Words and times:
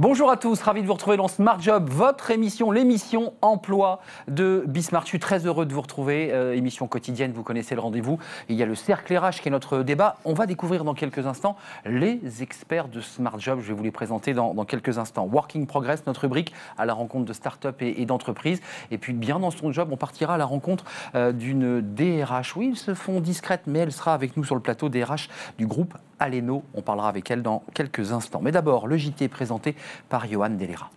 Bonjour 0.00 0.30
à 0.30 0.38
tous, 0.38 0.62
ravi 0.62 0.80
de 0.80 0.86
vous 0.86 0.94
retrouver 0.94 1.18
dans 1.18 1.28
Smart 1.28 1.60
Job, 1.60 1.90
votre 1.90 2.30
émission, 2.30 2.70
l'émission 2.70 3.34
emploi 3.42 4.00
de 4.28 4.64
Bismarck. 4.66 5.04
Je 5.04 5.10
suis 5.10 5.18
très 5.18 5.44
heureux 5.44 5.66
de 5.66 5.74
vous 5.74 5.82
retrouver, 5.82 6.32
euh, 6.32 6.56
émission 6.56 6.86
quotidienne, 6.86 7.32
vous 7.32 7.42
connaissez 7.42 7.74
le 7.74 7.82
rendez-vous. 7.82 8.18
Il 8.48 8.56
y 8.56 8.62
a 8.62 8.66
le 8.66 8.74
cercle 8.74 9.14
RH 9.14 9.42
qui 9.42 9.48
est 9.48 9.50
notre 9.50 9.82
débat. 9.82 10.16
On 10.24 10.32
va 10.32 10.46
découvrir 10.46 10.84
dans 10.84 10.94
quelques 10.94 11.26
instants 11.26 11.54
les 11.84 12.42
experts 12.42 12.88
de 12.88 13.02
Smart 13.02 13.38
Job. 13.38 13.60
Je 13.60 13.68
vais 13.68 13.74
vous 13.74 13.82
les 13.82 13.90
présenter 13.90 14.32
dans, 14.32 14.54
quelques 14.64 14.96
instants. 14.96 15.28
Working 15.30 15.66
Progress, 15.66 16.06
notre 16.06 16.22
rubrique 16.22 16.54
à 16.78 16.86
la 16.86 16.94
rencontre 16.94 17.26
de 17.26 17.34
start-up 17.34 17.82
et, 17.82 18.06
d'entreprises. 18.06 18.62
Et 18.90 18.96
puis 18.96 19.12
bien 19.12 19.38
dans 19.38 19.50
son 19.50 19.70
job, 19.70 19.90
on 19.92 19.98
partira 19.98 20.36
à 20.36 20.38
la 20.38 20.46
rencontre 20.46 20.86
euh, 21.14 21.30
d'une 21.32 21.82
DRH. 21.82 22.56
Oui, 22.56 22.68
ils 22.70 22.78
se 22.78 22.94
font 22.94 23.20
discrètes, 23.20 23.64
mais 23.66 23.80
elle 23.80 23.92
sera 23.92 24.14
avec 24.14 24.38
nous 24.38 24.44
sur 24.44 24.54
le 24.54 24.62
plateau 24.62 24.88
DRH 24.88 25.28
du 25.58 25.66
groupe 25.66 25.92
Aleno. 26.20 26.62
On 26.74 26.82
parlera 26.82 27.08
avec 27.08 27.30
elle 27.30 27.42
dans 27.42 27.64
quelques 27.74 28.12
instants. 28.12 28.40
Mais 28.42 28.52
d'abord, 28.52 28.86
le 28.86 28.96
JT 28.96 29.28
présenté 29.28 29.74
par 30.08 30.28
Johan 30.28 30.50
Delera. 30.50 30.90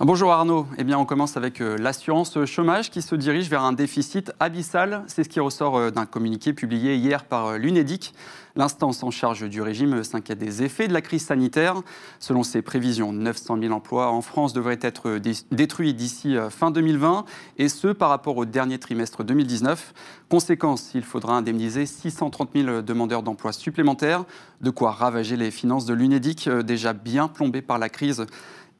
Bonjour 0.00 0.30
Arnaud. 0.30 0.64
Eh 0.76 0.84
bien, 0.84 0.96
on 0.96 1.04
commence 1.04 1.36
avec 1.36 1.60
euh, 1.60 1.76
l'assurance 1.76 2.44
chômage 2.44 2.88
qui 2.88 3.02
se 3.02 3.16
dirige 3.16 3.50
vers 3.50 3.64
un 3.64 3.72
déficit 3.72 4.30
abyssal. 4.38 5.02
C'est 5.08 5.24
ce 5.24 5.28
qui 5.28 5.40
ressort 5.40 5.76
euh, 5.76 5.90
d'un 5.90 6.06
communiqué 6.06 6.52
publié 6.52 6.94
hier 6.94 7.24
par 7.24 7.46
euh, 7.46 7.58
l'UNEDIC. 7.58 8.14
L'instance 8.54 9.02
en 9.02 9.10
charge 9.10 9.48
du 9.48 9.60
régime 9.60 10.04
s'inquiète 10.04 10.38
des 10.38 10.62
effets 10.62 10.86
de 10.86 10.92
la 10.92 11.00
crise 11.00 11.26
sanitaire. 11.26 11.82
Selon 12.20 12.44
ses 12.44 12.62
prévisions, 12.62 13.12
900 13.12 13.58
000 13.60 13.74
emplois 13.74 14.12
en 14.12 14.22
France 14.22 14.52
devraient 14.52 14.78
être 14.82 15.18
détruits 15.50 15.94
d'ici 15.94 16.36
fin 16.50 16.72
2020, 16.72 17.24
et 17.58 17.68
ce 17.68 17.86
par 17.88 18.08
rapport 18.08 18.36
au 18.36 18.44
dernier 18.46 18.78
trimestre 18.78 19.22
2019. 19.22 19.94
Conséquence, 20.28 20.90
il 20.94 21.04
faudra 21.04 21.36
indemniser 21.36 21.86
630 21.86 22.50
000 22.52 22.82
demandeurs 22.82 23.22
d'emploi 23.22 23.52
supplémentaires, 23.52 24.24
de 24.60 24.70
quoi 24.70 24.90
ravager 24.90 25.36
les 25.36 25.52
finances 25.52 25.84
de 25.84 25.94
l'UNEDIC 25.94 26.48
déjà 26.48 26.94
bien 26.94 27.28
plombées 27.28 27.62
par 27.62 27.78
la 27.78 27.88
crise 27.88 28.26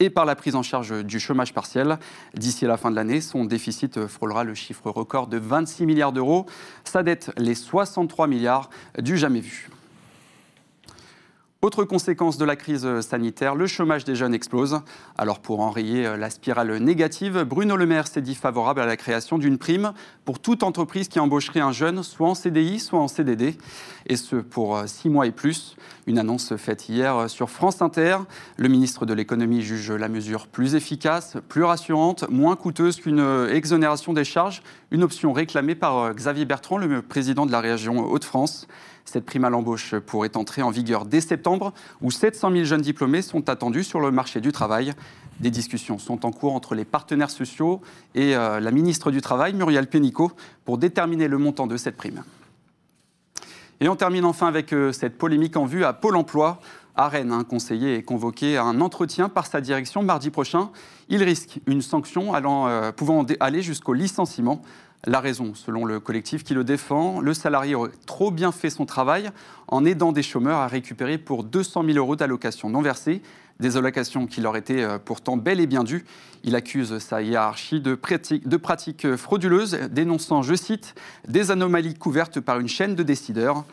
et 0.00 0.10
par 0.10 0.24
la 0.24 0.36
prise 0.36 0.54
en 0.54 0.62
charge 0.62 1.04
du 1.04 1.20
chômage 1.20 1.52
partiel. 1.52 1.98
D'ici 2.34 2.64
la 2.64 2.76
fin 2.76 2.90
de 2.90 2.96
l'année, 2.96 3.20
son 3.20 3.44
déficit 3.44 4.06
frôlera 4.06 4.44
le 4.44 4.54
chiffre 4.54 4.90
record 4.90 5.26
de 5.26 5.38
26 5.38 5.86
milliards 5.86 6.12
d'euros, 6.12 6.46
sa 6.84 7.02
dette 7.02 7.32
les 7.36 7.54
63 7.54 8.26
milliards 8.26 8.70
du 8.98 9.16
jamais 9.16 9.40
vu. 9.40 9.68
Autre 11.60 11.82
conséquence 11.82 12.38
de 12.38 12.44
la 12.44 12.54
crise 12.54 13.00
sanitaire, 13.00 13.56
le 13.56 13.66
chômage 13.66 14.04
des 14.04 14.14
jeunes 14.14 14.32
explose. 14.32 14.80
Alors 15.16 15.40
pour 15.40 15.58
enrayer 15.58 16.16
la 16.16 16.30
spirale 16.30 16.76
négative, 16.76 17.42
Bruno 17.42 17.74
Le 17.74 17.84
Maire 17.84 18.06
s'est 18.06 18.22
dit 18.22 18.36
favorable 18.36 18.80
à 18.80 18.86
la 18.86 18.96
création 18.96 19.38
d'une 19.38 19.58
prime 19.58 19.92
pour 20.24 20.38
toute 20.38 20.62
entreprise 20.62 21.08
qui 21.08 21.18
embaucherait 21.18 21.58
un 21.58 21.72
jeune, 21.72 22.04
soit 22.04 22.28
en 22.28 22.36
CDI, 22.36 22.78
soit 22.78 23.00
en 23.00 23.08
CDD, 23.08 23.58
et 24.06 24.14
ce 24.14 24.36
pour 24.36 24.80
six 24.86 25.08
mois 25.10 25.26
et 25.26 25.32
plus. 25.32 25.74
Une 26.06 26.20
annonce 26.20 26.54
faite 26.54 26.88
hier 26.88 27.28
sur 27.28 27.50
France 27.50 27.82
Inter. 27.82 28.18
Le 28.56 28.68
ministre 28.68 29.04
de 29.04 29.12
l'économie 29.12 29.62
juge 29.62 29.90
la 29.90 30.08
mesure 30.08 30.46
plus 30.46 30.76
efficace, 30.76 31.38
plus 31.48 31.64
rassurante, 31.64 32.24
moins 32.30 32.54
coûteuse 32.54 33.00
qu'une 33.00 33.48
exonération 33.50 34.12
des 34.12 34.22
charges, 34.22 34.62
une 34.92 35.02
option 35.02 35.32
réclamée 35.32 35.74
par 35.74 36.14
Xavier 36.14 36.44
Bertrand, 36.44 36.78
le 36.78 37.02
président 37.02 37.46
de 37.46 37.50
la 37.50 37.58
région 37.58 37.98
Hauts-de-France. 37.98 38.68
Cette 39.04 39.24
prime 39.24 39.46
à 39.46 39.50
l'embauche 39.50 39.94
pourrait 40.00 40.36
entrer 40.36 40.60
en 40.60 40.68
vigueur 40.68 41.06
dès 41.06 41.22
septembre, 41.22 41.47
où 42.00 42.10
700 42.10 42.52
000 42.52 42.64
jeunes 42.64 42.80
diplômés 42.80 43.22
sont 43.22 43.48
attendus 43.48 43.84
sur 43.84 44.00
le 44.00 44.10
marché 44.10 44.40
du 44.40 44.52
travail. 44.52 44.92
Des 45.40 45.50
discussions 45.50 45.98
sont 45.98 46.26
en 46.26 46.32
cours 46.32 46.54
entre 46.54 46.74
les 46.74 46.84
partenaires 46.84 47.30
sociaux 47.30 47.80
et 48.14 48.36
euh, 48.36 48.58
la 48.58 48.70
ministre 48.72 49.10
du 49.10 49.20
Travail, 49.20 49.54
Muriel 49.54 49.86
Pénicaud, 49.86 50.32
pour 50.64 50.78
déterminer 50.78 51.28
le 51.28 51.38
montant 51.38 51.66
de 51.66 51.76
cette 51.76 51.96
prime. 51.96 52.24
Et 53.80 53.88
on 53.88 53.94
termine 53.94 54.24
enfin 54.24 54.48
avec 54.48 54.72
euh, 54.72 54.90
cette 54.90 55.16
polémique 55.16 55.56
en 55.56 55.64
vue 55.64 55.84
à 55.84 55.92
Pôle 55.92 56.16
emploi. 56.16 56.60
À 56.96 57.08
Rennes, 57.08 57.30
un 57.30 57.44
conseiller 57.44 57.94
est 57.94 58.02
convoqué 58.02 58.56
à 58.56 58.64
un 58.64 58.80
entretien 58.80 59.28
par 59.28 59.46
sa 59.46 59.60
direction 59.60 60.02
mardi 60.02 60.30
prochain. 60.30 60.70
Il 61.08 61.22
risque 61.22 61.60
une 61.66 61.80
sanction 61.80 62.34
euh, 62.34 62.90
pouvant 62.90 63.24
aller 63.38 63.62
jusqu'au 63.62 63.92
licenciement. 63.92 64.62
La 65.06 65.20
raison, 65.20 65.54
selon 65.54 65.84
le 65.84 66.00
collectif 66.00 66.42
qui 66.42 66.54
le 66.54 66.64
défend, 66.64 67.20
le 67.20 67.32
salarié 67.32 67.76
aurait 67.76 67.90
trop 68.06 68.32
bien 68.32 68.50
fait 68.50 68.68
son 68.68 68.84
travail 68.84 69.30
en 69.68 69.84
aidant 69.84 70.10
des 70.10 70.24
chômeurs 70.24 70.58
à 70.58 70.66
récupérer 70.66 71.18
pour 71.18 71.44
200 71.44 71.84
000 71.84 71.98
euros 71.98 72.16
d'allocations 72.16 72.68
non 72.68 72.82
versées, 72.82 73.22
des 73.60 73.76
allocations 73.76 74.26
qui 74.26 74.40
leur 74.40 74.56
étaient 74.56 74.82
euh, 74.82 74.98
pourtant 74.98 75.36
bel 75.36 75.60
et 75.60 75.66
bien 75.66 75.84
dues. 75.84 76.04
Il 76.42 76.56
accuse 76.56 76.98
sa 76.98 77.22
hiérarchie 77.22 77.80
de, 77.80 77.94
pratiques, 77.94 78.48
de 78.48 78.56
pratiques 78.56 79.16
frauduleuses, 79.16 79.78
dénonçant, 79.90 80.42
je 80.42 80.54
cite, 80.54 80.96
des 81.28 81.52
anomalies 81.52 81.94
couvertes 81.94 82.40
par 82.40 82.58
une 82.58 82.68
chaîne 82.68 82.96
de 82.96 83.02
décideurs. 83.04 83.64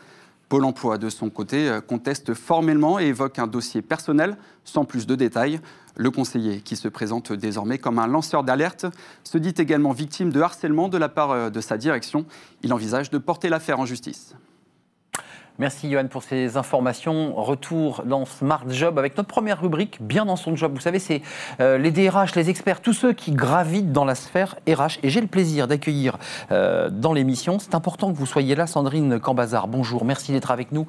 Pôle 0.48 0.64
emploi, 0.64 0.96
de 0.96 1.08
son 1.08 1.28
côté, 1.28 1.68
euh, 1.68 1.80
conteste 1.80 2.32
formellement 2.34 3.00
et 3.00 3.06
évoque 3.06 3.40
un 3.40 3.48
dossier 3.48 3.82
personnel, 3.82 4.36
sans 4.64 4.84
plus 4.84 5.06
de 5.06 5.16
détails. 5.16 5.60
Le 5.96 6.10
conseiller, 6.10 6.60
qui 6.60 6.76
se 6.76 6.86
présente 6.86 7.32
désormais 7.32 7.78
comme 7.78 7.98
un 7.98 8.06
lanceur 8.06 8.44
d'alerte, 8.44 8.86
se 9.24 9.38
dit 9.38 9.54
également 9.58 9.92
victime 9.92 10.30
de 10.30 10.40
harcèlement 10.40 10.88
de 10.88 10.98
la 10.98 11.08
part 11.08 11.32
euh, 11.32 11.50
de 11.50 11.60
sa 11.60 11.76
direction. 11.76 12.26
Il 12.62 12.72
envisage 12.72 13.10
de 13.10 13.18
porter 13.18 13.48
l'affaire 13.48 13.80
en 13.80 13.86
justice. 13.86 14.36
Merci 15.58 15.90
Johan 15.90 16.08
pour 16.08 16.22
ces 16.22 16.58
informations. 16.58 17.34
Retour 17.34 18.02
dans 18.04 18.26
Smart 18.26 18.64
Job 18.68 18.98
avec 18.98 19.16
notre 19.16 19.30
première 19.30 19.58
rubrique, 19.58 20.02
bien 20.02 20.26
dans 20.26 20.36
son 20.36 20.54
job. 20.54 20.72
Vous 20.74 20.82
savez, 20.82 20.98
c'est 20.98 21.22
euh, 21.60 21.78
les 21.78 21.90
DRH, 21.90 22.34
les 22.34 22.50
experts, 22.50 22.82
tous 22.82 22.92
ceux 22.92 23.14
qui 23.14 23.32
gravitent 23.32 23.90
dans 23.90 24.04
la 24.04 24.14
sphère 24.14 24.56
RH. 24.68 24.98
Et 25.02 25.08
j'ai 25.08 25.22
le 25.22 25.28
plaisir 25.28 25.66
d'accueillir 25.66 26.18
euh, 26.52 26.90
dans 26.90 27.14
l'émission, 27.14 27.58
c'est 27.58 27.74
important 27.74 28.12
que 28.12 28.18
vous 28.18 28.26
soyez 28.26 28.54
là, 28.54 28.66
Sandrine 28.66 29.18
Cambazard. 29.18 29.66
Bonjour, 29.66 30.04
merci 30.04 30.30
d'être 30.30 30.50
avec 30.50 30.72
nous. 30.72 30.86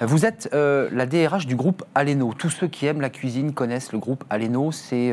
Vous 0.00 0.24
êtes 0.24 0.48
euh, 0.54 0.88
la 0.92 1.06
DRH 1.06 1.46
du 1.46 1.56
groupe 1.56 1.82
Aleno. 1.96 2.34
Tous 2.38 2.50
ceux 2.50 2.68
qui 2.68 2.86
aiment 2.86 3.00
la 3.00 3.10
cuisine 3.10 3.52
connaissent 3.52 3.90
le 3.90 3.98
groupe 3.98 4.22
Aleno. 4.30 4.70
C'est, 4.70 5.12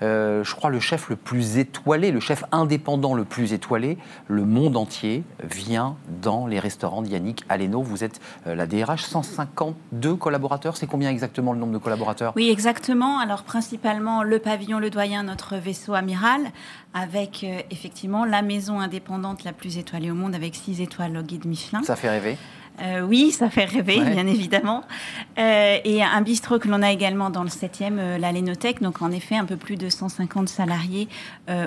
je 0.00 0.54
crois, 0.54 0.70
le 0.70 0.80
chef 0.80 1.10
le 1.10 1.16
plus 1.16 1.58
étoilé, 1.58 2.12
le 2.12 2.20
chef 2.20 2.44
indépendant 2.50 3.12
le 3.12 3.24
plus 3.24 3.52
étoilé. 3.52 3.98
Le 4.26 4.46
monde 4.46 4.78
entier 4.78 5.22
vient 5.44 5.96
dans 6.22 6.46
les 6.46 6.58
restaurants 6.58 7.02
d'Yannick 7.02 7.44
Aleno. 7.50 7.82
Vous 7.82 8.04
êtes 8.04 8.20
la 8.46 8.66
DRH, 8.66 9.02
152 9.02 10.14
collaborateurs. 10.16 10.76
C'est 10.76 10.86
combien 10.86 11.10
exactement 11.10 11.52
le 11.52 11.58
nombre 11.58 11.72
de 11.72 11.78
collaborateurs? 11.78 12.32
Oui, 12.36 12.50
exactement. 12.50 13.18
Alors 13.18 13.42
principalement 13.42 14.22
le 14.22 14.38
pavillon 14.38 14.78
Le 14.78 14.90
Doyen, 14.90 15.24
notre 15.24 15.56
vaisseau 15.56 15.94
amiral, 15.94 16.40
avec 16.94 17.44
euh, 17.44 17.60
effectivement 17.70 18.24
la 18.24 18.42
maison 18.42 18.80
indépendante 18.80 19.44
la 19.44 19.52
plus 19.52 19.78
étoilée 19.78 20.10
au 20.10 20.14
monde, 20.14 20.34
avec 20.34 20.54
6 20.54 20.80
étoiles 20.80 21.16
au 21.16 21.22
guide 21.22 21.46
Michelin. 21.46 21.82
Ça 21.82 21.96
fait 21.96 22.10
rêver 22.10 22.36
euh, 22.80 23.00
oui, 23.00 23.32
ça 23.32 23.50
fait 23.50 23.64
rêver, 23.64 23.98
bien 23.98 24.28
évidemment. 24.28 24.84
et 25.36 26.00
un 26.00 26.20
bistrot 26.20 26.60
que 26.60 26.68
l'on 26.68 26.80
a 26.82 26.92
également 26.92 27.28
dans 27.28 27.42
le 27.42 27.48
7e, 27.48 28.18
la 28.18 28.30
Lénothèque. 28.30 28.80
Donc, 28.82 29.02
en 29.02 29.10
effet, 29.10 29.34
un 29.34 29.46
peu 29.46 29.56
plus 29.56 29.74
de 29.74 29.88
150 29.88 30.48
salariés 30.48 31.08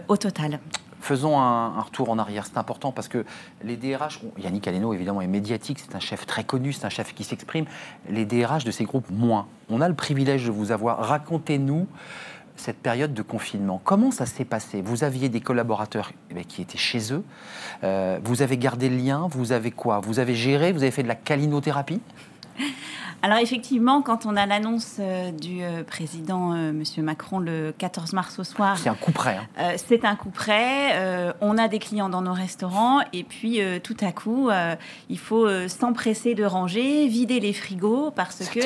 au 0.07 0.15
total. 0.15 0.61
Faisons 1.01 1.39
un, 1.39 1.81
retour 1.81 2.09
en 2.09 2.19
arrière, 2.19 2.45
c'est 2.45 2.57
important 2.57 2.91
parce 2.91 3.07
que 3.07 3.25
les 3.63 3.75
DRH, 3.75 4.21
Yannick 4.37 4.67
Aleno 4.67 4.93
évidemment 4.93 5.21
est 5.21 5.27
médiatique, 5.27 5.79
c'est 5.79 5.95
un 5.95 5.99
chef 5.99 6.27
très 6.27 6.43
connu, 6.43 6.73
c'est 6.73 6.85
un 6.85 6.89
chef 6.89 7.13
qui 7.13 7.23
s'exprime. 7.23 7.65
Les 8.07 8.25
DRH 8.25 8.63
de 8.63 8.71
ces 8.71 8.83
groupes, 8.83 9.09
moins. 9.09 9.47
On 9.69 9.81
a 9.81 9.89
le 9.89 9.95
privilège 9.95 10.45
de 10.45 10.51
vous 10.51 10.71
avoir. 10.71 10.99
Racontez-nous 10.99 11.87
cette 12.55 12.77
période 12.77 13.13
de 13.13 13.21
confinement. 13.23 13.81
Comment 13.83 14.11
ça 14.11 14.25
s'est 14.27 14.45
passé? 14.45 14.81
Vous 14.81 15.03
aviez 15.03 15.29
des 15.29 15.41
collaborateurs 15.41 16.11
eh 16.29 16.35
ben, 16.35 16.45
qui 16.45 16.61
étaient 16.61 16.77
chez 16.77 17.11
eux. 17.11 17.23
Euh, 17.83 18.19
vous 18.23 18.43
avez 18.43 18.57
gardé 18.57 18.87
le 18.89 18.97
lien. 18.97 19.27
Vous 19.31 19.51
avez 19.51 19.71
quoi? 19.71 19.99
Vous 19.99 20.19
avez 20.19 20.35
géré 20.35 20.71
Vous 20.71 20.83
avez 20.83 20.91
fait 20.91 21.03
de 21.03 21.07
la 21.07 21.15
calinothérapie? 21.15 22.01
alors 23.21 23.37
effectivement, 23.37 24.01
quand 24.01 24.25
on 24.25 24.35
a 24.35 24.45
l'annonce 24.45 24.97
euh, 24.99 25.31
du 25.31 25.61
euh, 25.61 25.83
président 25.83 26.53
euh, 26.53 26.71
Monsieur 26.71 27.03
Macron 27.03 27.39
le 27.39 27.73
14 27.77 28.13
mars 28.13 28.39
au 28.39 28.43
soir, 28.43 28.77
c'est 28.77 28.89
un 28.89 28.95
coup 28.95 29.11
près. 29.11 29.37
Hein. 29.37 29.73
c'est 29.77 30.05
un 30.05 30.15
coup 30.15 30.29
près. 30.29 31.33
on 31.41 31.57
a 31.57 31.67
des 31.67 31.79
clients 31.79 32.09
dans 32.09 32.21
nos 32.21 32.33
restaurants 32.33 33.01
et 33.13 33.23
puis 33.23 33.59
tout 33.83 33.97
à 34.01 34.11
coup, 34.11 34.49
il 35.09 35.19
faut 35.19 35.47
s'empresser 35.67 36.35
de 36.35 36.43
ranger, 36.43 37.07
vider 37.07 37.39
les 37.39 37.53
frigos 37.53 38.11
parce 38.11 38.49
que 38.49 38.59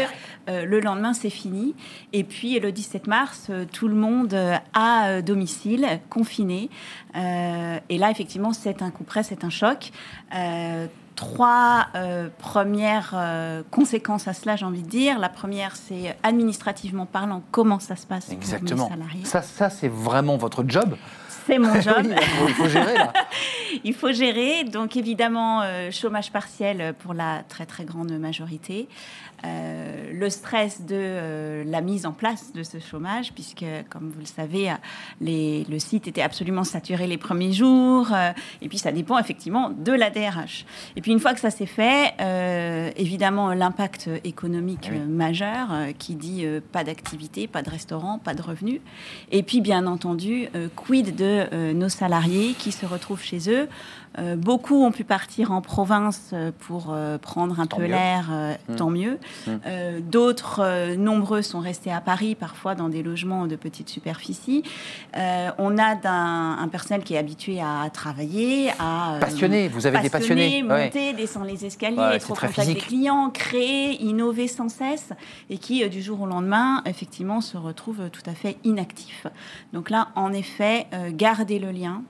le 0.47 0.79
lendemain 0.79 1.13
c'est 1.13 1.29
fini. 1.29 1.75
Et 2.13 2.23
puis 2.23 2.59
le 2.59 2.71
17 2.71 3.07
mars, 3.07 3.51
tout 3.71 3.87
le 3.87 3.95
monde 3.95 4.37
à 4.73 5.21
domicile, 5.21 5.87
confiné. 6.09 6.69
et 7.15 7.97
là 7.97 8.11
effectivement, 8.11 8.53
c'est 8.53 8.81
un 8.81 8.91
coup 8.91 9.03
près, 9.03 9.23
c'est 9.23 9.43
un 9.43 9.49
choc 9.49 9.91
trois 11.15 11.87
euh, 11.95 12.29
premières 12.37 13.13
euh, 13.15 13.63
conséquences 13.71 14.27
à 14.27 14.33
cela, 14.33 14.55
j'ai 14.55 14.65
envie 14.65 14.83
de 14.83 14.89
dire. 14.89 15.19
La 15.19 15.29
première, 15.29 15.75
c'est 15.75 16.15
administrativement 16.23 17.05
parlant, 17.05 17.41
comment 17.51 17.79
ça 17.79 17.95
se 17.95 18.05
passe 18.05 18.29
Exactement. 18.31 18.87
pour 18.87 18.95
les 18.95 19.01
salariés. 19.01 19.25
Ça, 19.25 19.41
ça 19.41 19.69
c'est 19.69 19.87
vraiment 19.87 20.37
votre 20.37 20.63
job 20.67 20.95
c'est 21.47 21.59
mon 21.59 21.79
job. 21.81 22.07
il 22.47 22.53
faut 22.53 22.67
gérer 22.67 22.93
là. 22.95 23.13
il 23.83 23.93
faut 23.93 24.11
gérer. 24.11 24.63
Donc 24.63 24.97
évidemment, 24.97 25.61
euh, 25.61 25.91
chômage 25.91 26.31
partiel 26.31 26.95
pour 26.99 27.13
la 27.13 27.43
très 27.47 27.65
très 27.65 27.85
grande 27.85 28.11
majorité. 28.13 28.87
Euh, 29.45 30.11
le 30.13 30.29
stress 30.29 30.81
de 30.81 30.95
euh, 30.95 31.63
la 31.65 31.81
mise 31.81 32.05
en 32.05 32.11
place 32.13 32.53
de 32.53 32.63
ce 32.63 32.79
chômage, 32.79 33.33
puisque, 33.33 33.65
comme 33.89 34.09
vous 34.09 34.19
le 34.19 34.25
savez, 34.25 34.71
le 35.21 35.79
site 35.79 36.07
était 36.07 36.21
absolument 36.21 36.63
saturé 36.63 37.05
les 37.05 37.17
premiers 37.17 37.51
jours. 37.51 38.07
et 38.61 38.67
puis, 38.69 38.77
ça 38.77 38.91
dépend 38.91 39.17
effectivement 39.19 39.69
de 39.69 39.91
la 39.91 40.09
DRH. 40.09 40.65
Et 40.95 41.01
puis, 41.01 41.11
une 41.11 41.19
fois 41.19 41.33
que 41.33 41.39
ça 41.41 41.49
s'est 41.51 41.65
fait, 41.65 42.13
euh, 42.21 42.91
évidemment 42.95 43.53
l'impact 43.53 44.09
économique 44.23 44.89
Oui. 44.91 44.99
euh, 44.99 45.05
majeur 45.05 45.67
euh, 45.71 45.91
qui 45.97 46.15
dit 46.15 46.45
euh, 46.45 46.59
pas 46.71 46.83
d'activité, 46.83 47.47
pas 47.47 47.61
de 47.61 47.69
restaurant, 47.69 48.19
pas 48.19 48.33
de 48.33 48.41
revenus. 48.41 48.79
Et 49.31 49.43
puis 49.43 49.61
bien 49.61 49.85
entendu, 49.87 50.47
euh, 50.55 50.67
quid 50.75 51.15
de 51.15 51.45
euh, 51.51 51.73
nos 51.73 51.89
salariés 51.89 52.53
qui 52.57 52.71
se 52.71 52.85
retrouvent 52.85 53.23
chez 53.23 53.49
eux. 53.49 53.67
Euh, 54.17 54.35
beaucoup 54.35 54.83
ont 54.83 54.91
pu 54.91 55.03
partir 55.03 55.51
en 55.51 55.61
province 55.61 56.29
euh, 56.33 56.51
pour 56.59 56.87
euh, 56.91 57.17
prendre 57.17 57.59
un 57.59 57.65
Tant 57.67 57.77
peu 57.77 57.85
l'air, 57.85 58.27
euh, 58.31 58.53
Mm. 58.69 58.75
tant 58.75 58.89
mieux. 58.89 59.19
Mm. 59.47 59.51
Euh, 59.65 59.99
D'autres, 60.01 60.95
nombreux, 60.95 61.41
sont 61.41 61.59
restés 61.59 61.91
à 61.91 61.99
Paris, 62.01 62.35
parfois 62.35 62.75
dans 62.75 62.89
des 62.89 63.03
logements 63.03 63.47
de 63.47 63.55
petite 63.55 63.89
superficie. 63.89 64.63
On 65.57 65.77
a 65.77 65.95
d'un- 65.95 66.57
un 66.59 66.67
personnel 66.67 67.03
qui 67.03 67.13
est 67.13 67.17
habitué 67.17 67.59
à 67.61 67.89
travailler, 67.91 68.71
à... 68.79 69.17
Passionné, 69.19 69.67
vous 69.67 69.85
avez 69.87 69.99
des 69.99 70.09
passionnés. 70.09 70.63
Ouais. 70.63 70.85
monter, 70.85 71.13
descendre 71.13 71.45
les 71.47 71.65
escaliers, 71.65 71.97
Ouais, 71.97 72.15
être 72.17 72.31
au 72.31 72.33
contact 72.35 72.65
des 72.65 72.75
clients, 72.75 73.29
créer, 73.29 74.01
innover 74.03 74.47
sans 74.47 74.69
cesse, 74.69 75.09
et 75.49 75.57
qui, 75.57 75.87
du 75.89 76.01
jour 76.01 76.21
au 76.21 76.25
lendemain, 76.25 76.81
effectivement, 76.85 77.41
se 77.41 77.57
retrouvent 77.57 78.01
euh, 78.01 78.09
tout 78.09 78.21
à 78.29 78.33
fait 78.33 78.57
inactifs. 78.63 79.27
Donc 79.73 79.89
là, 79.89 80.09
en 80.15 80.31
effet, 80.33 80.87
garder 81.11 81.59
le 81.59 81.71
lien. 81.71 82.01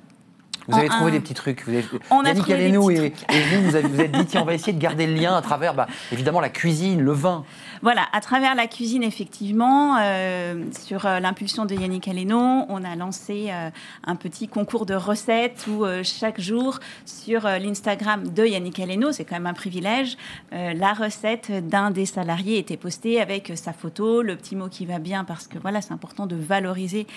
Vous 0.68 0.78
avez 0.78 0.88
trouvé 0.90 1.12
un- 1.12 1.14
des 1.14 1.20
petits 1.20 1.34
trucs. 1.34 1.64
Vous 1.66 1.72
avez... 1.74 1.86
On 2.10 2.22
a 2.22 2.30
Yannick 2.30 2.44
trouvé 2.44 2.58
des 2.58 2.66
Aleno 2.66 2.88
petits 2.88 3.02
et, 3.02 3.36
et 3.36 3.42
vous, 3.56 3.64
vous 3.70 3.76
avez, 3.76 3.88
vous 3.88 4.02
êtes 4.02 4.12
dit, 4.12 4.26
tiens, 4.26 4.42
on 4.42 4.46
va 4.46 4.54
essayer 4.54 4.74
de 4.74 4.82
garder 4.82 5.06
le 5.08 5.14
lien 5.14 5.36
à 5.36 5.42
travers, 5.42 5.74
bah, 5.74 5.88
évidemment, 6.12 6.40
la 6.42 6.50
cuisine, 6.50 7.02
le 7.02 7.12
vin. 7.12 7.44
Voilà, 7.82 8.06
à 8.14 8.22
travers 8.22 8.56
la 8.56 8.68
cuisine, 8.68 9.04
effectivement, 9.04 9.98
euh, 10.00 10.64
sur 10.72 11.06
euh, 11.06 11.20
l'impulsion 11.20 11.66
de 11.66 11.76
Yannick 11.76 12.08
Aleno, 12.08 12.66
on 12.70 12.84
a 12.84 12.96
lancé 12.96 13.48
euh, 13.50 13.70
un 14.06 14.16
petit 14.16 14.48
concours 14.48 14.86
de 14.86 14.94
recettes 14.94 15.66
où 15.68 15.86
euh, 15.86 16.02
chaque 16.04 16.40
jour, 16.40 16.80
sur 17.06 17.42
l'Instagram 17.44 18.28
de 18.28 18.46
Yannick 18.46 18.80
Aleno, 18.80 19.12
c'est 19.12 19.26
quand 19.26 19.36
même 19.36 19.48
un 19.48 19.54
privilège, 19.54 20.18
la 20.52 20.94
recette 20.94 21.52
d'un 21.68 21.92
des 21.92 22.06
salariés 22.06 22.58
était 22.58 22.78
postée 22.78 23.22
avec 23.22 23.52
sa 23.56 23.74
photo, 23.74 24.22
le 24.22 24.36
petit 24.36 24.56
mot 24.56 24.68
qui 24.68 24.86
va 24.86 25.00
bien, 25.00 25.24
parce 25.24 25.48
que 25.48 25.58
voilà, 25.60 25.82
c'est 25.82 25.94
important 25.94 26.26
de 26.26 26.36
valoriser 26.36 27.08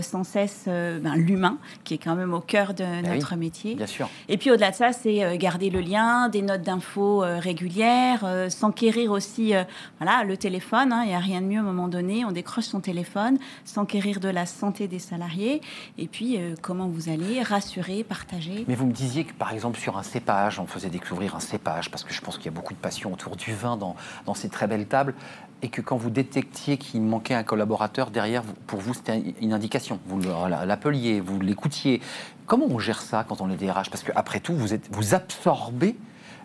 sans 0.00 0.24
cesse 0.24 0.64
ben, 0.66 1.14
l'humain, 1.16 1.58
qui 1.84 1.94
est 1.94 1.98
quand 1.98 2.14
même 2.14 2.34
au 2.34 2.40
cœur 2.40 2.74
de 2.74 2.84
oui, 2.84 3.08
notre 3.08 3.36
métier. 3.36 3.74
Bien 3.74 3.86
sûr. 3.86 4.08
Et 4.28 4.36
puis 4.36 4.50
au-delà 4.50 4.70
de 4.70 4.76
ça, 4.76 4.92
c'est 4.92 5.36
garder 5.38 5.70
le 5.70 5.80
lien, 5.80 6.28
des 6.28 6.42
notes 6.42 6.62
d'infos 6.62 7.20
régulières, 7.20 8.24
s'enquérir 8.48 9.10
aussi, 9.10 9.54
voilà, 10.04 10.22
le 10.22 10.36
téléphone. 10.36 10.92
hein, 10.92 11.02
Il 11.04 11.08
n'y 11.08 11.14
a 11.14 11.18
rien 11.18 11.40
de 11.40 11.46
mieux 11.46 11.56
à 11.56 11.62
un 11.62 11.64
moment 11.64 11.88
donné. 11.88 12.26
On 12.26 12.30
décroche 12.30 12.66
son 12.66 12.80
téléphone, 12.80 13.38
s'enquérir 13.64 14.20
de 14.20 14.28
la 14.28 14.44
santé 14.44 14.86
des 14.86 14.98
salariés, 14.98 15.62
et 15.96 16.08
puis 16.08 16.36
euh, 16.36 16.54
comment 16.60 16.88
vous 16.88 17.08
allez, 17.08 17.42
rassurer, 17.42 18.04
partager. 18.04 18.66
Mais 18.68 18.74
vous 18.74 18.84
me 18.84 18.92
disiez 18.92 19.24
que, 19.24 19.32
par 19.32 19.54
exemple, 19.54 19.78
sur 19.78 19.96
un 19.96 20.02
cépage, 20.02 20.60
on 20.60 20.66
faisait 20.66 20.90
découvrir 20.90 21.34
un 21.34 21.40
cépage, 21.40 21.90
parce 21.90 22.04
que 22.04 22.12
je 22.12 22.20
pense 22.20 22.36
qu'il 22.36 22.44
y 22.44 22.48
a 22.48 22.52
beaucoup 22.52 22.74
de 22.74 22.78
passion 22.78 23.14
autour 23.14 23.36
du 23.36 23.54
vin 23.54 23.78
dans, 23.78 23.96
ces 24.34 24.50
très 24.50 24.66
belles 24.66 24.86
tables, 24.86 25.14
et 25.62 25.70
que 25.70 25.80
quand 25.80 25.96
vous 25.96 26.10
détectiez 26.10 26.76
qu'il 26.76 27.00
manquait 27.00 27.32
un 27.32 27.42
collaborateur, 27.42 28.10
derrière, 28.10 28.42
pour 28.66 28.80
vous, 28.80 28.92
c'était 28.92 29.34
une 29.40 29.54
indication. 29.54 30.00
Vous 30.06 30.20
l'appeliez, 30.66 31.20
vous 31.20 31.40
l'écoutiez. 31.40 32.02
Comment 32.44 32.66
on 32.68 32.78
gère 32.78 33.00
ça 33.00 33.24
quand 33.26 33.40
on 33.40 33.48
est 33.48 33.56
DRH 33.56 33.88
Parce 33.88 34.02
qu'après 34.02 34.40
tout, 34.40 34.54
vous, 34.54 35.14
absorbez, 35.14 35.96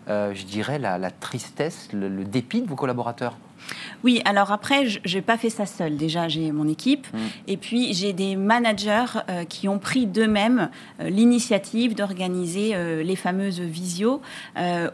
euh, 0.08 0.32
je 0.34 0.46
dirais, 0.46 0.78
la, 0.78 1.10
tristesse, 1.10 1.90
le 1.92 2.24
dépit 2.24 2.62
de 2.62 2.66
vos 2.66 2.76
collaborateurs. 2.76 3.36
Oui, 4.02 4.22
alors 4.24 4.52
après, 4.52 4.86
je 4.86 5.14
n'ai 5.14 5.22
pas 5.22 5.36
fait 5.36 5.50
ça 5.50 5.66
seule. 5.66 5.96
Déjà, 5.96 6.28
j'ai 6.28 6.52
mon 6.52 6.66
équipe. 6.68 7.06
Mm. 7.12 7.18
Et 7.48 7.56
puis, 7.56 7.92
j'ai 7.94 8.12
des 8.12 8.36
managers 8.36 9.20
euh, 9.28 9.44
qui 9.44 9.68
ont 9.68 9.78
pris 9.78 10.06
d'eux-mêmes 10.06 10.70
euh, 11.00 11.10
l'initiative 11.10 11.94
d'organiser 11.94 12.72
euh, 12.74 13.02
les 13.02 13.16
fameuses 13.16 13.60
visios 13.60 14.20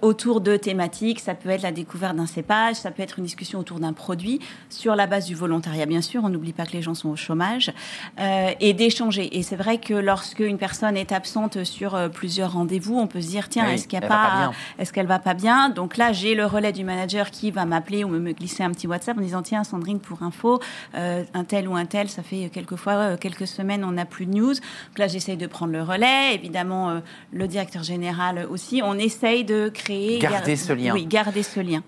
autour 0.03 0.41
de 0.41 0.57
thématiques. 0.57 1.21
Ça 1.21 1.35
peut 1.35 1.49
être 1.49 1.63
la 1.63 1.73
découverte 1.73 2.17
d'un 2.17 2.27
cépage, 2.27 2.77
ça 2.77 2.91
peut 2.91 3.03
être 3.03 3.19
une 3.19 3.25
discussion 3.25 3.59
autour 3.59 3.81
d'un 3.81 3.93
produit, 3.93 4.41
sur 4.69 4.95
la 4.95 5.07
base 5.07 5.27
du 5.27 5.35
volontariat, 5.35 5.87
bien 5.87 6.03
sûr. 6.03 6.23
On 6.25 6.29
n'oublie 6.29 6.53
pas 6.53 6.67
que 6.67 6.73
les 6.73 6.83
gens 6.83 6.95
sont 6.95 7.09
au 7.11 7.17
chômage. 7.17 7.73
et 8.19 8.73
d'échanger. 8.75 9.37
Et 9.37 9.43
c'est 9.43 9.57
vrai 9.57 9.79
que 9.79 9.95
lorsque 9.95 10.41
une 10.41 10.59
personne 10.59 10.97
est 10.97 11.13
absente 11.13 11.65
sur 11.65 11.99
plusieurs 12.11 12.53
rendez-vous, 12.53 12.99
on 12.99 13.07
peut 13.07 13.21
se 13.21 13.29
dire, 13.29 13.49
tiens, 13.49 13.67
Oui, 13.67 13.75
est-ce 13.75 13.89
qu'il 13.89 13.99
y 13.99 14.03
a 14.03 14.05
elle 14.05 14.09
va 14.09 14.17
pas 14.17 14.31
pas, 14.31 14.39
bien. 14.39 14.53
est-ce 14.79 14.93
qu'elle 14.93 15.07
va 15.07 15.19
pas 15.19 15.35
bien? 15.35 15.69
Donc 15.69 15.97
là, 15.97 16.13
j'ai 16.13 16.35
le 16.35 16.47
relais 16.47 16.73
du 16.73 16.85
manager 16.85 17.31
qui 17.31 17.51
va 17.51 17.65
m'appeler 17.65 18.05
ou 18.05 18.09
me 18.09 18.19
me 18.19 18.33
glisser 18.57 18.63
un 18.65 18.71
petit 18.73 18.87
WhatsApp 18.87 19.19
en 19.19 19.21
disant 19.21 19.43
tiens 19.43 19.65
Sandrine 19.65 20.01
pour 20.01 20.23
info, 20.23 20.61
euh, 20.95 21.25
un 21.35 21.45
tel 21.45 21.69
ou 21.69 21.77
un 21.77 21.85
tel, 21.87 22.09
ça 22.09 22.23
fait 22.23 22.51
quelques 22.53 22.77
fois 22.77 22.93
euh, 22.95 23.17
quelques 23.17 23.47
semaines 23.47 23.85
on 23.85 23.93
n'a 23.93 24.05
plus 24.07 24.27
de 24.27 24.33
news. 24.35 24.55
Donc 24.55 24.99
là, 24.99 25.09
j'essaye 25.09 25.37
de 25.37 25.47
prendre 25.47 25.73
le 25.73 25.83
relais. 25.83 26.35
Évidemment, 26.35 26.91
euh, 26.91 27.01
le 27.33 27.47
directeur 27.47 27.83
général 27.83 28.47
aussi. 28.51 28.81
On 28.85 28.95
essaye 28.99 29.45
de 29.45 29.69
créer 29.69 30.19
Garder 30.19 30.55
gar- 30.55 30.59
ce 30.59 30.73
lien. 30.73 30.93
Oui, 30.95 31.07
garder 31.07 31.43
ce 31.43 31.61
lien. 31.61 31.83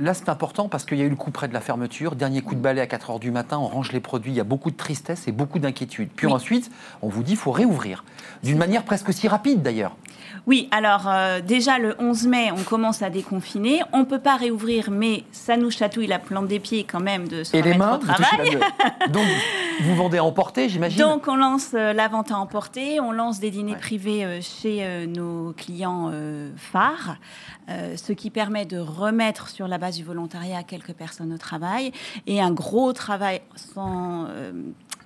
Là, 0.00 0.14
c'est 0.14 0.28
important 0.28 0.68
parce 0.68 0.84
qu'il 0.84 0.98
y 0.98 1.02
a 1.02 1.04
eu 1.04 1.08
le 1.10 1.16
coup 1.16 1.32
près 1.32 1.48
de 1.48 1.52
la 1.52 1.60
fermeture. 1.60 2.14
Dernier 2.14 2.40
coup 2.40 2.54
de 2.54 2.60
balai 2.60 2.80
à 2.80 2.86
4 2.86 3.10
heures 3.10 3.18
du 3.18 3.32
matin, 3.32 3.58
on 3.58 3.66
range 3.66 3.90
les 3.90 3.98
produits. 3.98 4.30
Il 4.30 4.36
y 4.36 4.40
a 4.40 4.44
beaucoup 4.44 4.70
de 4.70 4.76
tristesse 4.76 5.26
et 5.26 5.32
beaucoup 5.32 5.58
d'inquiétude. 5.58 6.08
Puis 6.14 6.28
Oui. 6.28 6.32
ensuite, 6.32 6.70
on 7.02 7.08
vous 7.08 7.24
dit 7.24 7.30
qu'il 7.32 7.38
faut 7.38 7.50
réouvrir. 7.50 8.04
D'une 8.44 8.58
manière 8.58 8.84
presque 8.84 9.08
aussi 9.08 9.26
rapide 9.26 9.60
d'ailleurs. 9.62 9.96
Oui, 10.46 10.68
alors 10.70 11.06
euh, 11.08 11.40
déjà 11.40 11.78
le 11.78 11.94
11 11.98 12.26
mai, 12.26 12.50
on 12.52 12.62
commence 12.62 13.02
à 13.02 13.10
déconfiner. 13.10 13.80
On 13.92 14.04
peut 14.04 14.18
pas 14.18 14.36
réouvrir, 14.36 14.90
mais 14.90 15.24
ça 15.32 15.56
nous 15.56 15.70
chatouille 15.70 16.06
la 16.06 16.18
plante 16.18 16.48
des 16.48 16.60
pieds 16.60 16.84
quand 16.84 17.00
même 17.00 17.28
de 17.28 17.44
se 17.44 17.56
Et 17.56 17.62
les 17.62 17.72
remettre 17.72 17.78
mains, 17.78 17.94
au 17.96 17.98
travail. 17.98 18.58
Donc, 19.10 19.26
vous 19.82 19.94
vendez 19.96 20.18
à 20.18 20.24
emporter, 20.24 20.68
j'imagine 20.68 20.98
Donc, 20.98 21.28
on 21.28 21.36
lance 21.36 21.70
euh, 21.74 21.92
la 21.92 22.08
vente 22.08 22.30
à 22.30 22.36
emporter, 22.38 23.00
on 23.00 23.12
lance 23.12 23.40
des 23.40 23.50
dîners 23.50 23.72
Ouais. 23.72 23.78
privés 23.78 24.24
euh, 24.24 24.40
chez 24.40 25.06
nos 25.06 25.52
clients 25.52 26.10
phares, 26.56 27.16
ce 27.68 28.12
qui 28.12 28.30
permet 28.30 28.64
de 28.64 28.78
remettre 28.78 29.48
sur 29.48 29.68
la 29.68 29.76
base 29.78 29.96
du 29.96 30.04
volontariat 30.04 30.62
quelques 30.62 30.92
personnes 30.94 31.32
au 31.32 31.38
travail 31.38 31.92
et 32.26 32.40
un 32.40 32.50
gros 32.50 32.92
travail 32.92 33.42
sans. 33.56 34.26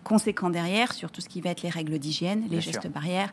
Conséquent 0.05 0.51
derrière 0.51 0.93
sur 0.93 1.11
tout 1.11 1.21
ce 1.21 1.29
qui 1.29 1.41
va 1.41 1.51
être 1.51 1.63
les 1.63 1.71
règles 1.71 1.99
d'hygiène, 1.99 2.43
les 2.43 2.49
Bien 2.49 2.61
gestes 2.61 2.83
sûr. 2.83 2.91
barrières, 2.91 3.33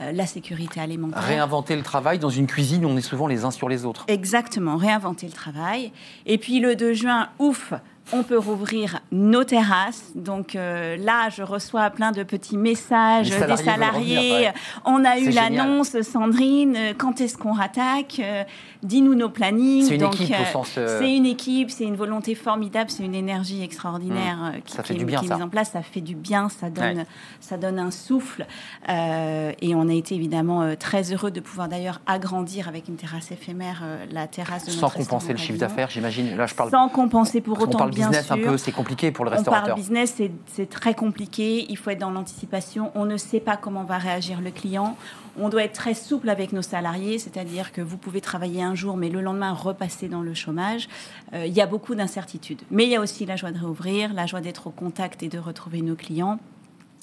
euh, 0.00 0.12
la 0.12 0.26
sécurité 0.26 0.80
alimentaire. 0.80 1.22
Réinventer 1.22 1.76
le 1.76 1.82
travail 1.82 2.18
dans 2.18 2.30
une 2.30 2.46
cuisine 2.46 2.84
où 2.84 2.88
on 2.88 2.96
est 2.96 3.00
souvent 3.02 3.26
les 3.26 3.44
uns 3.44 3.50
sur 3.50 3.68
les 3.68 3.84
autres. 3.84 4.04
Exactement, 4.08 4.76
réinventer 4.76 5.26
le 5.26 5.32
travail. 5.32 5.92
Et 6.26 6.38
puis 6.38 6.60
le 6.60 6.76
2 6.76 6.92
juin, 6.94 7.28
ouf, 7.38 7.72
on 8.12 8.22
peut 8.22 8.38
rouvrir 8.38 9.00
nos 9.12 9.44
terrasses. 9.44 10.12
Donc 10.14 10.54
euh, 10.56 10.96
là, 10.98 11.30
je 11.30 11.42
reçois 11.42 11.88
plein 11.90 12.12
de 12.12 12.22
petits 12.22 12.56
messages 12.58 13.30
des 13.30 13.56
salariés 13.56 14.18
revenir, 14.18 14.34
ouais. 14.34 14.54
On 14.84 15.04
a 15.04 15.18
eu 15.18 15.30
l'annonce, 15.30 16.00
Sandrine, 16.02 16.76
euh, 16.76 16.92
quand 16.96 17.20
est-ce 17.20 17.36
qu'on 17.38 17.52
rattaque 17.52 18.20
Euh, 18.20 18.44
Dis-nous 18.82 19.14
nos 19.14 19.30
plannings. 19.30 19.86
C'est 19.86 19.94
une 19.94 20.02
Donc, 20.02 20.20
équipe 20.20 20.36
au 20.38 20.44
sens, 20.52 20.72
C'est 20.74 21.16
une 21.16 21.24
équipe, 21.24 21.70
c'est 21.70 21.84
une 21.84 21.96
volonté 21.96 22.34
formidable, 22.34 22.90
c'est 22.90 23.02
une 23.02 23.14
énergie 23.14 23.62
extraordinaire 23.62 24.52
qui, 24.66 24.76
est, 24.76 25.04
bien, 25.04 25.20
qui 25.20 25.24
est 25.24 25.28
ça. 25.28 25.34
mise 25.36 25.42
en 25.44 25.48
place. 25.48 25.70
Ça 25.70 25.80
fait 25.80 26.02
du 26.02 26.14
bien, 26.14 26.50
ça 26.50 26.68
donne, 26.68 26.98
Ouais. 26.98 27.06
ça 27.40 27.56
donne 27.56 27.78
un 27.78 27.90
souffle. 27.90 28.44
Et 28.86 29.74
on 29.74 29.88
a 29.88 29.92
été 29.94 30.14
évidemment 30.14 30.74
très 30.78 31.14
heureux 31.14 31.30
de 31.30 31.40
pouvoir 31.40 31.68
d'ailleurs 31.68 32.02
agrandir 32.06 32.68
avec 32.68 32.88
une 32.88 32.96
terrasse 32.96 33.30
éphémère 33.32 33.82
la 34.12 34.26
terrasse 34.26 34.66
de 34.66 34.70
Sans 34.70 34.82
notre 34.82 34.96
compenser 34.98 35.32
le 35.32 35.38
chiffre 35.38 35.58
d'affaires, 35.58 35.88
j'imagine. 35.88 36.36
Là, 36.36 36.46
je 36.46 36.54
parle. 36.54 36.70
Sans 36.70 36.90
compenser 36.90 37.40
pour 37.40 37.58
autant, 37.62 37.78
business 37.94 38.26
sûr. 38.26 38.34
un 38.34 38.38
peu, 38.38 38.56
c'est 38.58 38.72
compliqué 38.72 39.10
pour 39.10 39.24
le 39.24 39.30
on 39.30 39.34
parle 39.34 39.38
restaurateur. 39.44 39.76
business, 39.76 40.14
c'est- 40.16 40.30
c'est 40.52 40.68
très 40.68 40.94
compliqué. 40.94 41.66
Il 41.68 41.76
faut 41.76 41.90
être 41.90 41.98
dans 42.00 42.10
l'anticipation. 42.10 42.90
On 42.94 43.04
ne 43.04 43.16
sait 43.16 43.40
pas 43.40 43.56
comment 43.56 43.84
va 43.84 43.98
réagir 43.98 44.40
le 44.40 44.50
client. 44.50 44.96
On 45.38 45.48
doit 45.48 45.64
être 45.64 45.72
très 45.72 45.94
souple 45.94 46.28
avec 46.28 46.52
nos 46.52 46.62
salariés, 46.62 47.18
c'est-à-dire 47.18 47.72
que 47.72 47.80
vous 47.80 47.96
pouvez 47.96 48.20
travailler 48.20 48.62
un 48.62 48.74
jour, 48.76 48.96
mais 48.96 49.08
le 49.08 49.20
lendemain 49.20 49.52
repasser 49.52 50.08
dans 50.08 50.22
le 50.22 50.32
chômage. 50.34 50.88
Euh, 51.32 51.44
il 51.46 51.52
y 51.52 51.60
a 51.60 51.66
beaucoup 51.66 51.94
d'incertitudes. 51.96 52.62
Mais 52.70 52.84
il 52.84 52.90
y 52.90 52.96
a 52.96 53.00
aussi 53.00 53.26
la 53.26 53.34
joie 53.36 53.50
de 53.50 53.58
réouvrir, 53.58 54.12
la 54.14 54.26
joie 54.26 54.40
d'être 54.40 54.68
au 54.68 54.70
contact 54.70 55.22
et 55.22 55.28
de 55.28 55.38
retrouver 55.38 55.82
nos 55.82 55.96
clients. 55.96 56.38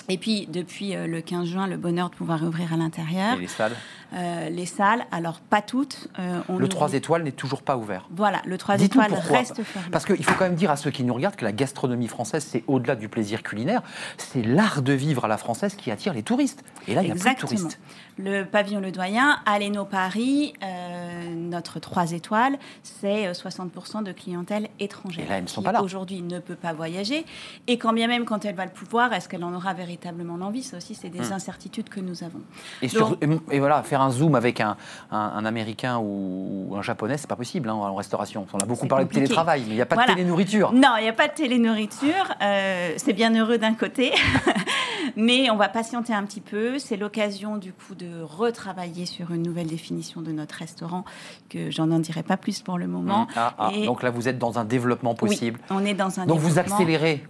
Et 0.10 0.18
puis, 0.18 0.48
depuis 0.52 0.96
euh, 0.96 1.08
le 1.08 1.22
15 1.22 1.48
juin, 1.48 1.68
le 1.68 1.78
bonheur 1.78 2.10
de 2.10 2.16
pouvoir 2.16 2.40
réouvrir 2.40 2.74
à 2.74 2.78
l'intérieur. 2.78 3.38
Et 3.38 3.42
les 3.42 3.48
salles. 3.48 3.74
Euh, 4.14 4.50
les 4.50 4.66
salles, 4.66 5.06
alors 5.12 5.40
pas 5.40 5.62
toutes. 5.62 6.10
euh, 6.20 6.42
on 6.50 6.54
Le 6.58 6.66
oublie- 6.66 6.70
3 6.70 6.94
étoiles 6.94 7.24
n'est 7.24 7.32
toujours 7.32 7.62
pas 7.62 7.78
ouvert. 7.78 8.08
Voilà, 8.14 8.42
le 8.46 8.58
3 8.58 8.76
Dites-nous 8.76 9.02
étoiles 9.02 9.20
reste 9.22 9.64
fermé. 9.64 9.88
Parce 9.90 10.06
qu'il 10.06 10.24
faut 10.26 10.34
quand 10.34 10.44
même 10.46 10.56
dire 10.56 10.70
à 10.72 10.76
ceux 10.76 10.92
qui 10.92 11.04
nous 11.06 11.14
regardent 11.14 11.38
que 11.38 11.46
la 11.46 11.54
gastronomie 11.54 12.10
française, 12.10 12.46
c'est 12.46 12.64
au-delà 12.68 12.96
du 12.98 13.08
plaisir 13.08 13.42
culinaire, 13.42 13.82
c'est 14.18 14.42
l'art 14.42 14.82
de 14.82 14.92
vivre 14.92 15.24
à 15.26 15.28
la 15.30 15.38
française 15.38 15.76
qui 15.76 15.92
attire 15.92 16.14
les 16.14 16.24
touristes. 16.24 16.64
Et 16.90 16.96
là, 16.96 17.04
il 17.04 17.06
n'y 17.06 17.12
a 17.12 17.16
plus 17.16 17.34
de 17.34 17.40
touristes. 17.40 17.80
Le 18.24 18.44
pavillon 18.44 18.80
Le 18.82 18.92
Doyen, 18.92 19.40
Aléno 19.46 19.86
Paris, 19.86 20.54
euh, 20.64 21.34
notre 21.36 21.80
3 21.80 22.12
étoiles, 22.12 22.58
c'est 22.84 23.32
60% 23.32 24.04
de 24.04 24.12
clientèle 24.12 24.70
étrangère. 24.80 25.26
Et 25.26 25.30
là, 25.30 25.38
elles 25.38 25.44
ne 25.46 25.50
sont 25.50 25.62
pas 25.64 25.72
là. 25.72 25.82
Aujourd'hui, 25.82 26.22
ne 26.22 26.40
peut 26.40 26.56
pas 26.56 26.74
voyager. 26.74 27.26
Et 27.68 27.78
quand 27.78 27.94
bien 27.94 28.08
même, 28.08 28.26
quand 28.26 28.46
elle 28.46 28.56
va 28.56 28.66
le 28.66 28.72
pouvoir, 28.72 29.12
est-ce 29.14 29.28
qu'elle 29.28 29.44
en 29.44 29.54
aura 29.54 29.74
véritablement 29.74 30.38
l'envie? 30.38 30.62
Ça 30.64 30.78
aussi, 30.78 30.94
c'est 30.94 31.10
des 31.10 31.20
Hmm. 31.30 31.34
incertitudes 31.34 31.90
que 31.90 32.00
nous 32.00 32.24
avons. 32.24 32.42
Et, 32.82 32.88
Donc- 32.88 33.18
voilà, 33.58 33.82
faire 33.84 34.02
un 34.02 34.12
zoom 34.12 34.36
avec 34.36 34.60
un, 34.62 34.78
un- 35.12 35.18
un 35.36 35.46
Américain 35.46 35.98
ou 36.00 36.74
un 36.78 36.82
Japonais, 36.82 37.18
c'est 37.18 37.28
pas 37.30 37.36
possible 37.36 37.70
hein, 37.70 37.74
en 37.74 37.96
restauration. 37.96 38.46
On 38.54 38.58
a 38.60 38.66
beaucoup 38.66 38.88
parlé 38.88 39.06
de 39.06 39.10
télétravail, 39.12 39.62
mais 39.66 39.72
il 39.74 39.76
n'y 39.76 39.82
a 39.82 39.86
pas 39.86 39.96
Voilà. 39.96 40.12
de 40.14 40.18
télénourriture. 40.18 40.72
Non, 40.74 40.96
il 41.00 41.04
n'y 41.04 41.10
a 41.10 41.14
pas 41.14 41.28
de 41.28 41.34
télénourriture. 41.34 42.36
Euh, 42.42 42.94
c'est 42.98 43.14
bien 43.14 43.34
heureux 43.36 43.58
d'un 43.58 43.74
côté. 43.74 44.12
Mais 45.18 45.50
on 45.50 45.58
va 45.58 45.68
patienter 45.68 46.14
un 46.14 46.24
petit 46.24 46.42
peu. 46.42 46.80
C'est 46.80 46.96
l'occasion, 46.96 47.58
du 47.58 47.74
coup, 47.74 47.96
de 47.96 48.11
retravailler 48.24 49.06
sur 49.06 49.32
une 49.32 49.44
nouvelle 49.44 49.68
définition 49.68 50.22
de 50.22 50.32
notre 50.32 50.56
restaurant, 50.56 51.06
que 51.50 51.70
j'en 51.72 51.92
en 51.92 52.00
dirai 52.00 52.24
pas 52.24 52.38
plus 52.38 52.62
pour 52.62 52.78
le 52.78 52.88
moment. 52.88 53.28
Ah, 53.36 53.54
ah, 53.58 53.72
Et- 53.74 53.86
Donc 53.86 54.04
là, 54.04 54.10
vous 54.10 54.28
êtes 54.28 54.38
dans 54.40 54.60
un 54.60 54.66
développement 54.66 55.16
possible. 55.16 55.60
Oui, 55.70 55.78
on 55.78 55.86
est 55.86 55.94
dans 55.94 56.20
un 56.20 56.26
donc 56.26 56.40
vous 56.40 56.60
accélérez. 56.60 57.26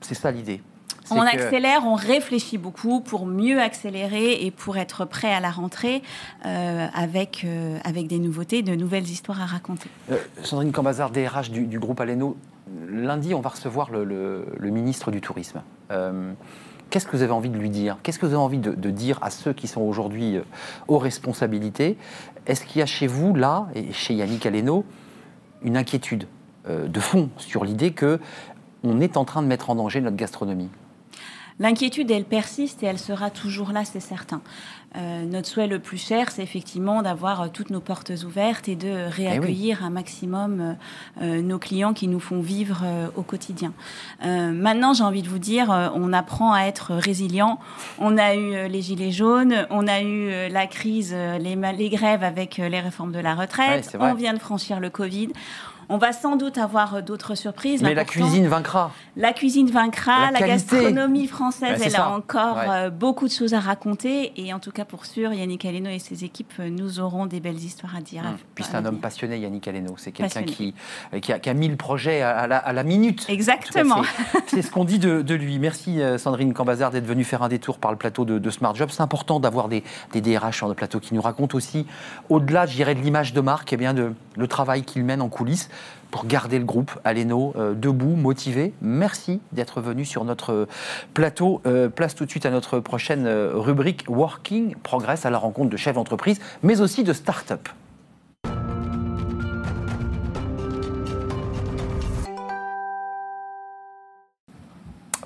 C'est 0.00 0.14
ça 0.14 0.30
l'idée. 0.30 0.60
On 1.10 1.16
que- 1.16 1.26
accélère, 1.36 1.84
on 1.84 1.94
réfléchit 1.94 2.58
beaucoup 2.58 3.00
pour 3.00 3.26
mieux 3.26 3.60
accélérer 3.60 4.44
et 4.46 4.50
pour 4.50 4.76
être 4.78 5.04
prêt 5.04 5.32
à 5.34 5.40
la 5.40 5.50
rentrée 5.50 6.00
euh, 6.46 6.86
avec, 6.94 7.42
euh, 7.44 7.78
avec 7.84 8.06
des 8.06 8.18
nouveautés, 8.18 8.62
de 8.62 8.74
nouvelles 8.74 9.08
histoires 9.08 9.42
à 9.42 9.46
raconter. 9.46 9.90
Euh, 10.10 10.16
Sandrine 10.42 10.72
Cambazard, 10.72 11.10
DRH 11.10 11.50
du, 11.50 11.66
du 11.66 11.78
groupe 11.78 12.00
Aleno, 12.00 12.36
lundi, 12.88 13.34
on 13.34 13.40
va 13.40 13.50
recevoir 13.50 13.90
le, 13.90 14.04
le- 14.04 14.46
le 14.58 14.70
ministre 14.70 15.10
du 15.10 15.20
Tourisme. 15.20 15.60
Qu'est-ce 16.92 17.06
que 17.06 17.16
vous 17.16 17.22
avez 17.22 17.32
envie 17.32 17.48
de 17.48 17.56
lui 17.56 17.70
dire? 17.70 17.96
Qu'est-ce 18.02 18.18
que 18.18 18.26
vous 18.26 18.34
avez 18.34 18.42
envie 18.42 18.58
de, 18.58 18.72
de 18.72 18.90
dire 18.90 19.18
à 19.22 19.30
ceux 19.30 19.54
qui 19.54 19.66
sont 19.66 19.80
aujourd'hui 19.80 20.36
euh, 20.36 20.42
aux 20.88 20.98
responsabilités? 20.98 21.96
Est-ce 22.46 22.66
qu'il 22.66 22.80
y 22.80 22.82
a 22.82 22.86
chez 22.86 23.06
vous, 23.06 23.34
là, 23.34 23.68
et 23.74 23.94
chez 23.94 24.12
Yannick 24.12 24.44
Aleno, 24.44 24.84
une 25.62 25.78
inquiétude 25.78 26.26
euh, 26.68 26.88
de 26.88 27.00
fond 27.00 27.30
sur 27.38 27.64
l'idée 27.64 27.92
que 27.92 28.20
on 28.84 29.00
est 29.00 29.16
en 29.16 29.24
train 29.24 29.40
de 29.40 29.46
mettre 29.46 29.70
en 29.70 29.74
danger 29.74 30.02
notre 30.02 30.18
gastronomie? 30.18 30.68
L'inquiétude, 31.62 32.10
elle 32.10 32.24
persiste 32.24 32.82
et 32.82 32.86
elle 32.86 32.98
sera 32.98 33.30
toujours 33.30 33.70
là, 33.70 33.84
c'est 33.84 34.00
certain. 34.00 34.40
Euh, 34.96 35.24
notre 35.24 35.46
souhait 35.46 35.68
le 35.68 35.78
plus 35.78 35.96
cher, 35.96 36.32
c'est 36.32 36.42
effectivement 36.42 37.02
d'avoir 37.02 37.42
euh, 37.42 37.46
toutes 37.50 37.70
nos 37.70 37.78
portes 37.78 38.10
ouvertes 38.26 38.68
et 38.68 38.74
de 38.74 39.08
réaccueillir 39.08 39.84
un 39.84 39.90
maximum 39.90 40.60
euh, 40.60 40.72
euh, 41.22 41.40
nos 41.40 41.60
clients 41.60 41.94
qui 41.94 42.08
nous 42.08 42.18
font 42.18 42.40
vivre 42.40 42.80
euh, 42.84 43.06
au 43.14 43.22
quotidien. 43.22 43.72
Euh, 44.24 44.50
maintenant, 44.50 44.92
j'ai 44.92 45.04
envie 45.04 45.22
de 45.22 45.28
vous 45.28 45.38
dire, 45.38 45.70
euh, 45.70 45.88
on 45.94 46.12
apprend 46.12 46.52
à 46.52 46.62
être 46.62 46.94
résilient. 46.94 47.60
On 48.00 48.18
a 48.18 48.34
eu 48.34 48.68
les 48.68 48.82
gilets 48.82 49.12
jaunes, 49.12 49.64
on 49.70 49.86
a 49.86 50.02
eu 50.02 50.48
la 50.50 50.66
crise, 50.66 51.12
euh, 51.14 51.38
les, 51.38 51.90
grèves 51.90 52.24
avec 52.24 52.56
les 52.56 52.80
réformes 52.80 53.12
de 53.12 53.20
la 53.20 53.36
retraite, 53.36 53.96
on 54.00 54.14
vient 54.14 54.34
de 54.34 54.40
franchir 54.40 54.80
le 54.80 54.90
Covid. 54.90 55.28
On 55.88 55.98
va 55.98 56.12
sans 56.12 56.36
doute 56.36 56.58
avoir 56.58 56.96
euh, 56.96 57.00
d'autres 57.02 57.34
surprises. 57.34 57.82
Mais 57.82 57.94
la 57.94 58.04
cuisine 58.04 58.46
vaincra. 58.46 58.92
la 59.16 59.32
cuisine 59.32 59.70
vaincra, 59.70 60.30
la, 60.30 60.40
gastronomie 60.40 61.26
française, 61.26 61.80
elle 61.84 61.90
ça. 61.90 62.06
a 62.06 62.08
encore 62.10 62.56
Ouais. 62.56 62.66
euh, 62.68 62.90
beaucoup 62.90 63.26
de 63.26 63.32
choses 63.32 63.54
à 63.54 63.60
raconter. 63.60 64.32
Et 64.36 64.52
en 64.52 64.58
tout 64.58 64.70
cas, 64.72 64.84
pour 64.84 65.06
sûr, 65.06 65.32
Yannick 65.32 65.64
Aleno 65.64 65.90
et 65.90 65.98
ses 65.98 66.24
équipes, 66.24 66.52
euh, 66.60 66.68
nous 66.70 67.00
aurons 67.00 67.26
des 67.26 67.40
belles 67.40 67.58
histoires 67.58 67.96
à 67.96 68.00
dire. 68.00 68.22
Hum. 68.24 68.36
Puis 68.54 68.64
c'est 68.64 68.76
un 68.76 68.84
homme 68.84 68.98
passionné, 68.98 69.38
Yannick 69.38 69.66
Aleno. 69.68 69.94
C'est 69.96 70.12
quelqu'un 70.12 70.42
qui, 70.42 70.74
qui, 71.20 71.32
a, 71.32 71.38
qui 71.38 71.50
a 71.50 71.54
mis 71.54 71.68
le 71.68 71.76
projet 71.76 72.22
à, 72.22 72.46
la, 72.46 72.58
à 72.58 72.72
la 72.72 72.82
minute. 72.84 73.26
Exactement. 73.28 74.02
C'est 74.46 74.62
ce 74.62 74.70
qu'on 74.70 74.84
dit 74.84 74.98
de, 74.98 75.22
de 75.22 75.34
lui. 75.34 75.58
Merci 75.58 76.00
Sandrine 76.18 76.52
Cambazard 76.52 76.90
d'être 76.90 77.06
venue 77.06 77.24
faire 77.24 77.42
un 77.42 77.48
détour 77.48 77.78
par 77.78 77.90
le 77.90 77.96
plateau 77.96 78.24
de, 78.24 78.38
de 78.38 78.50
Smart 78.50 78.74
Job. 78.74 78.88
C'est 78.90 79.02
important 79.02 79.40
d'avoir 79.40 79.68
des, 79.68 79.82
des 80.12 80.20
DRH 80.20 80.56
sur 80.58 80.68
le 80.68 80.74
plateau 80.74 81.00
qui 81.00 81.14
nous 81.14 81.22
racontent 81.22 81.56
aussi, 81.56 81.86
au-delà, 82.28 82.66
je 82.66 82.74
dirais, 82.76 82.94
de 82.94 83.00
l'image 83.00 83.32
de 83.32 83.40
marque, 83.40 83.72
eh 83.72 83.76
bien 83.76 83.94
de, 83.94 84.12
le 84.36 84.46
travail 84.48 84.82
qu'ils 84.82 85.04
mènent 85.04 85.22
en 85.22 85.28
coulisses 85.28 85.68
pour 86.12 86.26
garder 86.26 86.60
le 86.60 86.64
groupe 86.64 86.92
Aleno 87.02 87.54
euh, 87.56 87.74
debout, 87.74 88.14
motivé. 88.14 88.72
Merci 88.82 89.40
d'être 89.50 89.80
venu 89.80 90.04
sur 90.04 90.24
notre 90.24 90.68
plateau. 91.14 91.60
Euh, 91.66 91.88
place 91.88 92.14
tout 92.14 92.24
de 92.24 92.30
suite 92.30 92.46
à 92.46 92.50
notre 92.50 92.78
prochaine 92.78 93.26
euh, 93.26 93.50
rubrique 93.54 94.04
Working 94.08 94.76
Progress 94.76 95.26
à 95.26 95.30
la 95.30 95.38
rencontre 95.38 95.70
de 95.70 95.76
chefs 95.76 95.94
d'entreprise, 95.94 96.38
mais 96.62 96.80
aussi 96.80 97.02
de 97.02 97.12
start-up. 97.12 97.68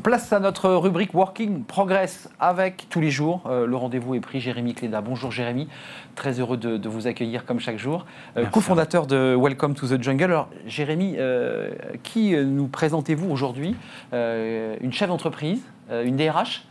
Place 0.06 0.32
à 0.32 0.38
notre 0.38 0.70
rubrique 0.70 1.14
Working 1.14 1.64
Progress 1.64 2.28
avec 2.38 2.86
tous 2.90 3.00
les 3.00 3.10
jours. 3.10 3.42
euh, 3.46 3.66
le 3.66 3.74
rendez-vous 3.74 4.14
est 4.14 4.20
pris. 4.20 4.38
Jérémy 4.38 4.72
Cléda. 4.72 5.00
Bonjour 5.00 5.32
Jérémy. 5.32 5.66
Très 6.14 6.38
heureux 6.38 6.56
de, 6.56 6.76
de 6.76 6.88
vous 6.88 7.08
accueillir 7.08 7.44
comme 7.44 7.58
chaque 7.58 7.76
jour. 7.76 8.06
Euh, 8.36 8.46
cofondateur 8.46 9.08
de 9.08 9.36
Welcome 9.36 9.74
to 9.74 9.88
the 9.88 10.00
Jungle. 10.00 10.22
Alors 10.26 10.48
Jérémy, 10.64 11.16
euh, 11.18 11.70
qui 12.04 12.36
nous 12.36 12.68
présentez-vous 12.68 13.28
aujourd'hui? 13.28 13.74
Euh, 14.12 14.76
Une 14.80 14.92
chef 14.92 15.08
d'entreprise 15.08 15.60
Une 15.90 16.14
DRH 16.14 16.62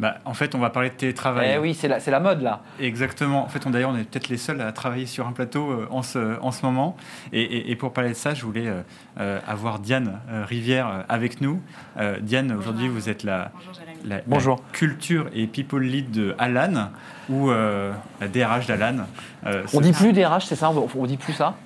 Bah, 0.00 0.14
en 0.24 0.32
fait, 0.32 0.54
on 0.54 0.58
va 0.58 0.70
parler 0.70 0.88
de 0.88 0.94
télétravail. 0.94 1.52
Eh 1.54 1.58
oui, 1.58 1.74
c'est 1.74 1.86
la, 1.86 2.00
c'est 2.00 2.10
la 2.10 2.20
mode 2.20 2.40
là. 2.40 2.62
Exactement. 2.80 3.44
En 3.44 3.48
fait, 3.48 3.66
on, 3.66 3.70
d'ailleurs, 3.70 3.90
on 3.90 3.96
est 3.98 4.04
peut-être 4.04 4.28
les 4.30 4.38
seuls 4.38 4.60
à 4.62 4.72
travailler 4.72 5.04
sur 5.04 5.26
un 5.28 5.32
plateau 5.32 5.70
euh, 5.70 5.86
en, 5.90 6.02
ce, 6.02 6.40
en 6.40 6.50
ce 6.52 6.64
moment. 6.64 6.96
Et, 7.34 7.42
et- 7.42 7.70
et 7.70 7.76
pour 7.76 7.92
parler 7.92 8.08
de 8.10 8.14
ça, 8.14 8.32
je 8.32 8.42
voulais 8.46 8.66
euh, 8.66 8.80
euh, 9.20 9.38
avoir 9.46 9.78
Diane 9.78 10.18
euh, 10.30 10.44
Rivière 10.46 11.04
avec 11.10 11.42
nous. 11.42 11.60
Euh, 11.98 12.16
Diane, 12.20 12.50
aujourd'hui, 12.52 12.88
vous 12.88 13.10
êtes 13.10 13.24
la, 13.24 13.52
Bonjour, 13.54 13.72
la- 14.06 14.16
la 14.16 14.22
Bonjour. 14.26 14.62
culture 14.72 15.28
et 15.34 15.46
people 15.46 15.82
lead 15.82 16.10
de 16.10 16.34
Alan 16.38 16.88
ou 17.28 17.50
euh, 17.50 17.92
la 18.22 18.28
DRH 18.28 18.66
d'Alan. 18.68 19.04
Euh, 19.46 19.64
On 19.74 19.80
dit 19.82 19.92
plus 19.92 20.14
DRH, 20.14 20.46
c'est 20.46 20.56
ça? 20.56 20.70
On, 20.70 20.88
on 20.96 21.06
dit 21.06 21.18
plus 21.18 21.34
ça? 21.34 21.56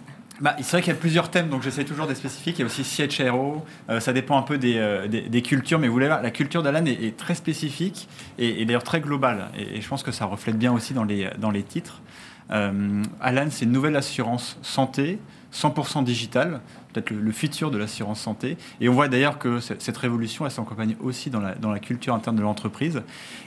Bah, 0.41 0.57
c'est 0.59 0.73
vrai 0.73 0.83
qu'il 0.83 0.93
y 0.93 0.97
a 0.97 0.99
plusieurs 0.99 1.31
thèmes, 1.31 1.49
donc 1.49 1.63
j'essaie 1.63 1.85
toujours 1.85 2.09
des 2.09 2.17
spécifiques. 2.17 2.59
Il 2.59 2.63
y 2.63 2.65
a 2.65 2.67
aussi 2.67 2.83
CHRO, 2.83 3.65
euh, 3.89 4.01
ça 4.01 4.13
dépend 4.13 4.37
un 4.37 4.43
peu 4.43 4.59
des, 4.59 4.79
euh, 4.79 5.07
des, 5.07 5.43
cultures, 5.43 5.79
mais 5.79 5.87
vous 5.87 5.93
voulez 5.93 6.09
voir, 6.09 6.23
la 6.23 6.33
culture 6.33 6.63
d'Alan 6.63 6.85
est, 6.87 7.17
très 7.17 7.37
spécifique 7.37 8.09
et, 8.39 8.65
d'ailleurs 8.65 8.83
très 8.83 9.01
globale. 9.01 9.49
Et, 9.57 9.79
et 9.79 9.81
je 9.81 9.89
pense 9.89 10.03
que 10.03 10.11
ça 10.11 10.25
reflète 10.25 10.59
bien 10.59 10.73
aussi 10.73 10.93
dans 10.93 11.05
les, 11.05 11.31
dans 11.39 11.53
les 11.53 11.63
titres. 11.63 12.01
Euh, 12.51 13.03
Alan, 13.21 13.47
c'est 13.51 13.65
une 13.65 13.73
nouvelle 13.73 13.97
assurance 13.97 14.59
santé, 14.63 15.19
100% 15.53 16.05
digitale, 16.05 16.61
peut-être 16.95 17.11
le, 17.11 17.21
le 17.21 17.33
futur 17.33 17.71
de 17.71 17.77
l'assurance 17.77 18.21
santé. 18.21 18.57
Et 18.81 18.89
on 18.89 18.93
voit 18.95 19.09
d'ailleurs 19.09 19.39
que 19.39 19.61
cette 19.61 19.97
révolution, 19.99 20.47
elle 20.47 20.53
s'accompagne 20.53 20.97
aussi 21.01 21.29
dans 21.29 21.41
la, 21.41 21.55
dans 21.57 21.71
la 21.73 21.81
culture 21.81 22.15
interne 22.15 22.37
de 22.37 22.43
l'entreprise. 22.43 23.03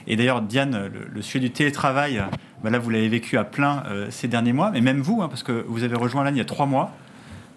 Et 0.06 0.14
d'ailleurs, 0.16 0.42
Diane, 0.42 0.86
le, 0.92 1.08
le 1.10 1.22
sujet 1.22 1.40
du 1.40 1.50
télétravail, 1.50 2.22
bah 2.62 2.70
là, 2.70 2.78
vous 2.78 2.90
l'avez 2.90 3.08
vécu 3.08 3.36
à 3.38 3.44
plein 3.44 3.82
euh, 3.88 4.06
ces 4.10 4.28
derniers 4.28 4.52
mois, 4.52 4.70
mais 4.70 4.80
même 4.80 5.00
vous, 5.00 5.22
hein, 5.22 5.28
parce 5.28 5.42
que 5.42 5.64
vous 5.66 5.82
avez 5.82 5.96
rejoint 5.96 6.22
Alan 6.22 6.30
il 6.34 6.38
y 6.38 6.42
a 6.42 6.44
trois 6.44 6.66
mois. 6.66 6.92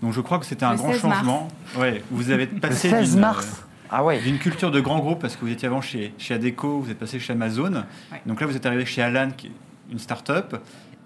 Donc 0.02 0.14
je 0.14 0.22
crois 0.22 0.40
que 0.40 0.46
c'était 0.46 0.64
un 0.66 0.72
Le 0.72 0.78
grand 0.78 0.94
16 0.94 1.04
mars. 1.04 1.16
changement. 1.20 1.48
Ouais, 1.78 2.04
vous 2.10 2.32
avez 2.32 2.48
Le 2.48 2.60
passé 2.60 2.90
16 2.90 3.12
d'une, 3.12 3.20
mars 3.20 3.64
Ah 3.92 4.04
ouais. 4.04 4.18
euh, 4.18 4.22
d'une 4.24 4.40
culture 4.40 4.72
de 4.72 4.80
grand 4.80 4.98
groupe, 5.00 5.20
parce 5.22 5.36
que 5.36 5.42
vous 5.46 5.52
étiez 5.52 5.68
avant 5.68 5.82
chez, 5.82 6.14
chez 6.18 6.34
Adeco, 6.34 6.80
vous 6.80 6.90
êtes 6.90 6.98
passé 6.98 7.20
chez 7.20 7.34
Amazon. 7.34 7.74
Ouais. 8.12 8.22
Donc 8.26 8.42
là, 8.42 8.48
vous 8.48 8.56
êtes 8.56 8.66
arrivé 8.66 8.86
chez 8.86 9.02
Alan, 9.04 9.30
qui 9.36 9.48
est 9.48 9.52
une 9.92 10.00
start-up. 10.00 10.56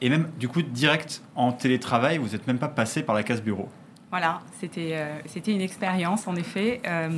Et 0.02 0.10
même, 0.10 0.28
du 0.40 0.48
coup, 0.48 0.62
direct 0.62 1.22
en 1.36 1.52
télétravail, 1.52 2.18
vous 2.20 2.30
n'êtes 2.30 2.48
même 2.48 2.58
pas 2.58 2.68
passé 2.68 3.02
par 3.04 3.16
la 3.16 3.24
case 3.24 3.42
bureau. 3.42 3.70
Voilà, 4.18 4.40
c'était 4.62 4.92
euh, 4.94 5.14
c'était 5.26 5.52
une 5.52 5.60
expérience 5.60 6.26
en 6.26 6.38
effet. 6.38 6.80
euh, 6.88 7.10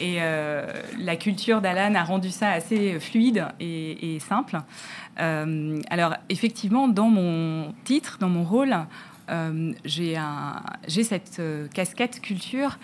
et 0.00 0.16
euh, 0.22 0.64
la 0.98 1.16
culture 1.16 1.60
d'Alan 1.60 1.94
a 1.94 2.04
rendu 2.04 2.30
ça 2.30 2.48
assez 2.48 2.98
fluide 3.00 3.48
et, 3.60 4.18
simple. 4.18 4.56
Alors 5.18 6.14
effectivement, 6.30 6.88
dans 6.88 7.10
mon 7.10 7.74
titre, 7.84 8.16
dans 8.18 8.30
mon 8.30 8.44
rôle, 8.44 8.74
j'ai 9.84 10.16
cette 11.02 11.42
casquette 11.74 12.22
culture 12.22 12.78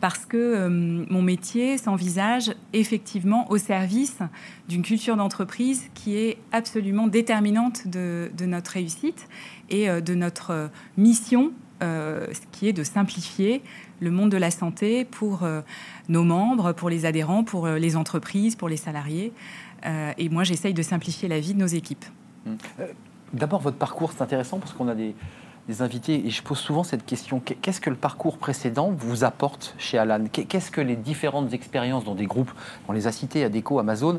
parce 0.00 0.26
que 0.26 0.66
mon 1.08 1.22
métier 1.22 1.78
s'envisage 1.78 2.52
effectivement 2.72 3.48
au 3.48 3.58
service 3.58 4.18
d'une 4.68 4.82
culture 4.82 5.16
d'entreprise 5.16 5.88
qui 5.94 6.16
est 6.16 6.38
absolument 6.50 7.06
déterminante 7.06 7.86
de, 7.86 8.28
notre 8.40 8.72
réussite 8.72 9.28
et 9.70 9.88
de 9.88 10.14
notre 10.14 10.68
mission, 10.96 11.52
euh, 11.82 12.26
qui 12.52 12.68
est 12.68 12.72
de 12.72 12.82
simplifier 12.84 13.62
le 14.00 14.10
monde 14.10 14.30
de 14.30 14.36
la 14.36 14.50
santé 14.50 15.04
pour 15.04 15.42
euh, 15.44 15.60
nos 16.08 16.24
membres, 16.24 16.72
pour 16.72 16.90
les 16.90 17.04
adhérents, 17.06 17.44
pour 17.44 17.66
euh, 17.66 17.78
les 17.78 17.96
entreprises, 17.96 18.56
pour 18.56 18.68
les 18.68 18.76
salariés. 18.76 19.32
Euh, 19.86 20.12
et 20.18 20.28
moi, 20.28 20.44
j'essaye 20.44 20.74
de 20.74 20.82
simplifier 20.82 21.28
la 21.28 21.38
vie 21.40 21.54
de 21.54 21.58
nos 21.58 21.66
équipes. 21.66 22.04
D'abord, 23.32 23.60
votre 23.60 23.76
parcours, 23.76 24.12
c'est 24.12 24.22
intéressant 24.22 24.58
parce 24.58 24.72
qu'on 24.72 24.88
a 24.88 24.94
des, 24.94 25.14
invités 25.80 26.26
et 26.26 26.30
je 26.30 26.42
pose 26.42 26.58
souvent 26.58 26.82
cette 26.82 27.04
question. 27.04 27.40
Qu'est- 27.40 27.56
Qu'est-ce 27.56 27.80
que 27.80 27.90
le 27.90 27.96
parcours 27.96 28.38
précédent 28.38 28.90
vous 28.90 29.22
apporte 29.22 29.74
chez 29.76 29.98
Alan? 29.98 30.24
Qu'est- 30.32 30.44
Qu'est-ce 30.44 30.70
que 30.70 30.80
les 30.80 30.96
différentes 30.96 31.52
expériences 31.52 32.04
dans 32.04 32.14
des 32.14 32.24
groupes, 32.24 32.50
on 32.88 32.92
les 32.92 33.06
a 33.06 33.12
cités, 33.12 33.44
Adeco, 33.44 33.78
Amazon, 33.78 34.18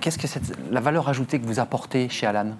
qu'est-ce 0.00 0.18
que 0.18 0.26
la 0.70 0.80
valeur 0.80 1.08
ajoutée 1.08 1.40
que 1.40 1.46
vous 1.46 1.60
apportez 1.60 2.10
chez 2.10 2.26
Alan? 2.26 2.50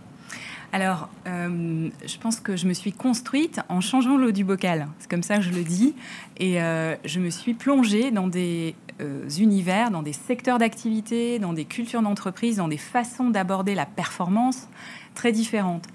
Alors, 0.75 1.09
euh, 1.29 1.89
je 2.05 2.19
pense 2.19 2.41
que 2.41 2.57
je 2.57 2.67
me 2.67 2.73
suis 2.73 2.91
construite 2.91 3.61
en 3.69 3.81
changeant 3.81 4.17
l'eau 4.17 4.33
du 4.33 4.43
bocal. 4.43 4.89
C'est 4.99 5.09
comme 5.09 5.23
ça 5.23 5.37
que 5.37 5.43
je 5.43 5.53
le 5.53 5.63
dis. 5.63 5.95
Et 6.39 6.61
euh, 6.61 6.97
je 7.05 7.21
me 7.21 7.31
suis 7.31 7.55
plongée 7.55 8.11
dans 8.11 8.27
des 8.27 8.75
euh, 9.01 9.29
univers, 9.39 9.93
dans 9.93 10.03
des 10.03 10.13
secteurs 10.13 10.59
d'activité, 10.59 11.39
dans 11.39 11.53
des 11.53 11.65
cultures 11.65 12.03
d'entreprise, 12.03 12.57
dans 12.57 12.67
des 12.67 12.77
façons 12.77 13.31
d'aborder 13.31 13.77
la 13.77 13.87
performance 13.87 14.67
très 15.15 15.31
différentes. 15.31 15.87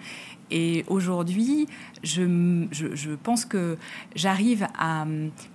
Et 0.52 0.86
aujourd'hui, 0.88 1.68
je, 2.04 2.24
je, 2.72 3.12
pense 3.12 3.46
que 3.46 3.78
j'arrive 4.16 4.68
à 4.78 5.06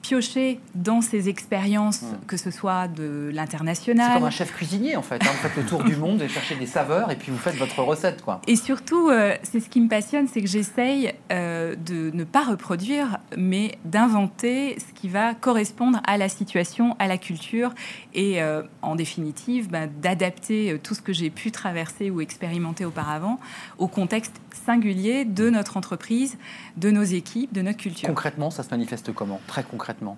piocher 0.03 0.61
dans 0.75 1.01
ces 1.01 1.29
expériences, 1.29 2.03
mmh. 2.03 2.27
que 2.27 2.37
ce 2.37 2.51
soit 2.51 2.89
de 2.89 3.31
l'international. 3.33 4.07
C'est 4.09 4.15
comme 4.19 4.25
un 4.25 4.31
chef 4.31 4.53
cuisinier 4.53 4.97
en 4.97 5.03
fait. 5.03 5.17
Hein. 5.23 5.31
Vous 5.33 5.49
faites 5.49 5.57
le 5.57 5.65
tour 5.65 5.85
du 5.85 5.97
monde 5.97 6.23
et 6.23 6.29
cherchez 6.29 6.55
des 6.57 6.67
saveurs 6.67 7.11
et 7.11 7.17
puis 7.17 7.33
vous 7.33 7.39
faites 7.39 7.57
votre 7.57 7.83
recette. 7.83 8.23
Quoi. 8.23 8.41
Et 8.47 8.57
surtout, 8.57 9.09
euh, 9.09 9.37
c'est 9.43 9.61
ce 9.61 9.69
qui 9.69 9.81
me 9.81 9.89
passionne, 9.89 10.29
c'est 10.29 10.41
que 10.41 10.47
j'essaye 10.47 11.13
euh, 11.33 11.75
de 11.77 12.11
ne 12.13 12.25
pas 12.25 12.45
reproduire, 12.45 13.19
mais 13.37 13.79
d'inventer 13.85 14.79
ce 14.79 14.93
qui 14.99 15.09
va 15.09 15.35
correspondre 15.35 16.01
à 16.07 16.19
la 16.19 16.29
situation, 16.29 16.97
à 16.99 17.07
la 17.07 17.19
culture 17.19 17.73
et 18.13 18.43
euh, 18.43 18.63
en 18.83 18.97
définitive 18.97 19.69
bah, 19.69 19.87
d'adapter 19.87 20.79
tout 20.83 20.95
ce 20.95 21.03
que 21.03 21.13
j'ai 21.13 21.31
pu 21.31 21.51
traverser 21.51 22.11
ou 22.11 22.21
expérimenter 22.21 22.85
auparavant 22.85 23.41
au 23.79 23.89
contexte 23.89 24.41
singulier 24.55 25.25
de 25.25 25.51
notre 25.51 25.77
entreprise, 25.77 26.39
de 26.77 26.91
nos 26.91 27.03
équipes, 27.03 27.53
de 27.53 27.63
notre 27.63 27.79
culture. 27.79 28.09
Concrètement, 28.09 28.51
ça 28.51 28.63
se 28.63 28.71
manifeste 28.71 29.13
comment? 29.13 29.41
Très 29.47 29.63
concrètement 29.63 30.17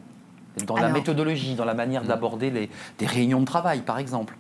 Dans 0.67 0.77
la 0.77 0.89
méthodologie, 0.89 1.55
dans 1.55 1.65
la 1.65 1.75
manière 1.75 2.05
mm. 2.05 2.09
d'aborder 2.09 2.51
les, 2.51 2.71
des 2.99 3.07
réunions 3.07 3.41
de 3.41 3.47
travail, 3.47 3.83
par 3.83 3.99
exemple 3.99 4.37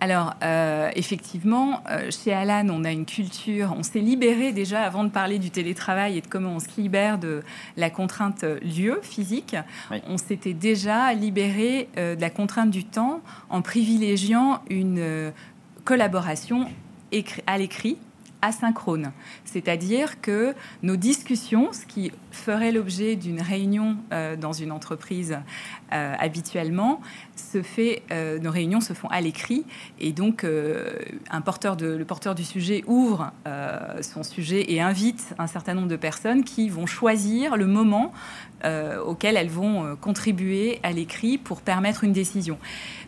alors, 0.00 0.34
euh, 0.42 0.90
effectivement, 0.94 1.82
euh, 1.90 2.10
chez 2.10 2.32
Alan, 2.32 2.68
on 2.70 2.84
a 2.84 2.92
une 2.92 3.06
culture, 3.06 3.74
on 3.76 3.82
s'est 3.82 4.00
libéré 4.00 4.52
déjà 4.52 4.82
avant 4.82 5.04
de 5.04 5.08
parler 5.08 5.38
du 5.38 5.50
télétravail 5.50 6.18
et 6.18 6.20
de 6.20 6.26
comment 6.26 6.50
on 6.50 6.60
se 6.60 6.68
libère 6.78 7.18
de 7.18 7.42
la 7.78 7.88
contrainte 7.88 8.44
lieu 8.62 9.00
physique. 9.02 9.56
On 10.06 10.18
s'était 10.18 10.52
déjà 10.52 11.14
libéré 11.14 11.88
euh, 11.96 12.14
de 12.14 12.20
la 12.20 12.28
contrainte 12.28 12.70
du 12.70 12.84
temps 12.84 13.22
en 13.48 13.62
privilégiant 13.62 14.60
une 14.68 15.32
collaboration 15.84 16.68
à 17.46 17.56
l'écrit 17.56 17.96
asynchrone. 18.42 19.12
C'est-à-dire 19.44 20.20
que 20.20 20.54
nos 20.82 20.96
discussions, 20.96 21.72
ce 21.72 21.86
qui 21.86 22.12
ferait 22.36 22.70
l'objet 22.70 23.16
d'une 23.16 23.40
réunion 23.40 23.96
euh, 24.12 24.36
dans 24.36 24.52
une 24.52 24.70
entreprise 24.70 25.38
euh, 25.92 26.14
habituellement, 26.18 27.00
se 27.34 27.62
fait, 27.62 28.02
euh, 28.12 28.38
nos 28.38 28.50
réunions 28.50 28.80
se 28.80 28.92
font 28.92 29.08
à 29.08 29.20
l'écrit 29.20 29.64
et 29.98 30.12
donc 30.12 30.46
un 31.30 31.40
porteur 31.40 31.76
de, 31.76 31.86
le 31.86 32.04
porteur 32.04 32.34
du 32.34 32.44
sujet 32.44 32.84
ouvre 32.86 33.32
son 34.00 34.22
sujet 34.22 34.72
et 34.72 34.80
invite 34.80 35.34
un 35.38 35.46
certain 35.46 35.74
nombre 35.74 35.88
de 35.88 35.96
personnes 35.96 36.44
qui 36.44 36.68
vont 36.68 36.86
choisir 36.86 37.56
le 37.56 37.66
moment 37.66 38.12
auquel 39.06 39.36
elles 39.36 39.48
vont 39.48 39.96
contribuer 40.00 40.80
à 40.82 40.92
l'écrit 40.92 41.38
pour 41.38 41.60
permettre 41.60 42.04
une 42.04 42.12
décision. 42.12 42.58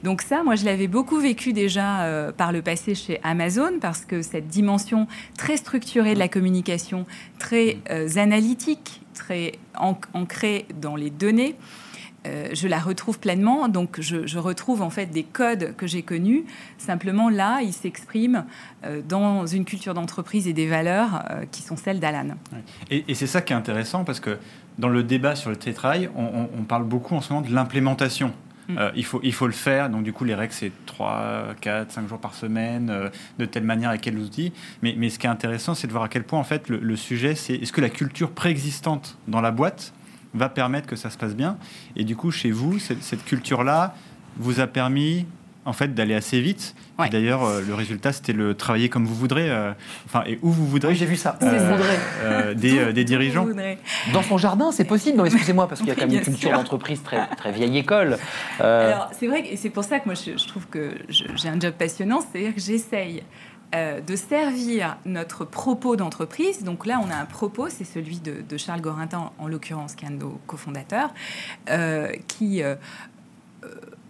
Donc 0.05 0.23
ça, 0.23 0.43
moi, 0.45 0.55
je 0.55 0.65
l'avais 0.65 0.87
beaucoup 0.87 1.19
vécu 1.19 1.53
déjà 1.53 2.33
par 2.37 2.53
le 2.53 2.63
passé 2.63 2.95
chez 2.95 3.21
Amazon 3.23 3.73
parce 3.81 4.05
que 4.05 4.23
cette 4.23 4.47
dimension 4.47 5.07
très 5.37 5.57
structurée 5.57 6.15
de 6.15 6.19
la 6.19 6.29
communication, 6.29 7.07
très 7.39 7.79
analytique, 8.17 9.01
très 9.19 9.53
ancrée 9.77 10.67
dans 10.81 10.97
les 10.97 11.11
données, 11.11 11.57
euh, 12.27 12.49
je 12.53 12.67
la 12.67 12.79
retrouve 12.79 13.19
pleinement. 13.19 13.69
Donc, 13.69 14.01
je, 14.01 14.39
retrouve 14.39 14.83
en 14.83 14.91
fait 14.91 15.07
des 15.07 15.23
codes 15.23 15.75
que 15.77 15.87
j'ai 15.87 16.03
connus. 16.03 16.45
Simplement, 16.77 17.29
là, 17.29 17.61
ils 17.63 17.73
s'expriment 17.73 18.45
euh, 18.85 19.01
dans 19.07 19.47
une 19.47 19.65
culture 19.65 19.95
d'entreprise 19.95 20.49
et 20.49 20.53
des 20.53 20.67
valeurs 20.67 21.25
euh, 21.31 21.45
qui 21.51 21.63
sont 21.63 21.77
celles 21.77 22.01
d'Alan. 22.01 22.37
Et, 22.91 23.15
c'est 23.15 23.27
ça 23.27 23.41
qui 23.41 23.53
est 23.53 23.57
intéressant 23.57 24.05
parce 24.05 24.21
que 24.21 24.39
dans 24.79 24.89
le 24.89 25.03
débat 25.03 25.35
sur 25.35 25.51
le 25.51 25.57
télétravail, 25.57 26.09
on, 26.15 26.63
parle 26.63 26.85
beaucoup 26.85 27.15
en 27.15 27.21
ce 27.21 27.33
moment 27.33 27.47
de 27.47 27.53
l'implémentation. 27.53 28.33
Mm. 28.69 28.79
il, 28.95 29.05
faut, 29.05 29.21
il 29.23 29.33
faut 29.33 29.47
le 29.47 29.53
faire. 29.53 29.91
Donc, 29.91 30.03
du 30.03 30.13
coup, 30.13 30.25
les 30.25 30.35
règles, 30.35 30.53
c'est 30.53 30.73
3, 30.87 31.55
4, 31.61 31.91
5 31.91 32.09
jours 32.09 32.21
par 32.21 32.35
semaine, 32.35 33.11
de 33.39 33.45
telle 33.45 33.65
manière, 33.65 33.91
avec 33.91 34.03
quels 34.03 34.19
outils. 34.19 34.53
Mais, 34.83 34.95
mais 34.97 35.11
ce 35.11 35.19
qui 35.19 35.27
est 35.27 35.31
intéressant, 35.31 35.75
c'est 35.75 35.87
de 35.87 35.93
voir 35.93 36.05
à 36.05 36.09
quel 36.09 36.25
point, 36.25 36.39
en 36.39 36.45
fait, 36.45 36.69
le, 36.69 36.79
le 36.79 36.97
sujet, 36.97 37.35
c'est 37.35 37.55
est-ce 37.55 37.73
que 37.73 37.81
la 37.81 37.91
culture 37.91 38.31
préexistante 38.31 39.19
dans 39.27 39.41
la 39.41 39.51
boîte 39.51 39.93
va 40.35 40.49
permettre 40.49 40.87
que 40.87 40.97
ça 40.97 41.11
se 41.11 41.19
passe 41.19 41.35
bien. 41.35 41.59
Et 41.97 42.05
du 42.05 42.17
coup, 42.17 42.31
chez 42.31 42.51
vous, 42.51 42.79
cette, 42.79 43.25
culture-là 43.25 43.95
vous 44.37 44.61
a 44.61 44.67
permis 44.67 45.27
en 45.69 45.73
fait 45.73 45.95
d'aller 45.95 46.15
assez 46.15 46.41
vite. 46.41 46.75
Et 47.07 47.11
d'ailleurs, 47.11 47.45
euh, 47.45 47.61
le 47.65 47.75
résultat, 47.75 48.13
c'était 48.13 48.33
le 48.33 48.55
travailler 48.55 48.89
comme 48.89 49.07
vous 49.07 49.15
voudrez, 49.15 49.51
euh, 49.51 49.73
enfin 50.07 50.25
et 50.27 50.41
où 50.43 50.51
vous 50.51 50.67
voudrez. 50.67 50.97
j'ai 50.97 51.07
vu 51.07 51.17
ça. 51.17 51.39
Euh, 51.43 52.55
des, 52.55 52.93
des, 52.93 53.05
dirigeants. 53.05 53.47
Dans 54.13 54.23
son 54.23 54.39
jardin, 54.39 54.73
c'est 54.73 54.85
possible. 54.85 55.17
Non, 55.17 55.25
excusez-moi, 55.25 55.69
parce 55.69 55.81
qu'il 55.81 55.91
y 55.91 55.93
a 55.93 55.95
quand 55.95 56.09
même 56.09 56.17
une 56.17 56.21
culture 56.25 56.51
d'entreprise 56.51 57.03
très, 57.03 57.27
très 57.37 57.53
vieille 57.53 57.79
école. 57.79 58.19
Alors, 58.59 59.11
c'est 59.19 59.29
vrai, 59.29 59.45
et 59.49 59.57
c'est 59.57 59.71
pour 59.71 59.85
ça 59.85 60.01
que 60.01 60.07
moi, 60.07 60.15
je, 60.15 60.37
je 60.37 60.49
trouve 60.49 60.67
que 60.67 60.95
j'ai 61.09 61.49
un 61.49 61.61
job 61.61 61.75
passionnant, 61.79 62.21
c'est-à-dire 62.21 62.55
que 62.55 62.61
j'essaye 62.61 63.23
euh, 63.75 64.01
de 64.01 64.17
servir 64.17 64.97
notre 65.05 65.45
propos 65.45 65.95
d'entreprise. 65.95 66.65
Donc 66.65 66.87
là, 66.87 67.03
on 67.05 67.11
a 67.11 67.15
un 67.15 67.27
propos, 67.27 67.69
c'est 67.69 67.85
celui 67.85 68.19
de, 68.19 68.57
Charles 68.57 68.81
Gorintin, 68.81 69.31
en 69.39 69.47
l'occurrence, 69.47 69.95
qui 69.95 70.07
est 70.07 70.09
un 70.09 70.13
de 70.13 70.17
nos 70.17 70.41
cofondateurs, 70.47 71.13
euh, 71.69 72.11
qui 72.29 72.63
euh, 72.63 72.77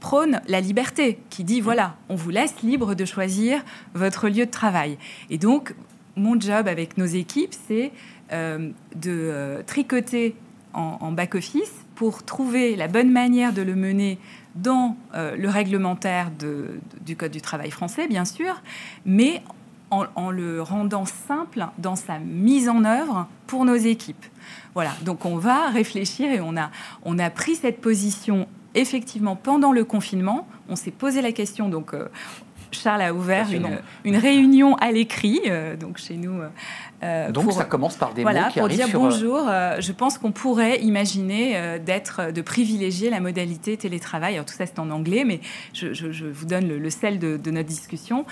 prône 0.00 0.40
la 0.48 0.61
liberté, 0.61 1.18
qui 1.30 1.44
dit 1.44 1.61
voilà, 1.61 1.96
on 2.08 2.14
vous 2.14 2.30
laisse 2.30 2.62
libre 2.62 2.94
de 2.94 3.04
choisir 3.04 3.64
votre 3.94 4.28
lieu 4.28 4.46
de 4.46 4.50
travail. 4.50 4.98
Et 5.30 5.38
donc, 5.38 5.74
mon 6.16 6.38
job 6.38 6.68
avec 6.68 6.98
nos 6.98 7.06
équipes, 7.06 7.54
c'est 7.66 7.92
de 8.30 9.62
tricoter 9.66 10.34
en, 10.74 11.12
back-office 11.12 11.72
pour 11.94 12.22
trouver 12.22 12.76
la 12.76 12.88
bonne 12.88 13.11
manière 13.11 13.52
de 13.52 13.62
le 13.62 13.74
mener 13.74 14.18
dans 14.54 14.96
euh, 15.14 15.37
le 15.37 15.48
réglementaire 15.48 16.30
du 16.30 17.16
Code 17.16 17.32
du 17.32 17.40
travail 17.40 17.70
français, 17.70 18.08
bien 18.08 18.24
sûr, 18.24 18.62
mais 19.04 19.42
en, 19.90 20.30
le 20.30 20.61
rendant 20.61 21.06
simple 21.06 21.66
dans 21.78 21.96
sa 21.96 22.18
mise 22.18 22.68
en 22.68 22.84
œuvre 22.84 23.26
pour 23.46 23.64
nos 23.64 23.74
équipes. 23.74 24.26
Voilà, 24.74 24.92
donc 25.02 25.24
on 25.24 25.37
va 25.37 25.70
réfléchir 25.70 26.30
et 26.30 26.40
on 26.40 26.56
a, 26.58 26.70
on 27.04 27.18
a 27.18 27.30
pris 27.30 27.56
cette 27.56 27.80
position 27.80 28.46
effectivement 28.80 29.36
pendant 29.36 29.72
le 29.72 29.84
confinement. 29.84 30.46
On 30.68 30.76
s'est 30.76 30.90
posé 30.90 31.22
la 31.22 31.32
question, 31.32 31.68
donc 31.68 31.94
euh, 31.94 32.08
Charles 32.70 33.02
a 33.02 33.14
ouvert 33.14 33.48
une, 34.04 34.16
réunion 34.16 34.74
à 34.76 34.90
l'écrit, 34.92 35.40
euh, 35.46 35.76
donc 35.76 35.98
chez 35.98 36.16
nous, 36.16 36.40
euh, 37.04 37.31
Donc 37.31 37.52
ça 37.52 37.64
commence 37.64 37.96
par 37.96 38.12
des 38.12 38.22
voilà, 38.22 38.46
mots 38.46 38.50
qui 38.50 38.59
pour 38.59 38.68
dire 38.68 38.88
bonjour. 38.92 39.46
Euh, 39.48 39.81
je 39.81 39.92
pense 39.92 40.18
qu'on 40.18 40.33
pourrait 40.33 40.81
imaginer 40.81 41.57
euh, 41.57 41.78
d'être, 41.78 42.33
de 42.33 42.42
privilégier 42.42 43.09
la 43.09 43.20
modalité 43.20 43.76
télétravail. 43.76 44.35
Alors 44.35 44.46
tout 44.46 44.54
ça 44.54 44.66
c'est 44.66 44.81
en 44.81 44.90
anglais, 44.90 45.24
mais 45.24 45.40
je, 45.72 46.26
vous 46.28 46.46
donne 46.46 46.66
le, 46.66 46.90
sel 46.90 47.18
de, 47.18 47.50
notre 47.50 47.68
discussion. 47.68 48.24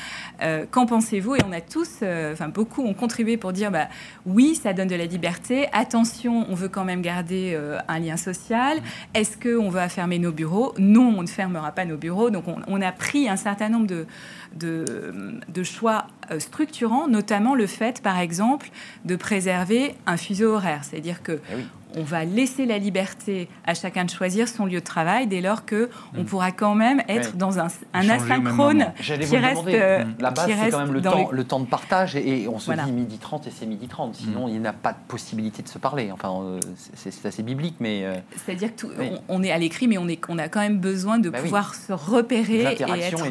Qu'en 0.70 0.86
pensez-vous? 0.86 1.36
Et 1.36 1.40
on 1.48 1.52
a 1.52 1.60
tous, 1.60 2.02
enfin 2.32 2.48
beaucoup, 2.48 2.82
ont 2.82 2.94
contribué 2.94 3.36
pour 3.36 3.52
dire 3.52 3.70
bah 3.70 3.88
oui, 4.24 4.56
ça 4.56 4.72
donne 4.72 4.88
de 4.88 4.96
la 4.96 5.06
liberté. 5.06 5.68
Attention, 5.72 6.46
on 6.48 6.54
veut 6.54 6.68
quand 6.68 6.84
même 6.84 7.02
garder 7.02 7.58
un 7.88 7.98
lien 7.98 8.16
social. 8.16 8.78
Est-ce 9.14 9.36
que 9.36 9.56
on 9.56 9.70
va 9.70 9.88
fermer 9.88 10.18
nos 10.18 10.32
bureaux? 10.32 10.74
Non, 10.78 11.14
on 11.16 11.22
ne 11.22 11.28
fermera 11.28 11.70
pas 11.72 11.84
nos 11.84 11.96
bureaux. 11.96 12.30
Donc 12.30 12.48
on, 12.48 12.56
on 12.66 12.82
a 12.82 12.92
pris 12.92 13.28
un 13.28 13.36
certain 13.36 13.68
nombre 13.68 13.86
de 13.86 14.06
de, 14.54 15.62
choix 15.62 16.06
euh, 16.30 16.38
structurants, 16.38 17.08
notamment 17.08 17.54
le 17.54 17.66
fait, 17.66 18.02
par 18.02 18.18
exemple, 18.18 18.70
de 19.04 19.16
préserver 19.16 19.94
un 20.06 20.16
fuseau 20.16 20.54
horaire. 20.54 20.84
C'est-à-dire 20.84 21.22
que 21.22 21.40
eh 21.52 21.62
on 21.96 22.02
va 22.02 22.24
laisser 22.24 22.66
la 22.66 22.78
liberté 22.78 23.48
à 23.64 23.74
chacun 23.74 24.04
de 24.04 24.10
choisir 24.10 24.48
son 24.48 24.66
lieu 24.66 24.80
de 24.80 24.84
travail 24.84 25.26
dès 25.26 25.40
lors 25.40 25.64
que 25.64 25.88
on 26.14 26.22
mm. 26.22 26.24
pourra 26.26 26.52
quand 26.52 26.74
même 26.74 27.02
être 27.08 27.36
dans 27.36 27.58
un, 27.58 27.68
asynchrone 27.94 28.92
qui 29.00 29.36
reste. 29.36 29.66
Euh, 29.66 30.04
La 30.20 30.30
base, 30.30 30.46
c'est 30.46 30.70
quand 30.70 30.80
même 30.80 30.92
le 30.92 31.00
temps, 31.00 31.30
le 31.30 31.44
temps 31.44 31.60
de 31.60 31.66
partage 31.66 32.14
et, 32.16 32.46
on 32.48 32.58
se 32.58 32.70
dit 32.70 32.92
midi 32.92 33.18
30 33.18 33.46
et 33.46 33.50
c'est 33.50 33.66
midi 33.66 33.88
30. 33.88 34.14
Sinon, 34.14 34.46
mm. 34.46 34.50
il 34.50 34.60
n'y 34.60 34.66
a 34.66 34.72
pas 34.72 34.92
de 34.92 34.98
possibilité 35.08 35.62
de 35.62 35.68
se 35.68 35.78
parler. 35.78 36.10
Enfin, 36.12 36.34
euh, 36.42 36.60
c'est 36.94 37.26
assez 37.26 37.42
biblique, 37.42 37.76
mais. 37.80 38.04
C'est-à-dire 38.44 38.70
qu'on 38.76 39.20
on, 39.28 39.42
est 39.42 39.50
à 39.50 39.58
l'écrit, 39.58 39.88
mais 39.88 39.98
on, 39.98 40.08
est, 40.08 40.20
on 40.28 40.38
a 40.38 40.48
quand 40.48 40.60
même 40.60 40.78
besoin 40.78 41.18
de 41.18 41.30
bah 41.30 41.40
pouvoir 41.40 41.74
se 41.74 41.92
repérer 41.92 42.60
et 42.60 42.82
être. 42.82 43.24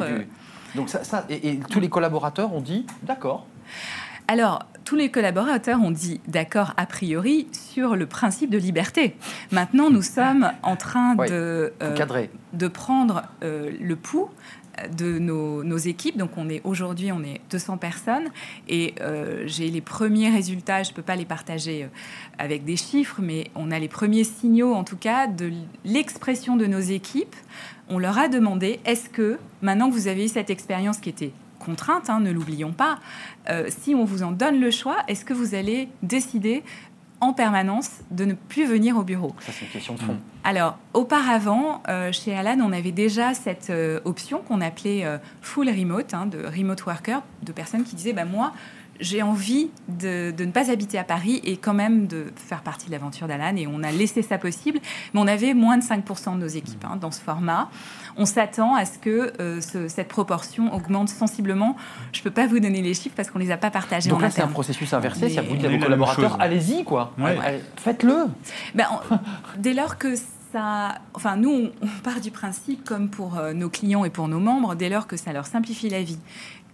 Donc 0.76 0.88
ça, 0.88 1.26
et, 1.30 1.58
tous 1.70 1.80
les 1.80 1.88
collaborateurs 1.88 2.52
ont 2.52 2.60
dit 2.60 2.86
d'accord. 3.02 3.46
Alors, 4.28 4.64
tous 4.84 4.96
les 4.96 5.10
collaborateurs 5.10 5.80
ont 5.80 5.90
dit 5.90 6.20
d'accord 6.26 6.74
a 6.76 6.86
priori 6.86 7.46
sur 7.52 7.96
le 7.96 8.06
principe 8.06 8.50
de 8.50 8.58
liberté. 8.58 9.16
Maintenant, 9.52 9.90
nous 9.90 10.02
sommes 10.02 10.50
en 10.62 10.76
train 10.76 11.14
de, 11.14 11.72
euh, 11.80 12.26
de 12.52 12.68
prendre 12.68 13.22
euh, 13.42 13.70
le 13.80 13.96
pouls 13.96 14.28
de 14.96 15.18
nos, 15.18 15.76
équipes. 15.76 16.16
Donc 16.16 16.30
on 16.36 16.48
est 16.48 16.60
aujourd'hui 16.64 17.12
on 17.12 17.22
est 17.22 17.40
200 17.50 17.78
personnes 17.78 18.28
et 18.68 18.94
euh, 19.00 19.44
j'ai 19.46 19.70
les 19.70 19.80
premiers 19.80 20.30
résultats. 20.30 20.82
Je 20.82 20.92
peux 20.92 21.02
pas 21.02 21.16
les 21.16 21.24
partager 21.24 21.88
avec 22.38 22.64
des 22.64 22.76
chiffres, 22.76 23.20
mais 23.22 23.50
on 23.54 23.70
a 23.70 23.78
les 23.78 23.88
premiers 23.88 24.24
signaux 24.24 24.74
en 24.74 24.84
tout 24.84 24.96
cas 24.96 25.26
de 25.26 25.50
l'expression 25.84 26.56
de 26.56 26.66
nos 26.66 26.80
équipes 26.80 27.36
on 27.88 27.98
leur 27.98 28.18
a 28.18 28.28
demandé 28.28 28.80
est-ce 28.84 29.08
que, 29.08 29.38
maintenant 29.62 29.88
que 29.88 29.94
vous 29.94 30.08
avez 30.08 30.24
eu 30.24 30.28
cette 30.28 30.50
expérience 30.50 30.98
qui 30.98 31.08
était 31.08 31.32
contrainte, 31.58 32.10
hein, 32.10 32.20
ne 32.20 32.30
l'oublions 32.30 32.72
pas, 32.72 32.98
euh, 33.50 33.66
si 33.68 33.94
on 33.94 34.04
vous 34.04 34.22
en 34.22 34.32
donne 34.32 34.60
le 34.60 34.70
choix, 34.70 34.98
est-ce 35.08 35.24
que 35.24 35.32
vous 35.34 35.54
allez 35.54 35.88
décider 36.02 36.62
en 37.20 37.32
permanence 37.32 37.90
de 38.10 38.26
ne 38.26 38.34
plus 38.34 38.66
venir 38.66 38.96
au 38.96 39.02
bureau? 39.02 39.34
Ça, 39.40 39.52
c'est 39.52 39.64
une 39.64 39.70
question 39.70 39.94
de 39.94 40.00
fond. 40.00 40.12
Mm. 40.12 40.20
Alors, 40.44 40.78
auparavant, 40.92 41.82
euh, 41.88 42.12
chez 42.12 42.36
Alan, 42.36 42.58
on 42.62 42.72
avait 42.72 42.92
déjà 42.92 43.34
cette 43.34 43.70
euh, 43.70 44.00
option 44.04 44.42
qu'on 44.42 44.60
appelait 44.60 45.04
full 45.40 45.68
remote, 45.68 46.12
hein, 46.14 46.26
de 46.26 46.44
remote 46.44 46.84
worker, 46.84 47.22
de 47.42 47.52
personnes 47.52 47.84
qui 47.84 47.96
disaient 47.96 48.12
bah, 48.12 48.26
Moi, 48.26 48.52
j'ai 49.00 49.22
envie 49.22 49.70
de, 49.88 50.30
de, 50.30 50.44
ne 50.44 50.50
pas 50.50 50.70
habiter 50.70 50.98
à 50.98 51.04
Paris 51.04 51.40
et 51.44 51.56
quand 51.56 51.74
même 51.74 52.06
de 52.06 52.26
faire 52.36 52.62
partie 52.62 52.86
de 52.86 52.92
l'aventure 52.92 53.26
d'Alan. 53.26 53.56
Et 53.56 53.66
on 53.66 53.82
a 53.82 53.92
laissé 53.92 54.22
ça 54.22 54.38
possible. 54.38 54.78
Mais 55.12 55.20
on 55.20 55.26
avait 55.26 55.54
moins 55.54 55.78
de 55.78 55.82
5% 55.82 56.34
de 56.34 56.40
nos 56.40 56.46
équipes 56.46 56.84
hein, 56.84 56.96
dans 57.00 57.10
ce 57.10 57.20
format. 57.20 57.68
On 58.16 58.24
s'attend 58.24 58.74
à 58.74 58.84
ce 58.84 58.98
que 58.98 59.32
euh, 59.40 59.60
ce, 59.60 59.88
cette 59.88 60.08
proportion 60.08 60.72
augmente 60.74 61.08
sensiblement. 61.08 61.76
Je 62.12 62.20
ne 62.20 62.24
peux 62.24 62.30
pas 62.30 62.46
vous 62.46 62.60
donner 62.60 62.82
les 62.82 62.94
chiffres 62.94 63.14
parce 63.16 63.30
qu'on 63.30 63.38
ne 63.38 63.44
les 63.44 63.50
a 63.50 63.56
pas 63.56 63.70
partagés 63.70 64.08
Donc 64.10 64.20
en 64.20 64.22
là, 64.22 64.30
c'est 64.30 64.42
un 64.42 64.48
processus 64.48 64.92
inversé. 64.92 65.22
Mais- 65.26 65.30
C'est 65.30 65.38
à 65.38 65.42
vous 65.42 65.54
à 65.54 65.58
est 65.68 65.76
vos 65.76 65.82
collaborateurs, 65.84 66.40
allez-y, 66.40 66.84
quoi. 66.84 67.12
Ouais. 67.18 67.36
Allez, 67.42 67.60
Faites-le. 67.76 68.26
Ben, 68.74 68.86
on- 69.10 69.18
dès 69.58 69.74
lors 69.74 69.98
que 69.98 70.14
ça, 70.52 70.94
enfin 71.12 71.36
nous, 71.36 71.50
on, 71.50 71.72
on 71.82 72.02
part 72.02 72.20
du 72.20 72.30
principe, 72.30 72.84
comme 72.84 73.10
pour 73.10 73.36
euh, 73.36 73.52
nos 73.52 73.68
clients 73.68 74.04
et 74.04 74.10
pour 74.10 74.28
nos 74.28 74.38
membres, 74.40 74.74
dès 74.74 74.88
lors 74.88 75.06
que 75.06 75.16
ça 75.16 75.32
leur 75.32 75.46
simplifie 75.46 75.88
la 75.90 76.02
vie, 76.02 76.18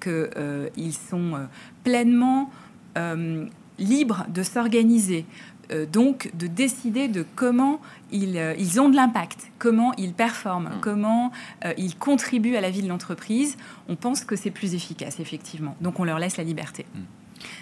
qu'ils 0.03 0.93
sont 0.93 1.35
euh, 1.35 1.45
pleinement 1.85 2.51
euh, 2.97 3.47
libres 3.79 4.27
de 4.29 4.43
s'organiser, 4.43 5.25
euh, 5.71 5.87
donc 5.87 6.31
de 6.35 6.47
décider 6.47 7.09
de 7.09 7.25
comment 7.37 7.81
ils, 8.11 8.37
euh, 8.37 8.55
ils 8.59 8.81
ont 8.81 8.89
de 8.89 8.97
l'impact, 8.97 9.51
comment 9.59 9.93
ils 9.97 10.13
performent, 10.13 10.71
Mm. 10.77 10.81
comment 10.81 11.33
euh, 11.65 11.73
ils 11.79 11.97
contribuent 11.97 12.57
à 12.57 12.61
la 12.61 12.71
vie 12.71 12.83
de 12.83 12.89
l'entreprise, 12.89 13.57
on 13.89 13.97
pense 13.97 14.25
que 14.25 14.37
c'est 14.37 14.51
plus 14.51 14.75
efficace, 14.75 15.21
effectivement. 15.21 15.77
Donc 15.81 16.01
on 16.01 16.05
leur 16.05 16.19
laisse 16.19 16.37
la 16.37 16.45
liberté. 16.45 16.85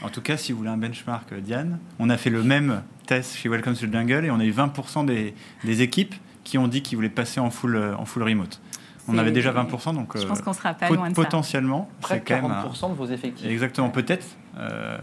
En 0.03 0.09
tout 0.11 0.20
cas, 0.20 0.37
si 0.37 0.53
vous 0.53 0.59
voulez 0.59 0.70
un 0.70 0.76
benchmark, 0.76 1.33
euh, 1.33 1.40
Diane, 1.40 1.79
on 1.98 2.11
a 2.11 2.16
fait 2.16 2.31
le 2.31 2.42
même 2.42 2.83
test 3.07 3.37
chez 3.37 3.48
Welcome 3.48 3.74
to 3.74 3.87
the 3.87 3.92
Jungle 3.92 4.24
et 4.24 4.31
on 4.31 4.40
a 4.40 4.44
eu 4.44 4.53
20% 4.53 5.05
des, 5.07 5.35
des 5.64 5.83
équipes 5.83 6.14
qui 6.44 6.59
ont 6.59 6.68
dit 6.68 6.83
qu'ils 6.83 6.96
voulaient 6.96 7.09
passer 7.09 7.38
en 7.40 7.50
full, 7.50 7.76
euh, 7.76 7.94
en 7.96 8.05
full 8.05 8.22
remote. 8.22 8.61
On 9.11 9.14
C'est- 9.14 9.18
avait 9.20 9.33
déjà 9.33 9.51
20%, 9.53 9.92
donc 9.92 10.16
Je 10.16 10.23
euh, 10.25 10.29
pense 10.29 10.40
qu'on 10.40 10.53
sera 10.53 10.73
pas 10.75 10.87
pot- 10.87 10.94
loin 10.94 11.11
de 11.11 11.14
ça. 11.16 11.23
potentiellement, 11.23 11.88
Près 12.01 12.14
c'est 12.14 12.20
de 12.20 12.29
quand 12.29 12.35
même 12.42 12.44
un- 12.53 12.62
40% 12.62 12.88
de 12.90 12.94
vos 12.94 13.07
effectifs. 13.07 13.46
Exactement, 13.49 13.90
peut-être. 13.90 14.25
Euh, 14.59 14.99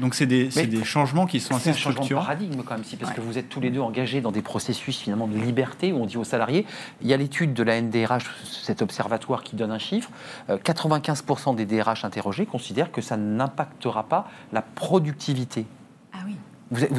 donc- 0.00 0.14
c'est 0.14 0.26
des, 0.26 0.50
c'est 0.50 0.84
changements 0.84 1.26
qui 1.26 1.40
sont 1.40 1.54
C'est 1.58 1.70
assez 1.70 1.70
un 1.70 1.72
changement 1.72 1.90
de 1.90 1.94
structurants. 2.04 2.22
paradigme 2.22 2.62
quand 2.62 2.74
même, 2.74 2.84
si, 2.84 2.96
parce 2.96 3.10
Ouais. 3.10 3.16
que 3.16 3.20
vous 3.22 3.36
êtes 3.38 3.48
tous 3.48 3.60
les 3.60 3.70
deux 3.70 3.80
engagés 3.80 4.20
dans 4.20 4.32
des 4.32 4.42
processus 4.42 4.98
finalement 4.98 5.26
de 5.26 5.36
liberté 5.36 5.92
où 5.92 5.96
on 5.96 6.06
dit 6.06 6.16
aux 6.16 6.24
salariés, 6.24 6.66
il 7.02 7.08
y 7.08 7.14
a 7.14 7.16
l'étude 7.16 7.52
de 7.54 7.62
la 7.62 7.76
NDRH, 7.76 8.24
cet 8.44 8.82
observatoire 8.82 9.42
qui 9.42 9.56
donne 9.56 9.70
un 9.72 9.78
chiffre, 9.78 10.10
euh, 10.50 10.58
95% 10.58 11.54
des 11.54 11.66
DRH 11.66 12.04
interrogés 12.04 12.46
considèrent 12.46 12.92
que 12.92 13.00
ça 13.00 13.16
n'impactera 13.16 14.04
pas 14.04 14.28
la 14.52 14.62
productivité. 14.62 15.66
Ah 16.12 16.18
oui. 16.26 16.36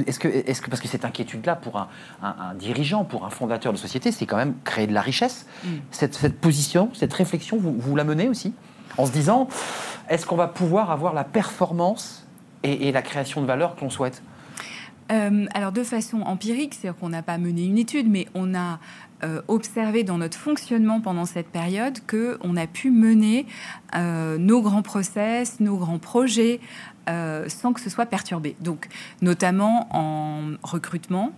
Est-ce 0.08 0.20
que, 0.20 0.28
est 0.28 0.62
que, 0.62 0.70
parce 0.70 0.82
que 0.82 0.88
cette 0.88 1.06
inquiétude-là 1.06 1.56
pour 1.56 1.78
un, 1.78 1.88
un- 2.22 2.36
un 2.50 2.54
dirigeant, 2.56 3.06
pour 3.06 3.26
un 3.26 3.30
fondateur 3.30 3.72
de 3.72 3.78
société, 3.78 4.12
c'est 4.12 4.26
quand 4.26 4.38
même 4.38 4.54
créer 4.66 4.86
de 4.88 4.94
la 4.94 5.02
richesse. 5.02 5.46
Mm. 5.64 5.68
Cette, 5.92 6.14
cette 6.14 6.40
position, 6.40 6.90
cette 6.94 7.14
réflexion, 7.14 7.58
vous, 7.58 7.74
vous 7.78 7.96
la 7.96 8.04
menez 8.04 8.28
aussi 8.28 8.54
En 8.98 9.06
se 9.06 9.12
disant, 9.12 9.48
est-ce 10.10 10.26
qu'on 10.26 10.36
va 10.36 10.48
pouvoir 10.48 10.92
avoir 10.92 11.14
la 11.14 11.24
performance 11.24 12.26
et, 12.64 12.88
et 12.90 12.92
la 12.92 13.02
création 13.02 13.42
de 13.42 13.46
valeur 13.48 13.76
que 13.76 13.82
l'on 13.82 13.90
souhaite? 13.90 14.22
Euh, 15.12 15.45
alors 15.54 15.71
de 15.71 15.84
façon 15.84 16.21
empirique, 16.21 16.74
c'est-à-dire 16.74 17.00
qu'on 17.00 17.10
n'a 17.10 17.21
pas 17.21 17.38
mené 17.38 17.65
une 17.65 17.78
étude, 17.78 18.10
mais 18.10 18.28
on 18.34 18.56
a 18.56 18.80
euh, 19.24 19.41
observé 19.47 20.04
dans 20.04 20.17
notre 20.17 20.38
fonctionnement 20.38 21.02
pendant 21.02 21.26
cette 21.26 21.47
période 21.47 22.00
que 22.08 22.38
on 22.41 22.56
a 22.56 22.67
pu 22.67 22.91
mener 22.91 23.45
euh, 23.95 24.38
nos 24.38 24.62
grands 24.62 24.82
process, 24.82 25.60
nos 25.60 25.78
grands 25.78 26.00
projets 26.00 26.60
sans 27.47 27.74
que 27.74 27.82
ce 27.82 27.89
soit 27.89 28.06
perturbé. 28.06 28.56
Donc 28.62 28.88
notamment 29.21 29.89
en 29.91 30.54
recrutement. 30.63 31.34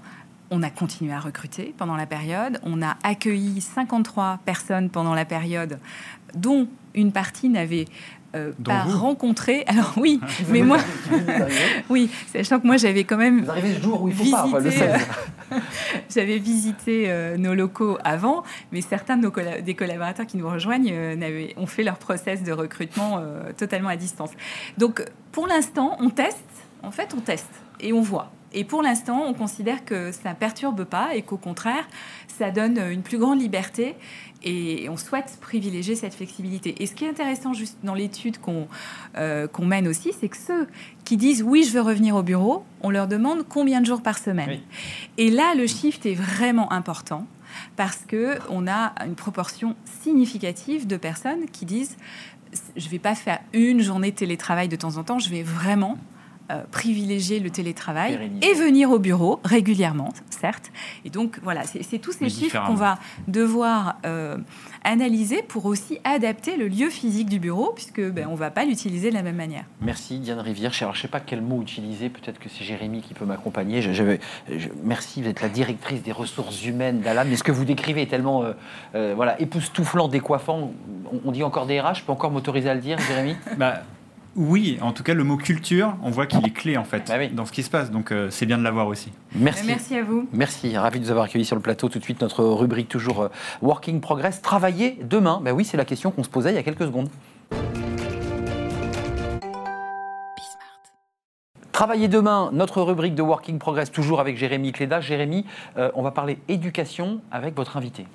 On 0.51 0.61
a 0.61 0.69
continué 0.69 1.11
à 1.11 1.19
recruter 1.19 1.73
pendant 1.79 1.95
la 1.95 2.05
période. 2.05 2.59
On 2.61 2.83
a 2.83 2.95
accueilli 3.01 3.59
53 3.59 4.41
personnes 4.45 4.91
pendant 4.91 5.15
la 5.15 5.25
période, 5.25 5.79
dont 6.35 6.67
une 6.93 7.11
partie 7.11 7.49
n'avait 7.49 7.85
euh, 8.35 8.51
pas 8.63 8.85
vous 8.87 8.97
rencontré. 8.97 9.63
Alors 9.67 9.93
oui, 9.97 10.19
mais 10.49 10.61
moi, 10.61 10.77
oui, 11.89 12.09
sachant 12.31 12.59
que 12.59 12.67
moi 12.67 12.77
j'avais 12.77 13.03
quand 13.03 13.17
même 13.17 13.43
Vous 13.43 13.49
arrivez 13.51 13.81
jour 13.81 14.01
où 14.01 14.09
il 14.09 14.15
faut 14.15 14.29
pas, 14.31 14.45
enfin, 14.45 14.59
le 14.59 14.71
16. 14.71 15.01
J'avais 16.13 16.39
visité 16.39 17.05
euh, 17.07 17.37
nos 17.37 17.53
locaux 17.53 17.97
avant, 18.03 18.43
mais 18.71 18.81
certains 18.81 19.17
de 19.17 19.23
nos 19.23 19.31
colla- 19.31 19.61
des 19.61 19.75
collaborateurs 19.75 20.25
qui 20.25 20.37
nous 20.37 20.49
rejoignent 20.49 20.91
euh, 20.91 21.47
ont 21.57 21.67
fait 21.67 21.83
leur 21.83 21.97
process 21.97 22.43
de 22.43 22.51
recrutement 22.51 23.19
euh, 23.19 23.51
totalement 23.55 23.89
à 23.89 23.95
distance. 23.95 24.31
Donc, 24.77 25.03
pour 25.31 25.47
l'instant, 25.47 25.97
on 25.99 26.09
teste. 26.09 26.39
En 26.81 26.91
fait, 26.91 27.13
on 27.15 27.21
teste 27.21 27.49
et 27.79 27.93
on 27.93 28.01
voit. 28.01 28.31
Et 28.55 28.63
pour 28.63 28.83
l'instant, 28.83 29.23
on 29.27 29.33
considère 29.33 29.83
que 29.83 30.11
ça 30.11 30.29
ne 30.29 30.35
perturbe 30.35 30.83
pas 30.83 31.15
et 31.15 31.21
qu'au 31.23 31.37
contraire, 31.37 31.87
ça 32.27 32.51
donne 32.51 32.77
une 32.91 33.01
plus 33.01 33.17
grande 33.17 33.41
liberté 33.41 33.95
et 34.43 34.89
on 34.89 34.97
souhaite 34.97 35.37
privilégier 35.41 35.95
cette 35.95 36.13
flexibilité. 36.13 36.75
Et 36.79 36.85
ce 36.85 36.93
qui 36.93 37.05
est 37.05 37.09
intéressant 37.09 37.53
juste 37.53 37.77
dans 37.83 37.93
l'étude 37.93 38.39
qu'on 38.39 38.67
euh, 39.17 39.47
qu'on 39.47 39.65
mène 39.65 39.87
aussi, 39.87 40.11
c'est 40.19 40.29
que 40.29 40.37
ceux 40.37 40.67
qui 41.05 41.17
disent 41.17 41.43
oui, 41.43 41.63
je 41.63 41.71
veux 41.71 41.81
revenir 41.81 42.15
au 42.15 42.23
bureau, 42.23 42.63
on 42.81 42.89
leur 42.89 43.07
demande 43.07 43.45
combien 43.47 43.81
de 43.81 43.85
jours 43.85 44.01
par 44.01 44.17
semaine. 44.17 44.49
Oui. 44.49 44.63
Et 45.17 45.29
là, 45.29 45.55
le 45.55 45.67
shift 45.67 46.05
est 46.05 46.15
vraiment 46.15 46.71
important 46.71 47.25
parce 47.75 48.03
que 48.07 48.37
on 48.49 48.67
a 48.67 48.93
une 49.05 49.15
proportion 49.15 49.75
significative 50.01 50.87
de 50.87 50.97
personnes 50.97 51.45
qui 51.51 51.65
disent 51.65 51.97
je 52.75 52.89
vais 52.89 52.99
pas 52.99 53.15
faire 53.15 53.39
une 53.53 53.81
journée 53.81 54.11
de 54.11 54.15
télétravail 54.15 54.67
de 54.67 54.75
temps 54.75 54.97
en 54.97 55.03
temps, 55.03 55.19
je 55.19 55.29
vais 55.29 55.43
vraiment 55.43 55.97
euh, 56.51 56.61
privilégier 56.71 57.39
le 57.39 57.49
télétravail 57.49 58.31
et 58.41 58.53
venir 58.53 58.91
au 58.91 58.99
bureau 58.99 59.39
régulièrement, 59.43 60.09
certes. 60.29 60.71
Et 61.05 61.09
donc 61.09 61.39
voilà, 61.43 61.61
c'est 61.63 61.99
tous 61.99 62.11
ces 62.11 62.25
Mais 62.25 62.29
chiffres 62.29 62.61
qu'on 62.67 62.73
va 62.75 62.97
devoir 63.27 63.95
euh, 64.05 64.37
analyser 64.83 65.41
pour 65.41 65.65
aussi 65.65 65.99
adapter 66.03 66.57
le 66.57 66.67
lieu 66.67 66.89
physique 66.89 67.29
du 67.29 67.39
bureau, 67.39 67.71
puisque 67.73 68.01
ben, 68.01 68.27
on 68.29 68.35
va 68.35 68.51
pas 68.51 68.65
l'utiliser 68.65 69.09
de 69.09 69.15
la 69.15 69.23
même 69.23 69.35
manière. 69.37 69.63
Merci 69.81 70.19
Diane 70.19 70.39
Rivière. 70.39 70.71
Alors, 70.81 70.93
je 70.93 70.99
ne 70.99 71.01
sais 71.03 71.07
pas 71.07 71.19
quel 71.21 71.41
mot 71.41 71.61
utiliser, 71.61 72.09
peut-être 72.09 72.39
que 72.39 72.49
c'est 72.49 72.63
Jérémy 72.63 73.01
qui 73.01 73.13
peut 73.13 73.25
m'accompagner. 73.25 73.81
Je- 73.81 73.93
je- 73.93 74.17
je- 74.49 74.69
merci, 74.83 75.21
vous 75.21 75.29
êtes 75.29 75.41
la 75.41 75.49
directrice 75.49 76.03
des 76.03 76.11
ressources 76.11 76.65
humaines 76.65 76.99
d'Alan. 77.01 77.23
Mais 77.27 77.35
ce 77.37 77.43
que 77.43 77.51
vous 77.51 77.65
décrivez 77.65 78.01
est 78.03 78.07
tellement 78.07 78.43
euh, 78.43 78.53
euh, 78.95 79.13
voilà, 79.15 79.39
époustouflant, 79.41 80.07
décoiffant. 80.09 80.71
On, 81.11 81.19
on 81.25 81.31
dit 81.31 81.43
encore 81.43 81.65
des 81.65 81.79
RH, 81.79 81.95
je 81.99 82.03
peux 82.03 82.11
encore 82.11 82.31
m'autoriser 82.31 82.69
à 82.69 82.73
le 82.75 82.81
dire, 82.81 82.97
Jérémy? 82.99 83.35
Bah, 83.57 83.83
oui, 84.35 84.77
en 84.81 84.91
tout 84.93 85.03
cas, 85.03 85.13
le 85.13 85.23
mot 85.23 85.37
culture, 85.37 85.95
on 86.01 86.09
voit 86.09 86.25
qu'il 86.25 86.45
est 86.45 86.49
clé 86.51 86.75
en 86.77 86.83
fait 86.83 87.07
Bah 87.07 87.15
oui. 87.19 87.29
dans 87.29 87.45
ce 87.45 87.51
qui 87.51 87.61
se 87.63 87.69
passe. 87.69 87.91
Donc 87.91 88.11
euh, 88.11 88.29
c'est 88.31 88.45
bien 88.45 88.57
de 88.57 88.63
l'avoir 88.63 88.87
aussi. 88.87 89.11
Merci. 89.35 89.65
Merci 89.67 89.95
à 89.95 90.03
vous. 90.03 90.27
Merci, 90.33 90.75
ravi 90.77 90.99
de 90.99 91.05
vous 91.05 91.11
avoir 91.11 91.25
accueilli 91.25 91.45
sur 91.45 91.55
le 91.55 91.61
plateau. 91.61 91.87
Tout 91.89 91.99
de 91.99 92.03
suite, 92.03 92.21
notre 92.21 92.43
rubrique 92.43 92.89
toujours 92.89 93.21
euh, 93.21 93.27
Working 93.61 94.01
Progress. 94.01 94.41
Travailler 94.41 94.97
demain 95.03 95.39
Ben 95.43 95.51
oui, 95.53 95.65
c'est 95.65 95.77
la 95.77 95.85
question 95.85 96.09
qu'on 96.11 96.23
se 96.23 96.29
posait 96.29 96.51
il 96.51 96.55
y 96.55 96.59
a 96.59 96.63
quelques 96.63 96.85
secondes. 96.85 97.09
Travailler 101.71 102.07
demain, 102.07 102.49
notre 102.53 102.81
rubrique 102.83 103.15
de 103.15 103.23
Working 103.23 103.57
Progress, 103.57 103.91
toujours 103.91 104.19
avec 104.19 104.37
Jérémy 104.37 104.71
Cléda. 104.71 105.01
Jérémy, 105.01 105.43
euh, 105.77 105.89
on 105.95 106.03
va 106.03 106.11
parler 106.11 106.37
éducation 106.47 107.19
avec 107.31 107.55
votre 107.55 107.77
invité. 107.77 108.05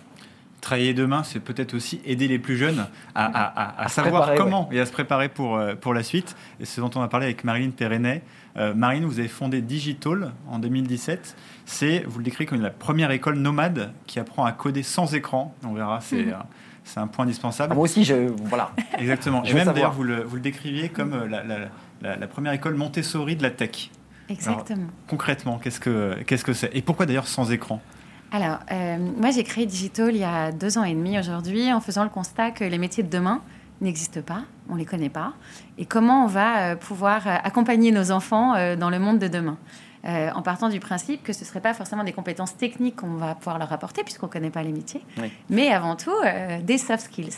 Travailler 0.68 0.92
demain, 0.92 1.22
c'est 1.22 1.40
peut-être 1.40 1.72
aussi 1.72 1.98
aider 2.04 2.28
les 2.28 2.38
plus 2.38 2.58
jeunes 2.58 2.86
à, 3.14 3.24
à- 3.24 3.42
à- 3.46 3.80
à 3.80 3.84
À 3.84 3.88
se 3.88 3.94
savoir 3.94 4.24
préparer, 4.24 4.36
comment 4.36 4.68
et 4.70 4.78
à 4.80 4.84
se 4.84 4.92
préparer 4.92 5.30
pour, 5.30 5.56
euh, 5.56 5.74
pour 5.74 5.94
la 5.94 6.02
suite. 6.02 6.36
Et 6.60 6.66
c'est 6.66 6.76
ce 6.76 6.80
dont 6.82 6.90
on 6.94 7.00
a 7.00 7.08
parlé 7.08 7.24
avec 7.24 7.42
Marilyn 7.42 7.70
Perrennet. 7.70 8.22
Euh, 8.58 8.74
Marilyn, 8.74 9.06
vous 9.06 9.18
avez 9.18 9.28
fondé 9.28 9.62
Digital 9.62 10.32
en 10.46 10.58
2017. 10.58 11.36
C'est, 11.64 12.04
vous 12.06 12.18
le 12.18 12.24
décrivez 12.26 12.44
comme 12.44 12.60
la 12.60 12.68
première 12.68 13.10
école 13.12 13.38
nomade 13.38 13.92
qui 14.06 14.18
apprend 14.20 14.44
à 14.44 14.52
coder 14.52 14.82
sans 14.82 15.14
écran. 15.14 15.54
On 15.64 15.72
verra, 15.72 16.02
c'est 16.02 16.16
Mhm. 16.16 16.28
euh, 16.32 16.36
c'est 16.84 17.00
un 17.00 17.06
point 17.06 17.24
indispensable. 17.24 17.70
Ah, 17.72 17.74
moi 17.74 17.84
aussi, 17.84 18.04
je, 18.04 18.28
voilà. 18.44 18.72
Exactement. 18.98 19.42
Je 19.44 19.52
Et 19.52 19.54
même 19.54 19.72
d'ailleurs, 19.72 19.92
vous 19.92 20.02
le, 20.04 20.22
vous 20.22 20.36
le 20.36 20.42
décriviez 20.42 20.90
comme 20.90 21.14
euh, 21.14 21.26
la, 21.26 21.44
la- 21.44 21.58
la- 22.02 22.16
la 22.16 22.26
première 22.26 22.52
école 22.52 22.74
Montessori 22.74 23.36
de 23.36 23.42
la 23.42 23.50
tech. 23.50 23.90
Exactement. 24.28 24.88
Concrètement, 25.06 25.56
qu'est-ce 25.56 25.80
que 25.80 26.14
qu'est-ce 26.26 26.44
que 26.44 26.52
c'est? 26.52 26.70
Et 26.76 26.82
pourquoi 26.82 27.06
d'ailleurs 27.06 27.26
sans 27.26 27.50
écran? 27.52 27.80
Alors, 28.30 28.58
euh, 28.70 28.98
moi, 29.16 29.30
j'ai 29.30 29.42
créé 29.44 29.64
Digital 29.66 30.10
il 30.14 30.18
y 30.20 30.24
a 30.24 30.52
deux 30.52 30.76
ans 30.78 30.84
et 30.84 30.92
demi 30.94 31.18
aujourd'hui 31.18 31.72
en 31.72 31.80
faisant 31.80 32.04
le 32.04 32.10
constat 32.10 32.50
que 32.50 32.64
les 32.64 32.78
métiers 32.78 33.02
de 33.02 33.08
demain 33.10 33.40
n'existent 33.80 34.22
pas, 34.22 34.42
on 34.68 34.74
ne 34.74 34.78
les 34.80 34.84
connaît 34.84 35.08
pas, 35.08 35.34
et 35.78 35.86
comment 35.86 36.24
on 36.24 36.26
va 36.26 36.72
euh, 36.72 36.76
pouvoir 36.76 37.26
euh, 37.26 37.36
accompagner 37.44 37.92
nos 37.92 38.10
enfants 38.10 38.54
dans 38.76 38.90
le 38.90 38.98
monde 38.98 39.18
de 39.18 39.28
demain. 39.28 39.56
Euh, 40.04 40.30
en 40.32 40.42
partant 40.42 40.68
du 40.68 40.78
principe 40.78 41.24
que 41.24 41.32
ce 41.32 41.40
ne 41.40 41.44
seraient 41.46 41.60
pas 41.60 41.74
forcément 41.74 42.04
des 42.04 42.12
compétences 42.12 42.56
techniques 42.56 42.96
qu'on 42.96 43.14
va 43.16 43.34
pouvoir 43.34 43.58
leur 43.58 43.72
apporter, 43.72 44.04
puisqu'on 44.04 44.26
ne 44.26 44.32
connaît 44.32 44.50
pas 44.50 44.62
les 44.62 44.72
métiers, 44.72 45.02
Oui. 45.18 45.32
mais 45.50 45.70
avant 45.72 45.96
tout 45.96 46.12
euh, 46.24 46.60
des 46.62 46.78
soft 46.78 47.04
skills. 47.06 47.34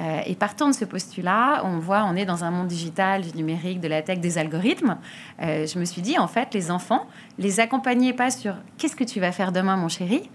Euh, 0.00 0.20
et 0.26 0.34
partant 0.36 0.68
de 0.68 0.72
ce 0.74 0.84
postulat, 0.84 1.62
on 1.64 1.78
voit, 1.78 2.04
on 2.04 2.14
est 2.14 2.24
dans 2.24 2.44
un 2.44 2.50
monde 2.50 2.68
digital, 2.68 3.22
du 3.22 3.36
numérique, 3.36 3.80
de 3.80 3.88
la 3.88 4.02
tech, 4.02 4.20
des 4.20 4.38
algorithmes. 4.38 4.96
Euh, 5.42 5.66
je 5.66 5.78
me 5.78 5.84
suis 5.84 6.02
dit, 6.02 6.18
en 6.18 6.28
fait, 6.28 6.54
les 6.54 6.70
enfants, 6.70 7.06
les 7.38 7.58
accompagner 7.60 8.12
pas 8.12 8.30
sur 8.30 8.54
qu'est-ce 8.76 8.94
que 8.96 9.04
tu 9.04 9.18
vas 9.20 9.32
faire 9.32 9.50
demain, 9.50 9.76
mon 9.76 9.88
chéri, 9.88 10.30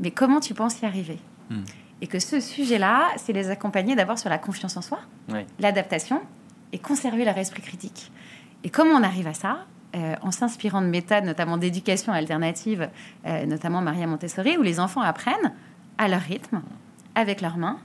mais 0.00 0.10
comment 0.10 0.40
tu 0.40 0.52
penses 0.52 0.80
y 0.82 0.84
arriver. 0.86 1.18
Hmm. 1.50 1.62
Et 2.02 2.06
que 2.08 2.18
ce 2.18 2.40
sujet-là, 2.40 3.08
c'est 3.16 3.32
les 3.32 3.48
accompagner 3.48 3.96
d'abord 3.96 4.18
sur 4.18 4.28
la 4.28 4.36
confiance 4.38 4.76
en 4.76 4.82
soi, 4.82 4.98
Oui. 5.32 5.40
l'adaptation 5.60 6.20
et 6.72 6.78
conserver 6.78 7.24
leur 7.24 7.38
esprit 7.38 7.62
critique. 7.62 8.12
Et 8.64 8.70
comment 8.70 8.96
on 8.96 9.02
arrive 9.02 9.28
à 9.28 9.34
ça 9.34 9.64
Euh, 9.94 10.14
En 10.20 10.30
s'inspirant 10.30 10.82
de 10.82 10.88
méthodes, 10.88 11.24
notamment 11.24 11.56
d'éducation 11.56 12.12
alternative, 12.12 12.90
notamment 13.46 13.80
Maria 13.80 14.06
Montessori, 14.06 14.58
où 14.58 14.62
les 14.62 14.78
enfants 14.78 15.00
apprennent 15.00 15.54
à 15.96 16.08
leur 16.08 16.20
rythme, 16.20 16.60
avec 17.14 17.40
leurs 17.40 17.56
mains, 17.56 17.78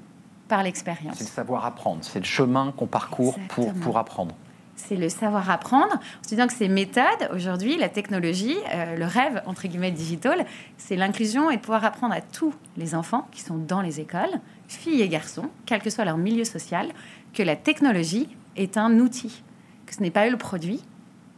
par 0.51 0.59
C'est 0.59 0.63
le 0.63 0.67
l'expérience. 0.67 1.17
savoir 1.23 1.65
apprendre. 1.65 1.99
C'est 2.03 2.19
le 2.19 2.25
chemin 2.25 2.73
qu'on 2.75 2.85
parcourt 2.87 3.37
pour, 3.47 3.73
pour 3.73 3.97
apprendre. 3.97 4.35
c'est 4.75 4.97
le 4.97 5.07
savoir 5.09 5.49
apprendre. 5.49 5.93
En 5.95 6.23
se 6.23 6.29
disant 6.29 6.47
que 6.47 6.53
ces 6.53 6.67
méthodes, 6.67 7.23
aujourd'hui, 7.33 7.77
la 7.77 7.87
technologie, 7.89 8.57
euh, 8.73 8.97
le 8.97 9.05
rêve, 9.05 9.41
entre 9.45 9.67
guillemets, 9.69 9.91
digital, 9.91 10.45
c'est 10.77 10.97
l'inclusion 10.97 11.49
et 11.51 11.55
de 11.55 11.61
pouvoir 11.61 11.85
apprendre 11.85 12.13
à 12.13 12.21
tous 12.21 12.53
les 12.75 12.95
enfants 12.95 13.27
qui 13.31 13.41
sont 13.41 13.57
dans 13.57 13.81
les 13.81 14.01
écoles, 14.01 14.41
filles 14.67 15.01
et 15.01 15.07
garçons, 15.07 15.49
quel 15.65 15.81
que 15.81 15.89
soit 15.89 16.03
leur 16.05 16.17
milieu 16.17 16.43
social, 16.43 16.89
que 17.33 17.43
la 17.43 17.55
technologie 17.55 18.27
est 18.57 18.75
un 18.77 18.99
outil, 18.99 19.43
que 19.85 19.95
ce 19.95 20.01
n'est 20.01 20.11
pas 20.11 20.27
le 20.29 20.37
produit, 20.37 20.81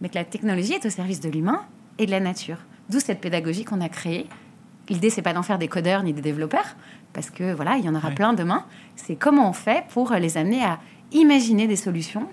mais 0.02 0.10
que 0.10 0.16
la 0.16 0.26
technologie 0.26 0.74
est 0.74 0.86
au 0.88 0.90
service 0.90 1.20
de 1.20 1.30
l'humain 1.30 1.62
et 2.00 2.08
de 2.08 2.12
la 2.12 2.20
nature. 2.20 2.58
D'où 2.90 3.00
cette 3.00 3.22
pédagogie 3.22 3.64
qu'on 3.64 3.80
a 3.82 3.90
créée. 3.90 4.28
L'idée, 4.90 5.10
c'est 5.10 5.22
pas 5.22 5.34
d'en 5.34 5.44
faire 5.44 5.58
des 5.60 5.68
codeurs 5.68 6.04
ni 6.04 6.12
des 6.14 6.22
développeurs, 6.22 6.76
parce 7.14 7.30
que 7.30 7.54
voilà, 7.54 7.78
il 7.78 7.86
y 7.86 7.90
en 7.90 7.96
aura 7.96 8.10
Ouais. 8.10 8.16
plein 8.16 8.34
demain. 8.34 8.66
C'est 8.96 9.16
comment 9.16 9.50
on 9.50 9.54
fait 9.54 9.86
pour 9.90 10.12
les 10.14 10.38
amener 10.38 10.64
à 10.64 10.80
imaginer 11.14 11.68
des 11.68 11.76
solutions, 11.78 12.28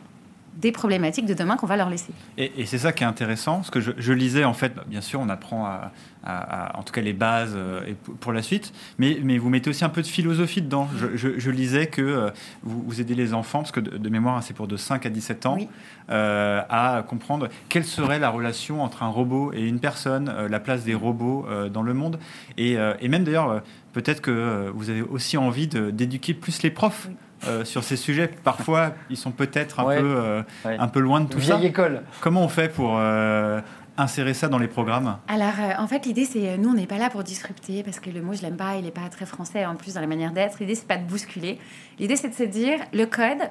des 0.57 0.73
problématiques 0.73 1.27
de 1.27 1.35
demain 1.35 1.57
qu'on 1.57 1.67
va 1.67 1.77
leur 1.77 1.89
laisser. 1.89 2.13
Et, 2.37 2.53
et 2.61 2.67
c'est 2.67 2.79
ça 2.79 2.93
qui 2.93 3.03
est 3.03 3.07
intéressant, 3.07 3.57
parce 3.57 3.71
que 3.71 3.81
je, 3.81 3.93
je 3.97 4.13
lisais, 4.13 4.45
en 4.45 4.53
fait, 4.53 4.73
bien 4.89 5.01
sûr, 5.01 5.21
on 5.21 5.29
apprend 5.31 5.65
à, 5.65 5.91
à- 6.23 6.67
à- 6.75 6.79
en 6.79 6.83
tout 6.83 6.93
cas 6.93 7.01
les 7.01 7.13
bases 7.15 7.55
euh, 7.57 7.81
et 7.87 7.95
pour, 7.95 8.33
la 8.33 8.43
suite, 8.43 8.73
mais, 8.99 9.19
mais 9.23 9.39
vous 9.39 9.49
mettez 9.49 9.71
aussi 9.71 9.85
un 9.85 9.89
peu 9.89 10.03
de 10.03 10.07
philosophie 10.07 10.61
dedans. 10.61 10.89
Je, 10.99 11.17
je- 11.17 11.39
je 11.39 11.51
lisais 11.51 11.87
que 11.87 12.03
euh, 12.03 12.31
vous, 12.63 12.83
vous 12.87 13.01
aidez 13.01 13.15
les 13.15 13.33
enfants, 13.33 13.61
parce 13.61 13.73
que 13.73 13.81
de, 13.81 13.97
de 13.97 14.09
mémoire, 14.11 14.37
hein, 14.37 14.41
c'est 14.43 14.53
pour 14.55 14.69
de 14.69 14.77
5 14.77 15.07
à 15.07 15.09
17 15.09 15.47
ans, 15.47 15.55
Oui. 15.57 15.69
euh, 16.11 16.61
à 16.69 17.05
comprendre 17.09 17.49
quelle 17.71 17.85
serait 17.85 18.19
la 18.19 18.29
relation 18.29 18.83
entre 18.83 19.03
un 19.03 19.09
robot 19.09 19.53
et 19.55 19.63
une 19.67 19.81
personne, 19.81 20.31
la 20.51 20.61
place 20.61 20.85
des 20.85 20.95
robots 20.95 21.47
dans 21.73 21.83
le 21.83 21.95
monde, 21.95 22.19
et, 22.59 22.77
et 23.01 23.09
même 23.09 23.25
d'ailleurs, 23.25 23.63
peut-être 23.93 24.21
que 24.21 24.71
vous 24.75 24.91
avez 24.91 25.03
aussi 25.03 25.37
envie 25.39 25.69
d'éduquer 25.69 26.35
plus 26.35 26.63
les 26.63 26.71
profs. 26.71 27.07
Oui. 27.09 27.15
Euh, 27.47 27.65
sur 27.65 27.83
ces 27.85 27.97
sujets, 27.97 28.29
parfois 28.29 28.93
ils 29.09 29.17
sont 29.17 29.31
peut-être 29.31 29.81
un, 29.81 29.85
Ouais. 29.85 29.99
peu, 30.01 30.15
euh, 30.17 30.43
Ouais. 30.65 30.77
un 30.79 30.89
peu 30.89 31.01
loin 31.01 31.21
de 31.21 31.29
tout 31.29 31.41
ça. 31.41 31.57
Vieille 31.57 31.69
école. 31.71 32.03
Comment 32.21 32.43
on 32.43 32.49
fait 32.49 32.69
pour 32.69 32.97
euh, 32.99 33.61
insérer 33.97 34.35
ça 34.35 34.49
dans 34.49 34.59
les 34.59 34.69
programmes? 34.69 35.17
Alors, 35.29 35.53
euh, 35.61 35.73
en 35.83 35.87
fait, 35.87 36.07
l'idée, 36.07 36.25
c'est 36.25 36.51
euh, 36.51 36.57
nous, 36.57 36.71
on 36.71 36.75
n'est 36.75 36.87
pas 36.87 36.99
là 36.99 37.11
pour 37.11 37.23
disrupter 37.25 37.83
parce 37.83 37.99
que 38.01 38.11
le 38.11 38.21
mot, 38.23 38.33
je 38.35 38.43
l'aime 38.43 38.57
pas, 38.57 38.77
il 38.77 38.85
n'est 38.85 38.91
pas 38.91 39.09
très 39.11 39.27
français 39.27 39.65
en 39.67 39.77
plus 39.77 39.95
dans 39.95 40.01
la 40.01 40.07
manière 40.07 40.33
d'être. 40.33 40.59
L'idée, 40.61 40.75
c'est 40.75 40.87
pas 40.89 40.97
de 40.99 41.05
bousculer. 41.05 41.59
L'idée, 41.99 42.17
c'est 42.17 42.29
de 42.29 42.35
se 42.35 42.43
dire 42.45 42.79
le 42.93 43.07
code 43.07 43.49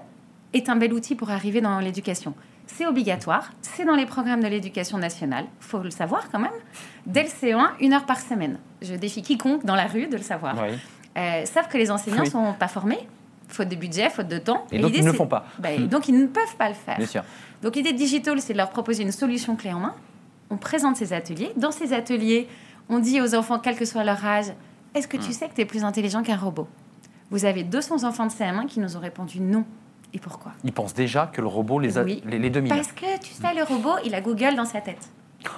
est 0.54 0.70
un 0.70 0.76
bel 0.76 0.94
outil 0.94 1.16
pour 1.16 1.30
arriver 1.32 1.62
dans 1.62 1.80
l'éducation. 1.80 2.34
C'est 2.66 2.86
obligatoire, 2.86 3.52
c'est 3.62 3.84
dans 3.86 3.96
les 3.96 4.06
programmes 4.06 4.42
de 4.44 4.48
l'éducation 4.48 5.00
nationale, 5.00 5.46
faut 5.60 5.80
le 5.80 5.90
savoir 5.90 6.30
quand 6.32 6.38
même. 6.40 6.52
Dès 7.08 7.24
le 7.24 7.30
CE1, 7.30 7.70
une 7.80 7.94
heure 7.94 8.06
par 8.06 8.20
semaine. 8.20 8.60
Je 8.84 8.94
défie 8.94 9.24
quiconque 9.24 9.66
dans 9.66 9.74
la 9.76 9.88
rue 9.88 10.06
de 10.08 10.16
le 10.18 10.22
savoir. 10.22 10.56
Oui. 10.62 10.78
Euh, 11.18 11.46
sauf 11.46 11.68
que 11.68 11.78
les 11.80 11.90
enseignants 11.90 12.22
Oui. 12.22 12.30
sont 12.30 12.54
pas 12.54 12.68
formés, 12.68 13.00
faute 13.50 13.68
de 13.70 13.76
budget, 13.76 14.10
faute 14.10 14.28
de 14.30 14.38
temps. 14.38 14.66
Et 14.72 14.78
donc, 14.80 14.88
l'idée, 14.92 15.00
ils 15.00 15.06
ne 15.06 15.12
le 15.12 15.18
font 15.18 15.28
pas. 15.28 15.46
Ben, 15.60 15.82
et 15.82 15.88
donc, 15.88 16.08
ils 16.08 16.18
ne 16.18 16.28
peuvent 16.28 16.56
pas 16.58 16.70
le 16.70 16.76
faire. 16.76 16.98
Bien 16.98 17.06
sûr. 17.08 17.24
Donc 17.62 17.76
l'idée 17.76 17.92
de 17.92 17.98
Digital, 17.98 18.40
c'est 18.40 18.54
de 18.54 18.58
leur 18.58 18.70
proposer 18.70 19.04
une 19.04 19.12
solution 19.12 19.56
clé 19.58 19.74
en 19.74 19.80
main. 19.80 19.96
On 20.50 20.56
présente 20.58 20.96
ces 20.96 21.12
ateliers. 21.12 21.52
Dans 21.58 21.72
ces 21.72 21.92
ateliers, 21.94 22.48
on 22.88 23.00
dit 23.00 23.20
aux 23.22 23.36
enfants, 23.36 23.60
quel 23.60 23.76
que 23.76 23.84
soit 23.86 24.04
leur 24.06 24.24
âge, 24.26 24.46
est-ce 24.96 25.08
que 25.08 25.18
Hmm. 25.18 25.22
tu 25.22 25.34
sais 25.34 25.48
que 25.50 25.54
tu 25.56 25.62
es 25.62 25.66
plus 25.66 25.84
intelligent 25.84 26.24
qu'un 26.24 26.38
robot? 26.38 26.68
Vous 27.32 27.46
avez 27.46 27.64
200 27.64 28.06
enfants 28.06 28.26
de 28.26 28.32
CM1 28.32 28.66
qui 28.66 28.80
nous 28.80 28.96
ont 28.96 29.00
répondu 29.02 29.40
non. 29.42 29.66
Et 30.14 30.20
pourquoi? 30.20 30.54
Ils 30.64 30.72
pensent 30.74 30.94
déjà 30.96 31.28
que 31.28 31.42
le 31.42 31.48
robot 31.48 31.80
les, 31.80 31.98
a, 32.00 32.04
Oui. 32.04 32.24
les, 32.26 32.40
les 32.40 32.50
domine. 32.50 32.74
Parce 32.74 32.92
que 32.92 33.20
tu 33.22 33.32
sais, 33.34 33.54
le 33.54 33.64
robot, 33.64 33.98
il 34.06 34.16
a 34.16 34.22
Google 34.22 34.56
dans 34.56 34.66
sa 34.66 34.82
tête. 34.82 35.08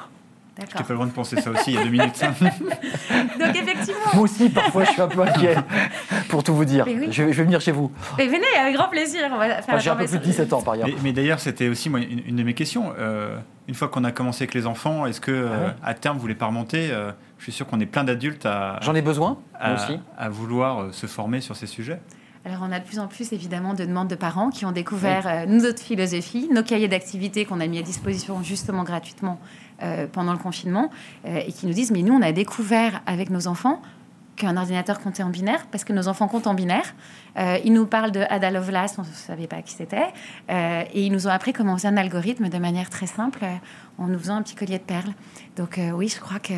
J'étais 0.60 0.74
D'accord. 0.74 0.86
pas 0.88 0.94
loin 0.96 1.06
de 1.08 1.12
penser 1.12 1.40
ça 1.40 1.50
aussi 1.50 1.72
il 1.72 1.76
y 1.76 1.78
a 1.78 1.84
deux 1.86 1.90
minutes. 1.90 2.20
Donc 3.40 3.56
effectivement, 3.56 4.00
Moi 4.14 4.24
aussi, 4.24 4.50
parfois, 4.50 4.84
je 4.84 4.92
suis 4.92 5.02
un 5.02 5.08
peu 5.08 5.22
inquiet, 5.22 5.56
pour 6.32 6.44
tout 6.44 6.56
vous 6.56 6.66
dire. 6.66 6.86
Oui. 6.88 7.10
Je, 7.12 7.24
vais, 7.24 7.34
je 7.34 7.38
vais 7.38 7.44
venir 7.44 7.62
chez 7.62 7.72
vous. 7.72 7.92
mais 8.18 8.26
venez, 8.26 8.46
avec 8.60 8.76
grand 8.76 8.90
plaisir. 8.90 9.22
La 9.30 9.78
J'ai 9.78 9.90
un 9.90 9.96
peu 9.96 10.06
plus 10.06 10.18
de 10.18 10.20
formation. 10.20 10.20
17 10.20 10.54
ans, 10.54 10.62
par 10.62 10.74
ailleurs. 10.74 10.88
mais 10.88 10.96
mais 11.04 11.14
d'ailleurs, 11.14 11.40
c'était 11.40 11.68
aussi 11.68 11.90
moi, 11.90 12.00
une, 12.00 12.22
une 12.26 12.36
de 12.36 12.44
mes 12.44 12.54
questions. 12.54 12.94
Euh, 12.98 13.38
une 13.68 13.76
fois 13.76 13.90
qu'on 13.90 14.04
a 14.04 14.12
commencé 14.12 14.44
avec 14.44 14.54
les 14.54 14.66
enfants, 14.66 15.06
est-ce 15.06 15.22
que 15.22 15.32
Ah 15.32 15.54
euh, 15.54 15.70
à 15.84 15.94
terme 15.94 16.16
vous 16.16 16.22
voulez 16.22 16.36
pas 16.36 16.48
remonter 16.48 16.90
euh, 16.92 17.12
Je 17.38 17.44
suis 17.44 17.52
sûr 17.52 17.68
qu'on 17.68 17.80
est 17.80 17.86
plein 17.86 18.04
d'adultes 18.04 18.46
à, 18.46 18.80
J'en 18.82 18.96
ai 18.96 19.02
besoin, 19.02 19.38
à, 19.60 19.76
aussi. 19.76 20.00
à 20.18 20.30
vouloir 20.30 20.94
se 20.94 21.06
former 21.06 21.42
sur 21.42 21.56
ces 21.56 21.68
sujets. 21.68 22.00
Alors, 22.44 22.62
on 22.68 22.72
a 22.72 22.80
de 22.80 22.86
plus 22.86 22.98
en 22.98 23.08
plus, 23.08 23.34
évidemment, 23.34 23.76
de 23.76 23.86
demandes 23.86 24.08
de 24.08 24.16
parents 24.16 24.50
qui 24.50 24.66
ont 24.66 24.72
découvert 24.72 25.28
euh, 25.28 25.46
notre 25.46 25.80
philosophie, 25.80 26.50
nos 26.52 26.64
cahiers 26.64 26.88
d'activités 26.88 27.46
qu'on 27.46 27.60
a 27.60 27.68
mis 27.68 27.78
à 27.78 27.84
disposition 27.84 28.42
justement 28.42 28.84
gratuitement 28.84 29.40
euh, 29.84 30.08
pendant 30.12 30.32
le 30.32 30.40
confinement, 30.40 30.90
euh, 31.26 31.42
et 31.46 31.52
qui 31.52 31.68
nous 31.68 31.74
disent, 31.74 31.92
mais 31.92 32.02
nous, 32.02 32.16
on 32.16 32.22
a 32.22 32.32
découvert 32.32 33.02
avec 33.06 33.30
nos 33.30 33.46
enfants 33.48 33.82
qu'un 34.42 34.58
ordinateur 34.58 35.00
comptait 35.00 35.24
en 35.24 35.30
binaire, 35.30 35.68
parce 35.72 35.84
que 35.84 35.94
nos 35.94 36.08
enfants 36.08 36.28
comptent 36.28 36.48
en 36.48 36.56
binaire. 36.56 36.96
Euh, 37.38 37.60
ils 37.64 37.72
nous 37.72 37.86
parlent 37.86 38.12
de 38.12 38.22
Ada 38.30 38.50
Lovelace, 38.50 38.96
on 38.98 39.04
ne 39.04 39.08
savait 39.08 39.48
pas 39.48 39.62
qui 39.62 39.74
c'était, 39.74 40.08
euh, 40.50 40.84
et 40.94 41.06
ils 41.06 41.12
nous 41.12 41.28
ont 41.28 41.30
appris 41.30 41.54
comment 41.54 41.74
on 41.74 41.78
faisait 41.78 41.88
un 41.88 41.98
algorithme 41.98 42.50
de 42.50 42.58
manière 42.58 42.90
très 42.90 43.06
simple, 43.06 43.40
euh, 43.44 43.56
en 44.00 44.08
nous 44.08 44.18
faisant 44.18 44.36
un 44.36 44.42
petit 44.42 44.56
collier 44.56 44.80
de 44.80 44.84
perles. 44.84 45.14
Donc 45.56 45.80
oui, 45.94 46.08
je 46.08 46.20
crois 46.20 46.40
que, 46.40 46.54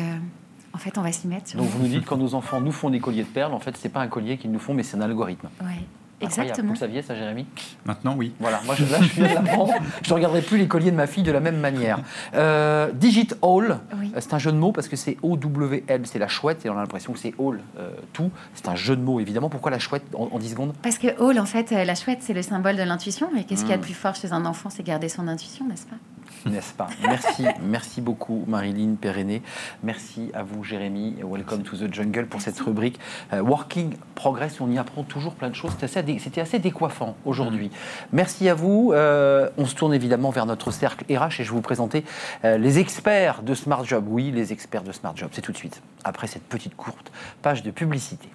en 0.72 0.78
fait, 0.78 0.96
on 0.96 1.02
va 1.02 1.12
s'y 1.12 1.28
mettre. 1.28 1.56
Donc 1.56 1.68
vous 1.68 1.82
nous 1.82 1.88
dites 1.88 2.06
quand 2.06 2.16
nos 2.16 2.34
enfants 2.34 2.60
nous 2.60 2.72
font 2.72 2.90
des 2.90 3.00
colliers 3.00 3.24
de 3.24 3.28
perles, 3.28 3.52
en 3.52 3.60
fait, 3.60 3.76
c'est 3.76 3.90
pas 3.90 4.00
un 4.00 4.08
collier 4.08 4.38
qu'ils 4.38 4.50
nous 4.50 4.58
font, 4.58 4.72
mais 4.72 4.82
c'est 4.82 4.96
un 4.96 5.02
algorithme. 5.02 5.48
Incroyable. 5.60 5.86
Exactement. 6.24 6.68
Vous 6.68 6.74
le 6.74 6.78
saviez 6.78 7.02
ça, 7.02 7.14
Jérémy 7.14 7.46
Maintenant, 7.84 8.14
oui. 8.16 8.32
Voilà, 8.40 8.60
moi 8.64 8.74
je, 8.76 8.84
là, 8.84 8.98
je 9.00 9.12
viens 9.20 9.28
de 9.28 9.34
l'apprendre. 9.34 9.72
Je 10.02 10.10
ne 10.10 10.14
regarderai 10.14 10.42
plus 10.42 10.58
les 10.58 10.66
colliers 10.68 10.90
de 10.90 10.96
ma 10.96 11.06
fille 11.06 11.22
de 11.22 11.32
la 11.32 11.40
même 11.40 11.58
manière. 11.58 11.98
Euh, 12.34 12.90
Digit 12.92 13.28
Hall, 13.42 13.78
Oui. 13.98 14.10
euh, 14.14 14.18
c'est 14.20 14.34
un 14.34 14.38
jeu 14.38 14.52
de 14.52 14.56
mots 14.56 14.72
parce 14.72 14.88
que 14.88 14.96
c'est 14.96 15.16
O-W-L, 15.22 16.02
c'est 16.04 16.18
la 16.18 16.28
chouette 16.28 16.64
et 16.66 16.70
on 16.70 16.76
a 16.76 16.80
l'impression 16.80 17.12
que 17.12 17.18
c'est 17.18 17.34
Hall 17.38 17.60
euh, 17.78 17.90
tout. 18.12 18.30
C'est 18.54 18.68
un 18.68 18.74
jeu 18.76 18.96
de 18.96 19.02
mots 19.02 19.20
évidemment. 19.20 19.48
Pourquoi 19.50 19.70
la 19.70 19.78
chouette 19.78 20.04
en, 20.14 20.28
en 20.32 20.38
10 20.38 20.50
secondes? 20.50 20.72
Parce 20.82 20.98
que 20.98 21.18
Hall, 21.20 21.38
en 21.38 21.46
fait, 21.46 21.70
la 21.70 21.94
chouette, 21.94 22.18
c'est 22.22 22.34
le 22.34 22.42
symbole 22.42 22.76
de 22.76 22.82
l'intuition. 22.82 23.28
Et 23.36 23.44
qu'est-ce 23.44 23.62
qu'il 23.62 23.70
y 23.70 23.72
a 23.72 23.76
de 23.76 23.82
Mm. 23.82 23.84
plus 23.84 23.94
fort 23.94 24.14
chez 24.14 24.32
un 24.32 24.44
enfant? 24.46 24.70
C'est 24.70 24.82
garder 24.82 25.08
son 25.08 25.28
intuition, 25.28 25.66
n'est-ce 25.68 25.86
pas? 25.86 25.96
N'est-ce 26.46 26.74
pas? 26.74 26.88
Merci, 27.02 27.44
merci 27.62 28.00
beaucoup 28.02 28.44
Marilyn 28.46 28.96
Péréné. 29.00 29.40
Merci 29.82 30.30
à 30.34 30.42
vous 30.42 30.62
Jérémy. 30.62 31.16
et 31.18 31.24
Welcome 31.24 31.62
to 31.62 31.76
the 31.76 31.92
Jungle 31.92 32.26
pour 32.26 32.42
cette 32.42 32.60
rubrique 32.60 33.00
euh, 33.32 33.40
Working 33.40 33.94
Progress. 34.14 34.60
On 34.60 34.70
y 34.70 34.76
apprend 34.78 35.04
toujours 35.04 35.34
plein 35.34 35.48
de 35.48 35.54
choses. 35.54 35.70
C'était 35.72 35.84
assez, 35.84 36.02
dé- 36.02 36.18
c'était 36.18 36.42
assez 36.42 36.58
décoiffant 36.58 37.16
aujourd'hui. 37.24 37.70
Merci 38.12 38.48
à 38.50 38.54
vous. 38.54 38.92
Euh, 38.92 39.48
on 39.56 39.64
se 39.64 39.74
tourne 39.74 39.94
évidemment 39.94 40.28
vers 40.30 40.44
notre 40.44 40.70
cercle 40.70 41.04
RH 41.08 41.40
et 41.40 41.44
je 41.44 41.50
vais 41.50 41.54
vous 41.56 41.62
présenter 41.62 42.04
euh, 42.44 42.58
les 42.58 42.78
experts 42.78 43.42
de 43.42 43.54
Smart 43.54 43.84
Job. 43.84 44.04
Oui, 44.06 44.30
les 44.30 44.52
experts 44.52 44.82
de 44.82 44.92
Smart 44.92 45.16
Job. 45.16 45.30
C'est 45.32 45.42
tout 45.42 45.52
de 45.52 45.56
suite 45.56 45.80
après 46.04 46.26
cette 46.26 46.44
petite 46.44 46.76
courte 46.76 47.10
page 47.40 47.62
de 47.62 47.70
publicité. 47.70 48.28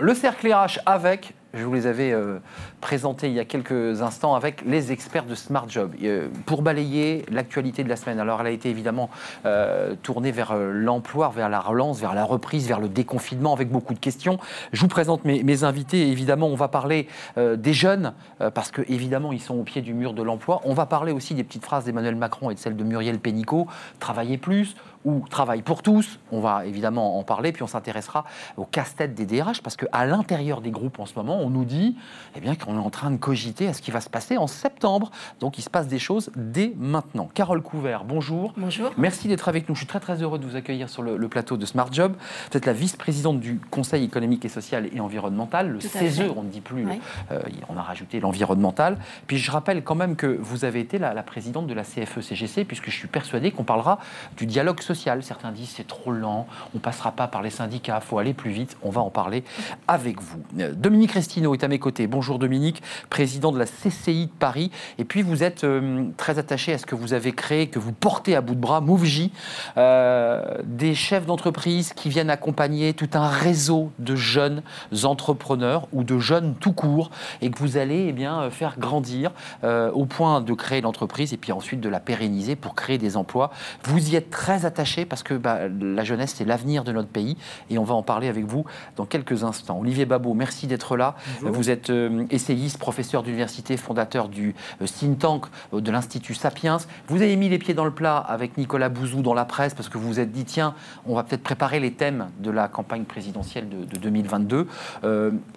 Le 0.00 0.14
cercle 0.14 0.50
RH 0.50 0.78
avec, 0.86 1.34
je 1.52 1.62
vous 1.62 1.74
les 1.74 1.86
avais 1.86 2.10
euh, 2.10 2.38
présentés 2.80 3.26
il 3.26 3.34
y 3.34 3.38
a 3.38 3.44
quelques 3.44 4.00
instants, 4.00 4.34
avec 4.34 4.62
les 4.64 4.92
experts 4.92 5.26
de 5.26 5.34
Smart 5.34 5.68
Job. 5.68 5.94
Euh, 6.02 6.28
pour 6.46 6.62
balayer 6.62 7.26
l'actualité 7.30 7.84
de 7.84 7.88
la 7.90 7.96
semaine, 7.96 8.18
alors 8.18 8.40
elle 8.40 8.46
a 8.46 8.50
été 8.50 8.70
évidemment 8.70 9.10
euh, 9.44 9.94
tournée 10.02 10.32
vers 10.32 10.56
l'emploi, 10.56 11.30
vers 11.36 11.50
la 11.50 11.60
relance, 11.60 12.00
vers 12.00 12.14
la 12.14 12.24
reprise, 12.24 12.66
vers 12.66 12.80
le 12.80 12.88
déconfinement, 12.88 13.52
avec 13.52 13.68
beaucoup 13.68 13.92
de 13.92 13.98
questions. 13.98 14.38
Je 14.72 14.80
vous 14.80 14.88
présente 14.88 15.26
mes, 15.26 15.64
invités. 15.64 16.08
Évidemment, 16.08 16.46
on 16.46 16.56
va 16.56 16.68
parler 16.68 17.06
des 17.36 17.74
jeunes, 17.74 18.14
parce 18.54 18.70
que 18.70 18.80
évidemment, 18.88 19.32
ils 19.32 19.40
sont 19.40 19.56
au 19.56 19.64
pied 19.64 19.82
du 19.82 19.92
mur 19.92 20.14
de 20.14 20.22
l'emploi. 20.22 20.62
On 20.64 20.72
va 20.72 20.86
parler 20.86 21.12
aussi 21.12 21.34
des 21.34 21.44
petites 21.44 21.64
phrases 21.64 21.84
d'Emmanuel 21.84 22.16
Macron 22.16 22.48
et 22.48 22.54
de 22.54 22.58
celles 22.58 22.76
de 22.76 22.84
Muriel 22.84 23.18
Pénicaud, 23.18 23.66
travailler 23.98 24.38
plus 24.38 24.76
ou 25.04 25.24
travail 25.30 25.62
pour 25.62 25.82
tous. 25.82 26.18
On 26.30 26.40
va 26.40 26.66
évidemment 26.66 27.18
en 27.18 27.22
parler, 27.22 27.52
puis 27.52 27.62
on 27.62 27.66
s'intéressera 27.66 28.24
au 28.56 28.64
casse-tête 28.64 29.14
des 29.14 29.24
DRH, 29.26 29.62
parce 29.62 29.76
qu'à 29.76 30.04
l'intérieur 30.06 30.60
des 30.60 30.70
groupes 30.70 30.98
en 30.98 31.06
ce 31.06 31.14
moment, 31.14 31.38
on 31.40 31.48
nous 31.50 31.64
dit 31.64 31.96
eh 32.36 32.40
bien, 32.40 32.54
qu'on 32.54 32.74
est 32.76 32.84
en 32.84 32.90
train 32.90 33.10
de 33.10 33.16
cogiter 33.16 33.66
à 33.68 33.72
ce 33.72 33.80
qui 33.80 33.90
va 33.90 34.00
se 34.00 34.10
passer 34.10 34.36
en 34.36 34.46
septembre. 34.46 35.10
Donc 35.40 35.58
il 35.58 35.62
se 35.62 35.70
passe 35.70 35.88
des 35.88 35.98
choses 35.98 36.30
dès 36.36 36.74
maintenant. 36.76 37.30
Carole 37.32 37.62
Couvert, 37.62 38.04
bonjour. 38.04 38.52
Bonjour. 38.56 38.90
Merci 38.98 39.28
d'être 39.28 39.48
avec 39.48 39.68
nous. 39.68 39.74
Je 39.74 39.80
suis 39.80 39.86
très 39.86 40.00
très 40.00 40.20
heureux 40.22 40.38
de 40.38 40.44
vous 40.44 40.56
accueillir 40.56 40.88
sur 40.90 41.02
le, 41.02 41.16
le 41.16 41.28
plateau 41.28 41.56
de 41.56 41.64
Smart 41.64 41.88
Job. 41.90 42.14
Vous 42.50 42.58
êtes 42.58 42.66
la 42.66 42.74
vice-présidente 42.74 43.40
du 43.40 43.58
Conseil 43.70 44.04
économique 44.04 44.44
et 44.44 44.48
social 44.50 44.88
et 44.92 45.00
environnemental, 45.00 45.70
le 45.70 45.80
CESE, 45.80 46.24
on 46.36 46.42
ne 46.42 46.50
dit 46.50 46.60
plus, 46.60 46.84
Oui. 46.84 47.00
euh, 47.32 47.40
on 47.70 47.76
a 47.78 47.82
rajouté 47.82 48.20
l'environnemental. 48.20 48.98
Puis 49.26 49.38
je 49.38 49.50
rappelle 49.50 49.82
quand 49.82 49.94
même 49.94 50.16
que 50.16 50.26
vous 50.26 50.64
avez 50.66 50.80
été 50.80 50.98
la, 50.98 51.14
la 51.14 51.22
présidente 51.22 51.66
de 51.66 51.74
la 51.74 51.82
E 51.82 51.84
CFE-CGC, 51.84 52.64
puisque 52.66 52.90
je 52.90 52.96
suis 52.96 53.08
persuadé 53.08 53.50
qu'on 53.50 53.64
parlera 53.64 53.98
du 54.36 54.44
dialogue 54.44 54.80
social. 54.80 54.89
Certains 54.94 55.52
disent 55.52 55.72
c'est 55.76 55.86
trop 55.86 56.12
lent, 56.12 56.46
on 56.74 56.78
passera 56.78 57.12
pas 57.12 57.28
par 57.28 57.42
les 57.42 57.50
syndicats, 57.50 58.00
faut 58.00 58.18
aller 58.18 58.34
plus 58.34 58.50
vite. 58.50 58.76
On 58.82 58.90
va 58.90 59.00
en 59.00 59.10
parler 59.10 59.44
avec 59.88 60.20
vous. 60.20 60.40
Euh, 60.58 60.74
Dominique 60.74 61.12
Resti 61.12 61.30
Cristino 61.30 61.54
est 61.54 61.62
à 61.62 61.68
mes 61.68 61.78
côtés. 61.78 62.08
Bonjour 62.08 62.40
Dominique, 62.40 62.82
président 63.08 63.52
de 63.52 63.58
la 63.58 63.66
CCI 63.66 64.26
de 64.26 64.32
Paris. 64.32 64.72
Et 64.98 65.04
puis 65.04 65.22
vous 65.22 65.44
êtes 65.44 65.62
euh, 65.62 66.06
très 66.16 66.40
attaché 66.40 66.72
à 66.72 66.78
ce 66.78 66.86
que 66.86 66.96
vous 66.96 67.12
avez 67.12 67.30
créé, 67.30 67.68
que 67.68 67.78
vous 67.78 67.92
portez 67.92 68.34
à 68.34 68.40
bout 68.40 68.56
de 68.56 68.60
bras, 68.60 68.80
MoveJ, 68.80 69.30
euh, 69.76 70.42
des 70.64 70.96
chefs 70.96 71.26
d'entreprise 71.26 71.92
qui 71.92 72.08
viennent 72.08 72.30
accompagner 72.30 72.94
tout 72.94 73.10
un 73.14 73.28
réseau 73.28 73.92
de 74.00 74.16
jeunes 74.16 74.62
entrepreneurs 75.04 75.86
ou 75.92 76.02
de 76.02 76.18
jeunes 76.18 76.56
tout 76.56 76.72
court 76.72 77.12
et 77.42 77.50
que 77.52 77.58
vous 77.60 77.76
allez 77.76 78.06
eh 78.08 78.12
bien, 78.12 78.40
euh, 78.40 78.50
faire 78.50 78.76
grandir 78.76 79.30
au 79.62 80.06
point 80.06 80.40
de 80.40 80.52
créer 80.52 80.80
l'entreprise 80.80 81.32
et 81.32 81.36
puis 81.36 81.52
ensuite 81.52 81.80
de 81.80 81.88
la 81.88 82.00
pérenniser 82.00 82.56
pour 82.56 82.74
créer 82.74 82.98
des 82.98 83.16
emplois. 83.16 83.52
Vous 83.84 84.10
y 84.10 84.16
êtes 84.16 84.30
très 84.30 84.64
attaché 84.64 84.79
parce 85.08 85.22
que 85.22 85.34
bah, 85.34 85.68
la 85.80 86.04
jeunesse, 86.04 86.34
c'est 86.36 86.44
l'avenir 86.44 86.84
de 86.84 86.92
notre 86.92 87.08
pays 87.08 87.36
et 87.68 87.78
on 87.78 87.84
va 87.84 87.94
en 87.94 88.02
parler 88.02 88.28
avec 88.28 88.46
vous 88.46 88.64
dans 88.96 89.04
quelques 89.04 89.44
instants. 89.44 89.78
Olivier 89.78 90.06
Babot, 90.06 90.32
merci 90.32 90.66
d'être 90.66 90.96
là. 90.96 91.16
Vous 91.42 91.68
êtes 91.68 91.90
euh, 91.90 92.24
essayiste, 92.30 92.78
professeur 92.78 93.22
d'université, 93.22 93.76
fondateur 93.76 94.28
du 94.28 94.54
euh, 94.80 94.86
think 94.86 95.18
tank 95.18 95.44
euh, 95.74 95.80
de 95.80 95.90
l'Institut 95.90 96.34
Sapiens. 96.34 96.78
Vous 97.08 97.20
avez 97.20 97.36
mis 97.36 97.48
les 97.48 97.58
pieds 97.58 97.74
dans 97.74 97.84
le 97.84 97.90
plat 97.90 98.16
avec 98.16 98.56
Nicolas 98.56 98.88
Bouzou 98.88 99.20
dans 99.22 99.34
la 99.34 99.44
presse 99.44 99.74
parce 99.74 99.88
que 99.88 99.98
vous 99.98 100.08
vous 100.08 100.20
êtes 100.20 100.32
dit 100.32 100.44
tiens, 100.44 100.74
on 101.06 101.14
va 101.14 101.24
peut-être 101.24 101.42
préparer 101.42 101.78
les 101.78 101.92
thèmes 101.92 102.30
de 102.38 102.50
la 102.50 102.68
campagne 102.68 103.04
présidentielle 103.04 103.68
de, 103.68 103.98
2022. 103.98 104.66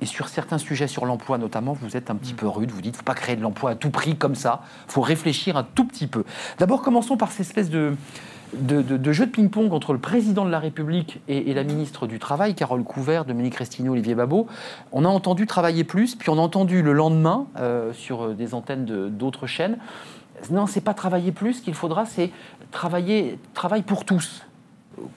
et 0.02 0.06
sur 0.06 0.28
certains 0.28 0.58
sujets, 0.58 0.88
sur 0.88 1.06
l'emploi 1.06 1.38
notamment, 1.38 1.74
vous 1.74 1.96
êtes 1.96 2.10
un 2.10 2.16
petit 2.16 2.34
mm. 2.34 2.38
peu 2.38 2.48
rude. 2.48 2.72
Vous 2.72 2.82
dites 2.82 2.98
faut 2.98 3.04
pas 3.04 3.16
créer 3.16 3.36
de 3.36 3.42
l'emploi 3.42 3.72
à 3.72 3.76
tout 3.76 3.90
prix 3.90 4.18
comme 4.18 4.36
ça. 4.36 4.64
faut 4.88 5.02
réfléchir 5.02 5.56
un 5.56 5.64
tout 5.64 5.86
petit 5.86 6.08
peu. 6.08 6.26
D'abord, 6.60 6.82
commençons 6.82 7.16
par 7.16 7.32
cette 7.32 7.48
espèce 7.48 7.70
de 7.70 7.94
de, 8.54 9.14
jeu 9.14 9.26
de 9.26 9.32
ping-pong 9.32 9.74
entre 9.74 9.94
le 9.94 10.00
président 10.00 10.46
de 10.46 10.50
la 10.50 10.60
République 10.60 11.20
et, 11.28 11.54
la 11.54 11.64
ministre 11.64 12.08
du 12.08 12.20
Travail, 12.20 12.56
Carole 12.56 12.84
Couvert, 12.84 13.26
Dominique 13.26 13.56
Restino, 13.56 13.94
Olivier 13.94 14.16
Babot. 14.16 14.48
On 14.92 15.06
a 15.06 15.08
entendu 15.08 15.48
travailler 15.48 15.84
plus, 15.84 16.16
puis 16.16 16.30
on 16.30 16.38
a 16.38 16.42
entendu 16.42 16.82
le 16.82 16.94
lendemain 16.94 17.48
euh, 17.58 17.94
sur 17.94 18.24
euh, 18.24 18.34
des 18.34 18.54
antennes 18.54 19.10
d'autres 19.10 19.48
chaînes. 19.48 19.78
Non, 20.50 20.68
c'est 20.68 20.82
pas 20.82 20.94
travailler 20.94 21.32
plus 21.32 21.62
qu'il 21.62 21.74
faudra, 21.74 22.06
c'est 22.06 22.32
travailler 22.72 23.40
travail 23.54 23.82
pour 23.82 24.06
tous. 24.06 24.44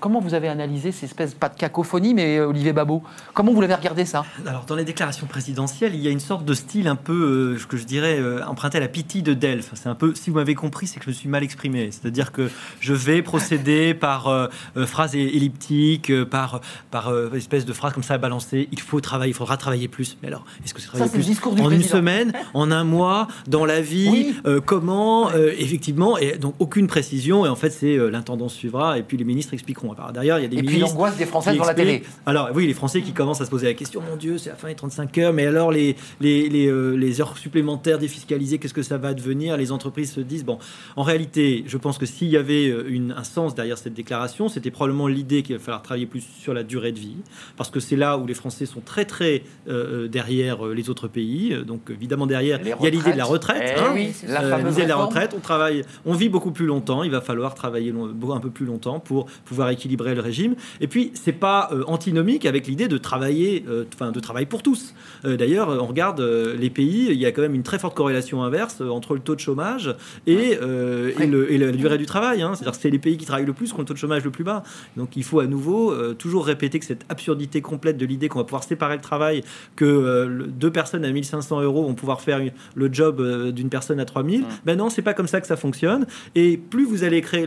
Comment 0.01 0.20
vous 0.20 0.35
avez 0.35 0.49
analysé 0.49 0.92
ces 0.92 1.07
espèces, 1.07 1.35
pas 1.35 1.49
de 1.49 1.57
cacophonie, 1.57 2.14
mais 2.14 2.38
euh, 2.38 2.49
Olivier 2.49 2.72
Babot, 2.72 3.03
comment 3.35 3.53
vous 3.53 3.61
l'avez 3.61 3.75
regardé 3.75 4.05
ça? 4.05 4.25
Alors, 4.46 4.64
dans 4.64 4.75
les 4.75 4.85
déclarations 4.85 5.27
présidentielles, 5.27 5.94
il 5.94 6.01
y 6.01 6.09
a 6.09 6.11
une 6.11 6.20
sorte 6.20 6.44
de 6.44 6.55
style 6.55 6.88
un 6.88 6.96
peu, 6.96 7.57
euh, 7.57 7.66
que 7.68 7.77
je 7.77 7.85
dirais, 7.85 8.18
euh, 8.18 8.44
emprunté 8.46 8.79
à 8.79 8.81
la 8.81 8.88
pitié 8.88 9.22
de 9.22 9.35
Delphes. 9.35 9.70
C'est 9.75 9.88
un 9.88 9.94
peu, 9.94 10.14
si 10.14 10.31
vous 10.31 10.37
m'avez 10.37 10.55
compris, 10.55 10.87
c'est 10.87 10.99
que 10.99 11.05
je 11.05 11.11
me 11.11 11.14
suis 11.14 11.29
mal 11.29 11.42
exprimé. 11.42 11.90
C'est-à-dire 11.90 12.33
que 12.33 12.51
je 12.81 12.92
vais 12.94 13.22
procéder 13.22 13.94
par 14.07 14.51
phrases 14.87 15.14
elliptiques, 15.14 16.12
par, 16.25 16.61
par 16.90 17.12
espèce 17.35 17.64
de 17.64 17.72
phrases 17.72 17.92
comme 17.92 18.03
ça 18.03 18.14
à 18.14 18.18
balancer. 18.18 18.68
Il 18.72 18.81
faut 18.81 19.01
travailler, 19.01 19.31
il 19.31 19.35
faudra 19.35 19.57
travailler 19.57 19.88
plus. 19.88 20.16
Mais 20.22 20.29
alors, 20.29 20.44
est-ce 20.64 20.75
que 20.75 20.81
c'est 20.81 20.88
travailler 20.88 21.11
plus 21.11 21.61
en 21.61 21.70
une 21.70 21.83
semaine, 21.83 22.33
en 22.55 22.70
un 22.70 22.85
mois, 22.85 23.29
dans 23.46 23.64
la 23.64 23.81
vie 23.81 24.35
Comment 24.64 25.33
Effectivement, 25.33 26.18
et 26.18 26.38
donc 26.38 26.55
aucune 26.59 26.87
précision. 26.87 27.46
Et 27.46 27.49
en 27.49 27.57
fait, 27.57 27.70
c'est 27.70 27.96
l'intendance 28.11 28.55
suivra, 28.55 28.99
et 28.99 29.03
puis 29.03 29.16
les 29.16 29.25
ministres 29.25 29.55
expliquent 29.55 29.76
derrière, 30.12 30.39
il 30.39 30.43
y 30.43 30.45
a 30.45 30.49
des 30.49 30.59
Et 30.59 30.62
puis 30.62 30.79
l'angoisse 30.79 31.17
des 31.17 31.27
Français 31.27 31.53
devant 31.53 31.67
la 31.67 31.75
télé. 31.75 32.03
Alors 32.25 32.51
oui, 32.55 32.67
les 32.67 32.75
Français 32.75 33.03
qui 33.03 33.12
commencent 33.12 33.41
à 33.41 33.45
se 33.45 33.51
poser 33.51 33.67
la 33.67 33.75
question, 33.75 34.01
mon 34.01 34.17
Dieu, 34.17 34.39
c'est 34.39 34.51
la 34.51 34.57
fin 34.57 34.69
des 34.69 34.75
35 34.75 35.19
heures, 35.19 35.33
mais 35.33 35.47
alors 35.47 35.71
les, 35.71 35.97
les, 36.21 36.49
les, 36.49 36.67
euh, 36.67 36.97
les 36.97 37.21
heures 37.21 37.37
supplémentaires 37.37 37.99
défiscalisées, 37.99 38.59
qu'est-ce 38.59 38.75
que 38.75 38.83
ça 38.83 38.99
va 38.99 39.15
devenir? 39.15 39.57
Les 39.57 39.73
entreprises 39.73 40.12
se 40.12 40.21
disent, 40.21 40.45
bon, 40.45 40.59
en 40.97 41.03
réalité, 41.03 41.65
je 41.67 41.77
pense 41.77 41.99
que 41.99 42.07
s'il 42.07 42.29
y 42.29 42.37
avait 42.37 42.69
euh, 42.69 42.89
une, 42.89 43.12
un 43.12 43.25
sens 43.25 43.55
derrière 43.55 43.79
cette 43.79 43.95
déclaration, 43.95 44.49
c'était 44.49 44.71
probablement 44.71 45.09
l'idée 45.09 45.43
qu'il 45.43 45.57
va 45.57 45.62
falloir 45.62 45.83
travailler 45.83 46.07
plus 46.07 46.25
sur 46.41 46.55
la 46.55 46.62
durée 46.62 46.93
de 46.93 46.99
vie, 46.99 47.17
parce 47.57 47.71
que 47.71 47.81
c'est 47.81 47.97
là 47.97 48.19
où 48.19 48.27
les 48.27 48.35
Français 48.35 48.67
sont 48.67 48.81
très 48.81 49.05
très 49.05 49.43
euh, 49.69 50.09
derrière 50.09 50.65
les 50.65 50.91
autres 50.91 51.09
pays. 51.09 51.57
Donc 51.67 51.91
évidemment 51.91 52.27
derrière, 52.27 52.61
il 52.62 52.69
y 52.69 52.87
a 52.87 52.91
l'idée 52.91 53.12
de 53.12 53.19
la 53.19 53.25
retraite. 53.25 53.75
Eh 53.77 53.81
hein, 53.81 53.91
oui, 53.95 54.12
la 54.27 54.59
l'idée 54.59 54.85
de 54.85 54.89
la 54.89 54.97
retraite, 54.97 55.35
on 55.37 55.41
travaille, 55.41 55.83
on 56.05 56.15
vit 56.15 56.29
beaucoup 56.29 56.51
plus 56.51 56.67
longtemps, 56.67 57.03
il 57.03 57.11
va 57.11 57.21
falloir 57.21 57.55
travailler 57.55 57.93
un 57.93 58.41
peu 58.41 58.51
plus 58.51 58.67
longtemps 58.67 59.01
pour 59.01 59.27
pouvoir 59.45 59.56
équilibrer 59.73 60.14
le 60.14 60.21
régime. 60.21 60.55
Et 60.81 60.87
puis, 60.87 61.11
c'est 61.14 61.33
pas 61.33 61.69
euh, 61.73 61.85
antinomique 61.87 62.47
avec 62.47 62.66
l'idée 62.66 62.88
de 62.88 62.99
travailler, 62.99 63.64
euh, 63.69 63.85
enfin, 63.95 64.12
de 64.12 64.21
travail 64.21 64.47
pour 64.47 64.62
tous. 64.62 64.95
Euh, 65.25 65.37
d'ailleurs, 65.37 65.69
on 65.69 65.87
regarde 65.87 66.21
les 66.21 66.71
pays, 66.71 67.09
il 67.11 67.19
y 67.19 67.27
a 67.27 67.33
quand 67.33 67.42
même 67.42 67.55
une 67.55 67.62
très 67.62 67.79
forte 67.79 67.97
corrélation 67.97 68.42
inverse 68.42 68.81
entre 68.81 69.14
le 69.14 69.21
taux 69.21 69.35
de 69.35 69.40
chômage 69.40 69.95
et, 70.27 70.53
et, 70.53 71.27
le, 71.27 71.53
et 71.53 71.59
la 71.59 71.73
durée 71.73 71.99
du 71.99 72.07
travail. 72.07 72.42
Hein. 72.42 72.53
C'est-à-dire 72.55 72.73
que 72.73 72.79
c'est 72.79 72.90
les 72.90 72.99
pays 72.99 73.16
qui 73.16 73.27
travaillent 73.27 73.47
le 73.47 73.53
plus 73.53 73.73
qui 73.73 73.75
ont 73.75 73.81
le 73.81 73.85
taux 73.85 73.95
de 73.95 73.99
chômage 73.99 74.25
le 74.25 74.31
plus 74.31 74.45
bas. 74.45 74.62
Donc, 74.97 75.16
il 75.16 75.25
faut 75.25 75.40
à 75.40 75.47
nouveau 75.47 75.95
toujours 76.14 76.47
répéter 76.47 76.79
que 76.79 76.85
cette 76.85 77.05
absurdité 77.09 77.61
complète 77.61 77.97
de 77.97 78.07
l'idée 78.07 78.29
qu'on 78.29 78.38
va 78.38 78.45
pouvoir 78.45 78.64
séparer 78.64 78.97
le 78.97 79.01
travail, 79.01 79.42
que 79.75 80.47
deux 80.49 80.71
personnes 80.71 81.05
à 81.05 81.11
1500 81.11 81.62
euros 81.62 81.85
vont 81.85 81.95
pouvoir 81.95 82.21
faire 82.21 82.40
le 82.75 82.92
job 82.92 83.51
d'une 83.53 83.69
personne 83.69 84.01
à 84.01 84.05
3000, 84.05 84.45
ben 84.64 84.77
non, 84.77 84.90
c'est 84.90 85.03
pas 85.03 85.14
comme 85.14 85.29
ça 85.29 85.40
que 85.40 85.47
ça 85.47 85.57
fonctionne. 85.57 86.07
Et 86.35 86.57
plus 86.57 86.85
vous 86.85 87.05
allez 87.05 87.21
créer 87.21 87.47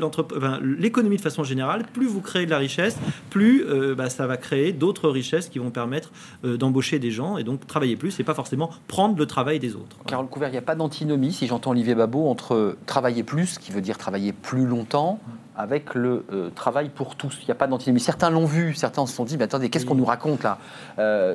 l'économie 0.62 1.18
de 1.18 1.22
façon 1.22 1.44
générale, 1.44 1.86
plus 1.94 1.99
vous 2.08 2.22
créez 2.22 2.46
de 2.46 2.52
la 2.52 2.58
richesse, 2.58 2.98
plus 3.30 3.66
euh, 3.66 3.96
bah, 3.96 4.10
ça 4.10 4.28
va 4.28 4.38
créer 4.38 4.74
d'autres 4.74 5.10
richesses 5.10 5.50
qui 5.50 5.60
vont 5.60 5.72
permettre 5.72 6.12
euh, 6.44 6.58
d'embaucher 6.58 7.00
des 7.00 7.12
gens 7.12 7.38
et 7.38 7.44
donc 7.44 7.66
travailler 7.68 7.96
plus 7.96 8.20
et 8.20 8.24
pas 8.24 8.34
forcément 8.34 8.70
prendre 8.88 9.18
le 9.18 9.26
travail 9.26 9.60
des 9.60 9.76
autres. 9.76 9.98
Carole 10.06 10.28
Couvert, 10.28 10.50
il 10.50 10.54
n'y 10.54 10.58
a 10.58 10.64
pas 10.64 10.76
d'antinomie, 10.76 11.34
si 11.34 11.48
j'entends 11.48 11.72
Olivier 11.72 11.96
Babot, 11.96 12.28
entre 12.28 12.78
travailler 12.86 13.24
plus, 13.24 13.58
qui 13.58 13.72
veut 13.72 13.82
dire 13.82 13.98
travailler 13.98 14.34
plus 14.34 14.66
longtemps, 14.66 15.20
avec 15.56 15.94
le 15.94 16.24
euh, 16.32 16.50
travail 16.52 16.90
pour 16.90 17.16
tous. 17.16 17.38
Il 17.42 17.46
n'y 17.46 17.52
a 17.52 17.56
pas 17.56 17.68
d'antinomie. 17.68 18.00
Certains 18.00 18.30
l'ont 18.30 18.46
vu, 18.46 18.74
certains 18.74 19.06
se 19.06 19.14
sont 19.14 19.26
dit, 19.26 19.36
mais 19.38 19.44
attendez, 19.44 19.70
qu'est-ce 19.70 19.86
qu'on 19.86 19.96
nous 19.96 20.06
raconte 20.06 20.44
là? 20.44 20.58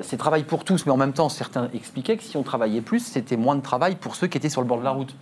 C'est 0.02 0.16
travail 0.16 0.44
pour 0.44 0.64
tous, 0.64 0.86
mais 0.86 0.92
en 0.92 0.96
même 0.96 1.12
temps, 1.12 1.28
certains 1.28 1.68
expliquaient 1.74 2.16
que 2.16 2.22
si 2.22 2.36
on 2.36 2.42
travaillait 2.42 2.80
plus, 2.80 3.00
c'était 3.00 3.36
moins 3.36 3.56
de 3.56 3.60
travail 3.60 3.96
pour 3.96 4.16
ceux 4.16 4.26
qui 4.26 4.38
étaient 4.38 4.48
sur 4.48 4.62
le 4.62 4.66
bord 4.66 4.78
de 4.78 4.84
la 4.84 4.90
route. 4.90 5.14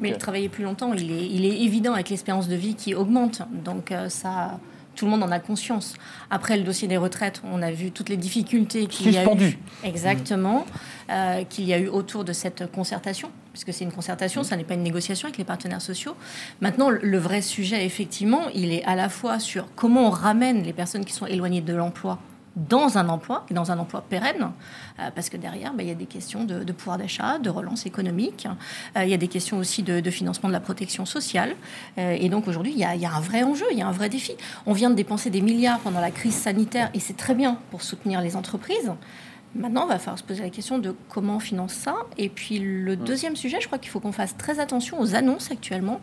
mais 0.00 0.12
travailler 0.16 0.48
plus 0.48 0.64
longtemps, 0.64 0.92
il 0.92 1.10
est, 1.12 1.26
il 1.26 1.44
est 1.44 1.62
évident 1.62 1.94
avec 1.94 2.08
l'espérance 2.08 2.48
de 2.48 2.56
vie 2.56 2.74
qui 2.74 2.94
augmente. 2.94 3.42
Donc 3.64 3.94
ça 4.08 4.58
tout 4.94 5.04
le 5.04 5.10
monde 5.10 5.22
en 5.22 5.30
a 5.30 5.38
conscience. 5.38 5.94
Après 6.30 6.56
le 6.56 6.62
dossier 6.62 6.88
des 6.88 6.96
retraites, 6.96 7.42
on 7.44 7.62
a 7.62 7.70
vu 7.70 7.90
toutes 7.90 8.08
les 8.08 8.16
difficultés 8.16 8.86
qu'il 8.86 9.12
y 9.12 9.18
a 9.18 9.24
eu. 9.24 9.58
Exactement. 9.84 10.66
Euh, 11.10 11.44
qu'il 11.44 11.64
y 11.64 11.72
a 11.72 11.78
eu 11.78 11.88
autour 11.88 12.24
de 12.24 12.32
cette 12.32 12.70
concertation, 12.70 13.30
puisque 13.52 13.72
c'est 13.72 13.84
une 13.84 13.92
concertation, 13.92 14.44
ça 14.44 14.56
n'est 14.56 14.64
pas 14.64 14.74
une 14.74 14.82
négociation 14.82 15.26
avec 15.26 15.38
les 15.38 15.44
partenaires 15.44 15.82
sociaux. 15.82 16.14
Maintenant, 16.60 16.88
le 16.88 17.18
vrai 17.18 17.42
sujet, 17.42 17.84
effectivement, 17.84 18.42
il 18.54 18.72
est 18.72 18.84
à 18.84 18.94
la 18.94 19.08
fois 19.08 19.40
sur 19.40 19.66
comment 19.74 20.06
on 20.06 20.10
ramène 20.10 20.62
les 20.62 20.72
personnes 20.72 21.04
qui 21.04 21.12
sont 21.12 21.26
éloignées 21.26 21.62
de 21.62 21.74
l'emploi 21.74 22.18
dans 22.56 22.98
un 22.98 23.08
emploi, 23.08 23.46
dans 23.50 23.70
un 23.70 23.78
emploi 23.78 24.02
pérenne, 24.08 24.50
euh, 24.98 25.10
parce 25.14 25.28
que 25.28 25.36
derrière, 25.36 25.72
bah, 25.72 25.82
il 25.82 25.88
y 25.88 25.92
a 25.92 25.94
des 25.94 26.06
questions 26.06 26.44
de, 26.44 26.72
pouvoir 26.72 26.98
d'achat, 26.98 27.38
de 27.38 27.50
relance 27.50 27.86
économique, 27.86 28.48
euh, 28.96 29.04
il 29.04 29.10
y 29.10 29.14
a 29.14 29.16
des 29.16 29.28
questions 29.28 29.58
aussi 29.58 29.82
de, 29.82 30.10
financement 30.10 30.48
de 30.48 30.52
la 30.52 30.60
protection 30.60 31.06
sociale. 31.06 31.54
Euh, 31.98 32.16
et 32.18 32.28
donc 32.28 32.48
aujourd'hui, 32.48 32.72
il, 32.72 32.78
y, 32.78 32.84
a, 32.84 33.14
un 33.14 33.20
vrai 33.20 33.42
enjeu, 33.42 33.66
il 33.70 33.78
y 33.78 33.82
a 33.82 33.86
un 33.86 33.92
vrai 33.92 34.08
défi. 34.08 34.32
On 34.66 34.72
vient 34.72 34.90
de 34.90 34.94
dépenser 34.94 35.30
des 35.30 35.40
milliards 35.40 35.78
pendant 35.80 36.00
la 36.00 36.10
crise 36.10 36.34
sanitaire, 36.34 36.90
et 36.94 37.00
c'est 37.00 37.16
très 37.16 37.34
bien 37.34 37.58
pour 37.70 37.82
soutenir 37.82 38.20
les 38.20 38.36
entreprises. 38.36 38.92
Maintenant, 39.54 39.82
on 39.84 39.86
va 39.86 39.98
falloir 39.98 40.18
se 40.18 40.22
poser 40.22 40.42
la 40.42 40.50
question 40.50 40.78
de 40.78 40.94
comment 41.08 41.36
on 41.36 41.40
finance 41.40 41.72
ça. 41.72 41.96
Et 42.18 42.28
puis 42.28 42.60
le 42.60 42.94
mm. 42.94 43.04
deuxième 43.04 43.36
sujet, 43.36 43.58
je 43.60 43.66
crois 43.66 43.78
qu'il 43.78 43.90
faut 43.90 43.98
qu'on 43.98 44.12
fasse 44.12 44.36
très 44.36 44.60
attention 44.60 45.00
aux 45.00 45.14
annonces 45.14 45.50
actuellement. 45.50 46.00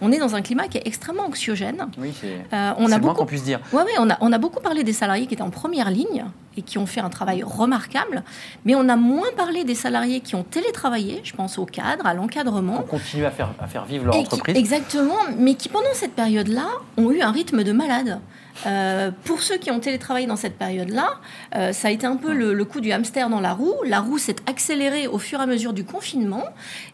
On 0.00 0.10
est 0.10 0.18
dans 0.18 0.34
un 0.34 0.42
climat 0.42 0.66
qui 0.66 0.78
est 0.78 0.86
extrêmement 0.86 1.26
anxiogène. 1.26 1.86
Oui, 1.96 2.12
c'est 2.20 2.40
euh, 2.52 2.72
on 2.76 2.90
a 2.90 2.98
beaucoup... 2.98 3.14
qu'on 3.14 3.26
puisse 3.26 3.44
dire. 3.44 3.60
Ouais, 3.72 3.82
ouais, 3.82 3.92
on, 3.98 4.10
a, 4.10 4.18
on 4.20 4.32
a 4.32 4.38
beaucoup 4.38 4.60
parlé 4.60 4.82
des 4.82 4.92
salariés 4.92 5.26
qui 5.26 5.34
étaient 5.34 5.42
en 5.42 5.50
première 5.50 5.90
ligne 5.90 6.24
et 6.56 6.62
qui 6.62 6.76
ont 6.78 6.86
fait 6.86 7.00
un 7.00 7.08
travail 7.08 7.44
remarquable, 7.44 8.24
mais 8.64 8.74
on 8.74 8.88
a 8.88 8.96
moins 8.96 9.28
parlé 9.36 9.62
des 9.62 9.76
salariés 9.76 10.20
qui 10.20 10.34
ont 10.34 10.42
télétravaillé, 10.42 11.20
je 11.22 11.32
pense 11.34 11.56
au 11.56 11.64
cadre, 11.64 12.04
à 12.04 12.14
l'encadrement. 12.14 12.80
On 12.80 12.82
continue 12.82 13.24
à 13.24 13.30
faire, 13.30 13.50
à 13.60 13.68
faire 13.68 13.84
vivre 13.84 14.06
leur 14.06 14.16
entreprise. 14.16 14.56
exactement, 14.56 15.18
mais 15.38 15.54
qui 15.54 15.68
pendant 15.68 15.94
cette 15.94 16.14
période-là 16.14 16.66
ont 16.96 17.12
eu 17.12 17.20
un 17.20 17.30
rythme 17.30 17.62
de 17.62 17.70
malade. 17.70 18.20
Euh, 18.66 19.10
pour 19.24 19.42
ceux 19.42 19.56
qui 19.56 19.70
ont 19.70 19.80
télétravaillé 19.80 20.26
dans 20.26 20.36
cette 20.36 20.58
période-là, 20.58 21.08
euh, 21.54 21.72
ça 21.72 21.88
a 21.88 21.90
été 21.90 22.06
un 22.06 22.16
peu 22.16 22.32
le, 22.32 22.64
coup 22.64 22.80
du 22.80 22.92
hamster 22.92 23.30
dans 23.30 23.40
la 23.40 23.52
roue. 23.52 23.74
La 23.86 24.00
roue 24.00 24.18
s'est 24.18 24.36
accélérée 24.46 25.06
au 25.06 25.18
fur 25.18 25.40
et 25.40 25.42
à 25.42 25.46
mesure 25.46 25.72
du 25.72 25.84
confinement. 25.84 26.44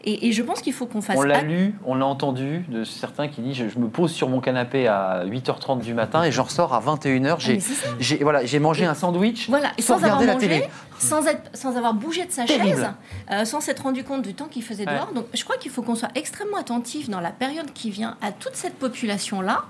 Et, 0.03 0.31
je 0.31 0.43
pense 0.43 0.61
qu'il 0.61 0.73
faut 0.73 0.85
qu'on 0.85 1.01
fasse. 1.01 1.17
On 1.17 1.23
l'a 1.23 1.41
lu, 1.41 1.75
on 1.85 1.95
l'a 1.95 2.05
entendu 2.05 2.65
de 2.69 2.83
certains 2.83 3.27
qui 3.27 3.41
disent 3.41 3.55
je, 3.55 3.79
me 3.79 3.87
pose 3.87 4.11
sur 4.11 4.29
mon 4.29 4.41
canapé 4.41 4.87
à 4.87 5.25
8h30 5.25 5.81
du 5.81 5.93
matin 5.93 6.23
et 6.23 6.31
je 6.31 6.41
ressors 6.41 6.73
à 6.73 6.81
21h. 6.81 7.35
Ah, 7.37 7.53
j'ai 7.99 8.17
voilà, 8.17 8.45
j'ai 8.45 8.59
mangé 8.59 8.85
un 8.85 8.93
sandwich 8.93 9.49
voilà, 9.49 9.71
et 9.77 9.81
sans, 9.81 10.03
avoir 10.03 10.23
la 10.23 10.35
télé. 10.35 10.63
Sans, 10.97 11.25
être, 11.27 11.49
sans 11.53 11.75
avoir 11.75 11.93
bougé 11.93 12.25
de 12.25 12.31
sa 12.31 12.45
chaise, 12.45 12.87
euh, 13.31 13.43
sans 13.43 13.59
s'être 13.59 13.83
rendu 13.83 14.03
compte 14.03 14.21
du 14.21 14.33
temps 14.33 14.45
qu'il 14.45 14.63
faisait 14.63 14.85
dehors. 14.85 15.11
Donc 15.13 15.25
je 15.33 15.43
crois 15.43 15.57
qu'il 15.57 15.71
faut 15.71 15.81
qu'on 15.81 15.95
soit 15.95 16.11
extrêmement 16.15 16.57
attentif 16.57 17.09
dans 17.09 17.19
la 17.19 17.31
période 17.31 17.71
qui 17.73 17.89
vient 17.89 18.17
à 18.21 18.31
toute 18.31 18.55
cette 18.55 18.75
population-là 18.75 19.65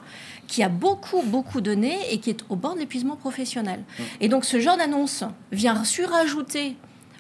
qui 0.48 0.64
a 0.64 0.70
beaucoup, 0.70 1.22
beaucoup 1.24 1.62
donné 1.62 1.98
et 2.12 2.20
qui 2.20 2.30
est 2.30 2.46
au 2.50 2.56
bord 2.56 2.76
de 2.76 2.80
l'épuisement 2.80 3.16
professionnel. 3.16 3.80
Mmh. 3.80 4.04
Et 4.22 4.28
donc 4.30 4.46
ce 4.46 4.60
genre 4.60 4.78
d'annonce 4.78 5.24
vient 5.52 5.84
surajouter 5.84 6.76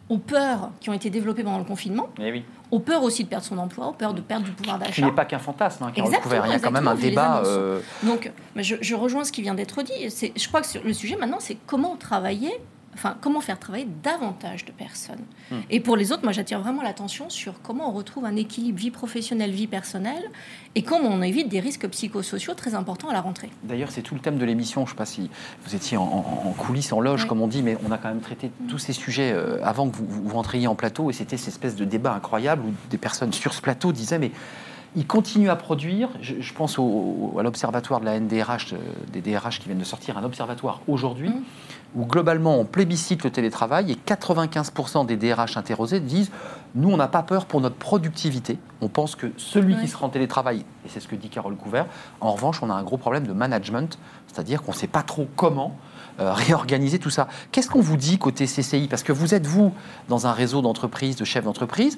aux 0.09 0.17
peurs 0.17 0.71
qui 0.79 0.89
ont 0.89 0.93
été 0.93 1.09
développées 1.09 1.43
pendant 1.43 1.57
le 1.57 1.63
confinement, 1.63 2.09
eh 2.19 2.31
oui. 2.31 2.43
aux 2.71 2.79
peurs 2.79 3.03
aussi 3.03 3.23
de 3.23 3.29
perdre 3.29 3.45
son 3.45 3.57
emploi, 3.57 3.87
aux 3.87 3.93
peurs 3.93 4.13
de 4.13 4.21
perdre 4.21 4.45
du 4.45 4.51
pouvoir 4.51 4.77
d'achat. 4.77 4.93
Ce 4.93 5.01
n'est 5.01 5.11
pas 5.11 5.25
qu'un 5.25 5.39
fantasme, 5.39 5.83
hein, 5.83 5.91
exactement, 5.95 6.45
il 6.45 6.51
y 6.51 6.55
a 6.55 6.59
quand 6.59 6.71
même 6.71 6.87
un 6.87 6.95
débat. 6.95 7.41
Euh, 7.45 7.79
donc 8.03 8.31
je, 8.55 8.75
je, 8.79 8.95
rejoins 8.95 9.23
ce 9.23 9.31
qui 9.31 9.41
vient 9.41 9.55
d'être 9.55 9.81
dit. 9.81 9.93
Je 10.35 10.47
crois 10.47 10.61
que 10.61 10.77
le 10.83 10.93
sujet 10.93 11.15
maintenant, 11.15 11.39
c'est 11.39 11.57
comment 11.65 11.95
travailler 11.95 12.51
enfin, 12.95 13.15
comment 13.21 13.41
faire 13.41 13.59
travailler 13.59 13.87
davantage 14.03 14.65
de 14.65 14.71
personnes. 14.71 15.23
Hmm. 15.51 15.59
Et 15.69 15.79
pour 15.79 15.95
les 15.95 16.11
autres, 16.11 16.23
moi, 16.23 16.31
j'attire 16.31 16.59
vraiment 16.59 16.81
l'attention 16.81 17.29
sur 17.29 17.61
comment 17.61 17.89
on 17.89 17.93
retrouve 17.93 18.25
un 18.25 18.35
équilibre 18.35 18.79
vie 18.79 18.91
professionnelle, 18.91 19.51
vie 19.51 19.67
personnelle, 19.67 20.31
et 20.73 20.81
comment 20.81 21.09
on 21.09 21.21
évite 21.21 21.47
des 21.49 21.59
risques 21.59 21.87
psychosociaux 21.87 22.53
très 22.53 22.75
importants 22.75 23.09
à 23.09 23.13
la 23.13 23.21
rentrée. 23.21 23.49
D'ailleurs, 23.63 23.91
c'est 23.91 24.01
tout 24.01 24.15
le 24.15 24.21
thème 24.21 24.37
de 24.37 24.45
l'émission. 24.45 24.81
Je 24.85 24.91
ne 24.91 24.95
sais 24.95 24.97
pas 24.97 25.05
si 25.05 25.29
vous 25.65 25.75
étiez 25.75 25.97
en, 25.97 26.21
coulisses, 26.57 26.91
en 26.91 26.99
loge, 26.99 27.27
comme 27.27 27.41
on 27.41 27.47
dit, 27.47 27.61
mais 27.61 27.77
on 27.87 27.91
a 27.91 27.97
quand 27.97 28.09
même 28.09 28.21
traité 28.21 28.47
hmm. 28.47 28.67
tous 28.67 28.79
ces 28.79 28.93
sujets 28.93 29.31
euh, 29.31 29.63
avant 29.63 29.89
que 29.89 29.95
vous, 29.95 30.05
vous 30.07 30.35
rentriez 30.35 30.67
en 30.67 30.75
plateau, 30.75 31.09
et 31.09 31.13
c'était 31.13 31.37
cette 31.37 31.49
espèce 31.49 31.75
de 31.75 31.85
débat 31.85 32.13
incroyable 32.13 32.63
où 32.65 32.73
des 32.89 32.97
personnes 32.97 33.33
sur 33.33 33.53
ce 33.53 33.61
plateau 33.61 33.91
disaient, 33.91 34.19
mais 34.19 34.31
il 34.95 35.05
continue 35.05 35.49
à 35.49 35.55
produire. 35.55 36.09
Je, 36.21 36.53
pense 36.53 36.79
à 36.79 37.43
l'observatoire 37.43 37.99
de 37.99 38.05
la 38.05 38.19
NDRH, 38.19 38.73
euh, 38.73 38.77
des 39.11 39.21
DRH 39.21 39.59
qui 39.59 39.65
viennent 39.65 39.79
de 39.79 39.83
sortir, 39.83 40.17
un 40.17 40.23
observatoire 40.23 40.81
aujourd'hui, 40.87 41.29
mmh. 41.29 41.43
Où 41.95 42.05
globalement 42.05 42.59
on 42.59 42.65
plébiscite 42.65 43.23
le 43.23 43.29
télétravail 43.29 43.91
et 43.91 43.95
95% 43.95 45.05
des 45.05 45.17
DRH 45.17 45.57
interrogés 45.57 45.99
disent 45.99 46.31
Nous, 46.75 46.89
on 46.89 46.97
n'a 46.97 47.07
pas 47.07 47.23
peur 47.23 47.45
pour 47.45 47.61
notre 47.61 47.75
productivité. 47.75 48.57
On 48.81 48.89
pense 48.89 49.15
que 49.15 49.31
celui 49.37 49.77
qui 49.77 49.87
sera 49.87 50.05
en 50.05 50.09
télétravail, 50.09 50.65
et 50.85 50.89
c'est 50.89 50.99
ce 50.99 51.07
que 51.07 51.15
dit 51.15 51.29
Carole 51.29 51.55
Couvert, 51.55 51.85
en 52.21 52.33
revanche, 52.33 52.61
on 52.61 52.69
a 52.69 52.73
un 52.73 52.83
gros 52.83 52.97
problème 52.97 53.27
de 53.27 53.33
management, 53.33 53.97
c'est-à-dire 54.27 54.61
qu'on 54.63 54.71
ne 54.71 54.77
sait 54.77 54.87
pas 54.87 55.03
trop 55.03 55.27
comment. 55.35 55.77
Euh, 56.21 56.31
réorganiser 56.31 56.97
tout 56.97 57.09
ça. 57.09 57.27
Qu'est-ce 57.51 57.69
qu'on 57.69 57.81
vous 57.81 57.97
dit 57.97 58.17
côté 58.17 58.45
CCI 58.45 58.87
Parce 58.87 59.03
que 59.03 59.11
vous 59.11 59.33
êtes, 59.33 59.45
vous, 59.45 59.73
dans 60.07 60.27
un 60.27 60.31
réseau 60.31 60.61
d'entreprises, 60.61 61.17
de 61.17 61.25
chefs 61.25 61.43
d'entreprise, 61.43 61.97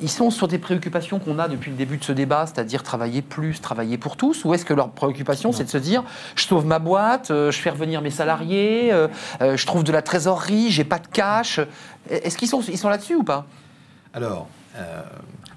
ils 0.00 0.08
sont 0.08 0.30
sur 0.30 0.48
des 0.48 0.56
préoccupations 0.56 1.18
qu'on 1.18 1.38
a 1.38 1.46
depuis 1.46 1.70
le 1.70 1.76
début 1.76 1.98
de 1.98 2.04
ce 2.04 2.12
débat, 2.12 2.46
c'est-à-dire 2.46 2.82
travailler 2.82 3.20
plus, 3.20 3.60
travailler 3.60 3.98
pour 3.98 4.16
tous 4.16 4.46
Ou 4.46 4.54
est-ce 4.54 4.64
que 4.64 4.72
leur 4.72 4.88
préoccupation, 4.88 5.52
c'est 5.52 5.64
de 5.64 5.68
se 5.68 5.76
dire 5.76 6.02
je 6.34 6.44
sauve 6.44 6.64
ma 6.64 6.78
boîte, 6.78 7.30
euh, 7.30 7.50
je 7.50 7.58
fais 7.58 7.68
revenir 7.68 8.00
mes 8.00 8.10
salariés, 8.10 8.90
euh, 8.90 9.08
je 9.40 9.66
trouve 9.66 9.84
de 9.84 9.92
la 9.92 10.00
trésorerie, 10.00 10.70
j'ai 10.70 10.84
pas 10.84 10.98
de 10.98 11.06
cash 11.06 11.60
Est-ce 12.08 12.38
qu'ils 12.38 12.48
sont, 12.48 12.62
ils 12.62 12.78
sont 12.78 12.88
là-dessus 12.88 13.16
ou 13.16 13.24
pas? 13.24 13.46
Alors. 14.14 14.48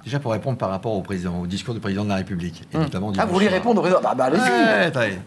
Déjà 0.06 0.18
pour 0.18 0.32
répondre 0.32 0.58
par 0.58 0.70
rapport 0.70 0.94
au 0.94 1.02
président, 1.02 1.42
au 1.42 1.46
discours 1.46 1.74
du 1.74 1.82
président 1.82 2.06
de 2.06 2.10
la 2.10 2.16
République, 2.16 2.64
et 2.74 2.78
hum. 2.78 2.84
notamment 2.84 3.12
ah, 3.18 3.26
vous 3.26 3.34
voulez 3.34 3.50
répondre 3.50 3.80
au 3.80 3.82
président? 3.82 4.00
Bah, 4.02 4.16
bah, 4.16 4.26
allez-y. 4.26 5.20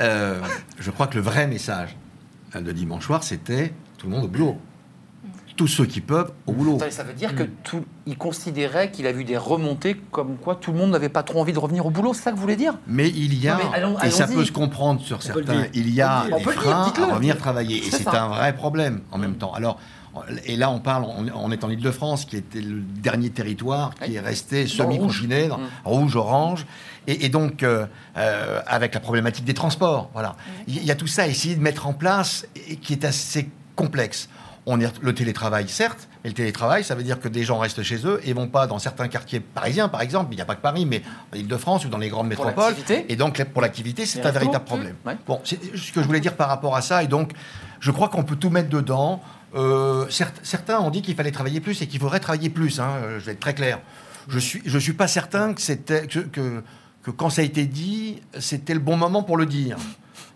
Je 0.00 0.90
crois 0.90 1.06
que 1.06 1.16
le 1.16 1.22
vrai 1.22 1.46
message 1.46 1.96
de 2.54 2.72
dimanche 2.72 3.06
soir, 3.06 3.22
c'était 3.22 3.72
tout 3.98 4.06
le 4.06 4.12
monde 4.12 4.24
au 4.24 4.28
bureau. 4.28 4.58
Tous 5.56 5.68
ceux 5.68 5.86
qui 5.86 6.00
peuvent 6.00 6.32
au 6.46 6.52
boulot. 6.52 6.80
Ça 6.90 7.04
veut 7.04 7.12
dire 7.12 7.36
que 7.36 7.44
tout, 7.44 7.84
il 8.06 8.18
considérait 8.18 8.90
qu'il 8.90 9.06
a 9.06 9.12
vu 9.12 9.22
des 9.22 9.36
remontées 9.36 9.94
comme 10.10 10.36
quoi 10.36 10.56
tout 10.56 10.72
le 10.72 10.78
monde 10.78 10.90
n'avait 10.90 11.08
pas 11.08 11.22
trop 11.22 11.40
envie 11.40 11.52
de 11.52 11.60
revenir 11.60 11.86
au 11.86 11.90
boulot, 11.90 12.12
c'est 12.12 12.22
ça 12.22 12.30
que 12.32 12.36
vous 12.36 12.42
voulez 12.42 12.56
dire? 12.56 12.76
Mais 12.88 13.08
il 13.08 13.34
y 13.40 13.48
a, 13.48 13.60
et 14.02 14.10
ça 14.10 14.26
peut 14.26 14.44
se 14.44 14.50
comprendre 14.50 15.00
sur 15.00 15.22
certains, 15.22 15.66
il 15.72 15.94
y 15.94 16.02
a 16.02 16.26
des 16.26 16.42
freins 16.42 16.92
à 16.96 17.06
revenir 17.14 17.38
travailler. 17.38 17.86
Et 17.86 17.90
c'est 17.92 18.08
un 18.08 18.28
vrai 18.30 18.52
problème 18.56 19.02
en 19.12 19.18
même 19.18 19.36
temps. 19.36 19.54
Alors, 19.54 19.78
et 20.44 20.56
là, 20.56 20.70
on 20.70 20.80
parle, 20.80 21.04
on, 21.04 21.50
est 21.50 21.64
en 21.64 21.70
Ile-de-France, 21.70 22.24
qui 22.24 22.36
était 22.36 22.60
le 22.60 22.80
dernier 22.80 23.30
territoire 23.30 23.94
qui 23.94 24.14
est 24.14 24.20
resté 24.20 24.66
semi-confiné, 24.66 25.48
mmh. 25.48 25.56
rouge, 25.84 26.16
orange, 26.16 26.66
et, 27.06 27.28
donc 27.28 27.62
euh, 27.62 27.86
euh, 28.16 28.60
avec 28.66 28.94
la 28.94 29.00
problématique 29.00 29.44
des 29.44 29.54
transports. 29.54 30.10
Voilà, 30.12 30.36
il 30.66 30.84
y 30.84 30.90
a 30.90 30.94
tout 30.94 31.06
ça 31.06 31.22
à 31.22 31.26
essayer 31.26 31.54
de 31.54 31.62
mettre 31.62 31.86
en 31.86 31.92
place, 31.92 32.46
et 32.68 32.76
qui 32.76 32.92
est 32.92 33.04
assez 33.04 33.48
complexe 33.76 34.28
on 34.66 34.80
est 34.80 35.02
le 35.02 35.14
télétravail, 35.14 35.68
certes, 35.68 36.08
mais 36.22 36.30
le 36.30 36.34
télétravail, 36.34 36.84
ça 36.84 36.94
veut 36.94 37.02
dire 37.02 37.20
que 37.20 37.28
des 37.28 37.42
gens 37.42 37.58
restent 37.58 37.82
chez 37.82 38.06
eux 38.06 38.20
et 38.24 38.32
vont 38.32 38.48
pas 38.48 38.66
dans 38.66 38.78
certains 38.78 39.08
quartiers 39.08 39.40
parisiens, 39.40 39.88
par 39.88 40.00
exemple, 40.00 40.32
il 40.32 40.36
n'y 40.36 40.42
a 40.42 40.46
pas 40.46 40.54
que 40.54 40.62
Paris, 40.62 40.86
mais 40.86 41.02
en 41.32 41.36
Ile-de-France 41.36 41.84
ou 41.84 41.88
dans 41.88 41.98
les 41.98 42.08
grandes 42.08 42.28
métropoles. 42.28 42.74
Et 43.08 43.16
donc, 43.16 43.42
pour 43.44 43.60
l'activité, 43.60 44.06
c'est 44.06 44.24
un 44.24 44.30
véritable 44.30 44.64
problème. 44.64 44.96
Bon, 45.26 45.40
c'est 45.44 45.60
ce 45.76 45.92
que 45.92 46.00
je 46.00 46.06
voulais 46.06 46.20
dire 46.20 46.34
par 46.34 46.48
rapport 46.48 46.76
à 46.76 46.82
ça. 46.82 47.02
Et 47.02 47.06
donc, 47.06 47.32
je 47.80 47.90
crois 47.90 48.08
qu'on 48.08 48.24
peut 48.24 48.36
tout 48.36 48.50
mettre 48.50 48.70
dedans. 48.70 49.20
Euh, 49.54 50.06
certains 50.08 50.80
ont 50.80 50.90
dit 50.90 51.02
qu'il 51.02 51.14
fallait 51.14 51.30
travailler 51.30 51.60
plus 51.60 51.80
et 51.82 51.86
qu'il 51.86 52.00
faudrait 52.00 52.20
travailler 52.20 52.50
plus. 52.50 52.80
Hein, 52.80 52.94
je 53.18 53.24
vais 53.24 53.32
être 53.32 53.40
très 53.40 53.54
clair. 53.54 53.80
Je 54.28 54.38
suis, 54.38 54.62
je 54.64 54.78
suis 54.78 54.94
pas 54.94 55.06
certain 55.06 55.54
que 55.54 55.60
c'était 55.60 56.06
que, 56.06 56.20
que 57.02 57.10
quand 57.10 57.30
ça 57.30 57.42
a 57.42 57.44
été 57.44 57.66
dit, 57.66 58.22
c'était 58.38 58.74
le 58.74 58.80
bon 58.80 58.96
moment 58.96 59.22
pour 59.22 59.36
le 59.36 59.46
dire 59.46 59.76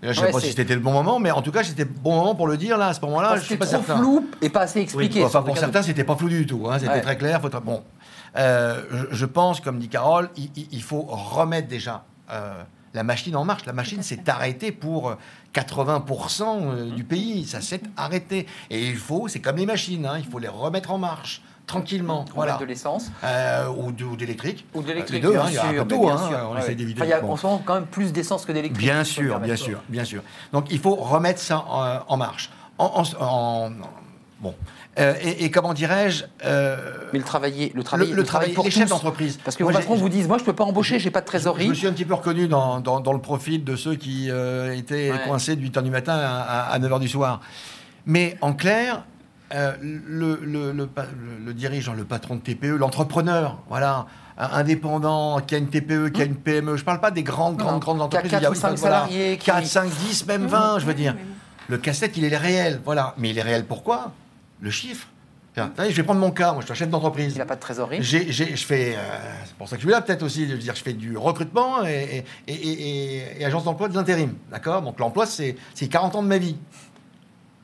je 0.02 0.08
ne 0.08 0.12
sais 0.12 0.30
pas 0.30 0.40
si 0.40 0.52
c'était 0.52 0.74
le 0.74 0.80
bon 0.80 0.92
moment, 0.92 1.18
mais 1.18 1.30
en 1.30 1.42
tout 1.42 1.50
cas, 1.50 1.64
c'était 1.64 1.84
le 1.84 1.90
bon 1.90 2.16
moment 2.16 2.34
pour 2.34 2.46
le 2.46 2.56
dire 2.56 2.78
là, 2.78 2.88
à 2.88 2.94
ce 2.94 3.00
moment-là. 3.00 3.36
Je 3.36 3.44
suis 3.44 3.56
pas 3.56 3.66
trop 3.66 3.82
flou 3.82 4.28
et 4.40 4.48
pas 4.48 4.60
assez 4.62 4.80
expliqué. 4.80 5.24
enfin, 5.24 5.42
pour 5.42 5.58
certains, 5.58 5.82
c'était 5.82 6.04
pas 6.04 6.16
flou 6.16 6.28
du 6.28 6.46
tout. 6.46 6.66
Hein, 6.70 6.78
c'était 6.78 7.00
très 7.00 7.16
clair. 7.16 7.40
Faut 7.40 7.48
bon, 7.60 7.82
euh, 8.36 8.82
je, 9.10 9.26
pense, 9.26 9.60
comme 9.60 9.78
dit 9.78 9.88
Carole, 9.88 10.30
il, 10.36 10.82
faut 10.82 11.02
remettre 11.02 11.68
déjà 11.68 12.04
euh, 12.30 12.62
la 12.94 13.02
machine 13.02 13.36
en 13.36 13.44
marche. 13.44 13.66
La 13.66 13.72
machine 13.72 14.02
s'est 14.02 14.28
arrêtée 14.28 14.72
pour 14.72 15.16
80% 15.54 16.42
euh, 16.42 16.90
du 16.90 17.04
pays. 17.04 17.46
Ça 17.46 17.60
s'est 17.60 17.82
arrêté. 17.96 18.46
Et 18.70 18.86
il 18.86 18.96
faut, 18.96 19.28
c'est 19.28 19.40
comme 19.40 19.56
les 19.56 19.66
machines, 19.66 20.06
hein, 20.06 20.18
il 20.18 20.26
faut 20.30 20.38
les 20.38 20.48
remettre 20.48 20.90
en 20.90 20.98
marche 20.98 21.42
tranquillement. 21.68 22.24
Voilà. 22.34 22.56
de 22.56 22.64
l'essence 22.64 23.12
euh, 23.22 23.68
ou, 23.68 23.92
d'électrique. 24.16 24.66
Ou 24.74 24.82
d'électrique, 24.82 25.20
bien, 25.20 25.42
hein, 25.42 25.46
sûr, 25.46 25.62
hein, 25.62 26.48
on 26.50 26.58
essaie 26.58 26.74
d'éviter. 26.74 27.02
Il 27.04 27.08
y 27.08 27.12
a, 27.12 27.24
On 27.24 27.36
sent 27.36 27.62
quand 27.64 27.74
même 27.74 27.86
plus 27.86 28.12
d'essence 28.12 28.44
que 28.44 28.52
d'électrique. 28.52 28.84
Bien 28.84 29.04
sûr, 29.04 29.38
bien 29.38 29.56
sûr, 29.56 29.80
bien 29.88 30.04
sûr. 30.04 30.22
Donc 30.52 30.66
il 30.70 30.80
faut 30.80 30.96
remettre 30.96 31.40
ça 31.40 31.58
en, 31.58 32.16
marche. 32.16 32.50
En, 32.78 33.70
bon. 34.40 34.54
Euh, 34.98 35.14
et, 35.22 35.50
comment 35.50 35.74
dirais-je 35.74 36.24
euh, 36.44 36.76
Mais 37.12 37.20
le 37.20 37.24
travail, 37.24 37.70
le 37.74 37.82
travail, 37.84 38.10
le, 38.10 38.24
travail, 38.24 38.52
pour 38.52 38.64
les 38.64 38.70
chefs 38.70 38.88
d'entreprise. 38.88 39.38
Parce 39.44 39.56
que 39.56 39.62
vos 39.62 39.70
patrons 39.70 39.94
vous 39.94 40.08
disent, 40.08 40.26
moi 40.26 40.38
je 40.38 40.44
peux 40.44 40.54
pas 40.54 40.64
embaucher, 40.64 40.98
j'ai 40.98 41.10
pas 41.10 41.20
de 41.20 41.26
trésorerie. 41.26 41.64
Je, 41.64 41.70
me 41.70 41.74
suis 41.74 41.86
un 41.86 41.92
petit 41.92 42.04
peu 42.04 42.14
reconnu 42.14 42.48
dans, 42.48 42.80
dans, 42.80 43.12
le 43.12 43.20
profil 43.20 43.62
de 43.62 43.76
ceux 43.76 43.94
qui 43.94 44.30
étaient 44.74 45.12
coincés 45.26 45.56
de 45.56 45.64
8h 45.64 45.82
du 45.82 45.90
matin 45.90 46.18
à, 46.18 46.70
à 46.70 46.78
9h 46.78 47.00
du 47.00 47.08
soir. 47.08 47.40
Mais 48.06 48.36
en 48.40 48.54
clair, 48.54 49.04
euh, 49.54 49.72
le, 49.80 51.52
dirigeant, 51.52 51.94
le 51.94 52.04
patron 52.04 52.36
de 52.36 52.40
TPE, 52.40 52.76
l'entrepreneur, 52.76 53.58
voilà, 53.68 54.06
indépendant, 54.36 55.40
qui 55.40 55.54
a 55.54 55.58
une 55.58 55.68
TPE, 55.68 56.10
qui 56.10 56.20
a 56.20 56.24
une 56.24 56.36
PME. 56.36 56.76
Je 56.76 56.82
ne 56.82 56.84
parle 56.84 57.00
pas 57.00 57.10
des 57.10 57.22
grandes, 57.22 57.56
grandes, 57.56 57.80
grandes 57.80 58.02
entreprises. 58.02 58.30
4 58.30 58.50
ou 58.50 58.54
5 58.54 58.78
salariés. 58.78 59.38
4, 59.38 59.66
5, 59.66 59.90
10, 59.90 60.26
même 60.26 60.46
20, 60.46 60.80
je 60.80 60.86
veux 60.86 60.94
dire. 60.94 61.16
Le 61.68 61.78
casse-tête, 61.78 62.16
il 62.16 62.24
est 62.24 62.36
réel, 62.36 62.80
voilà. 62.84 63.14
Mais 63.16 63.30
il 63.30 63.38
est 63.38 63.42
réel 63.42 63.64
pourquoi? 63.64 64.12
Le 64.60 64.70
chiffre. 64.70 65.06
je 65.56 65.84
vais 65.84 66.02
prendre 66.02 66.20
mon 66.20 66.30
cas, 66.30 66.52
moi 66.52 66.60
je 66.60 66.66
suis 66.66 66.72
un 66.72 66.76
chef 66.76 66.90
d'entreprise. 66.90 67.34
Il 67.34 67.38
n'a 67.38 67.46
pas 67.46 67.56
de 67.56 67.60
trésorerie. 67.60 67.98
J'ai, 68.00 68.32
je 68.32 68.64
fais, 68.64 68.94
euh, 68.96 69.00
c'est 69.44 69.54
pour 69.54 69.68
ça 69.68 69.76
que 69.76 69.82
je 69.82 69.86
suis 69.86 69.92
là 69.92 70.00
peut-être 70.00 70.22
aussi, 70.22 70.46
je 70.46 70.52
veux 70.52 70.58
dire, 70.58 70.74
je 70.74 70.82
fais 70.82 70.92
du 70.92 71.16
recrutement 71.16 71.84
et, 71.86 72.24
et, 72.46 73.40
et 73.40 73.44
agence 73.44 73.64
d'emploi 73.64 73.88
de 73.88 73.94
l'intérim. 73.94 74.34
D'accord? 74.50 74.82
Donc 74.82 74.98
l'emploi, 74.98 75.26
c'est 75.26 75.56
40 75.76 76.16
ans 76.16 76.22
de 76.22 76.28
ma 76.28 76.38
vie. 76.38 76.56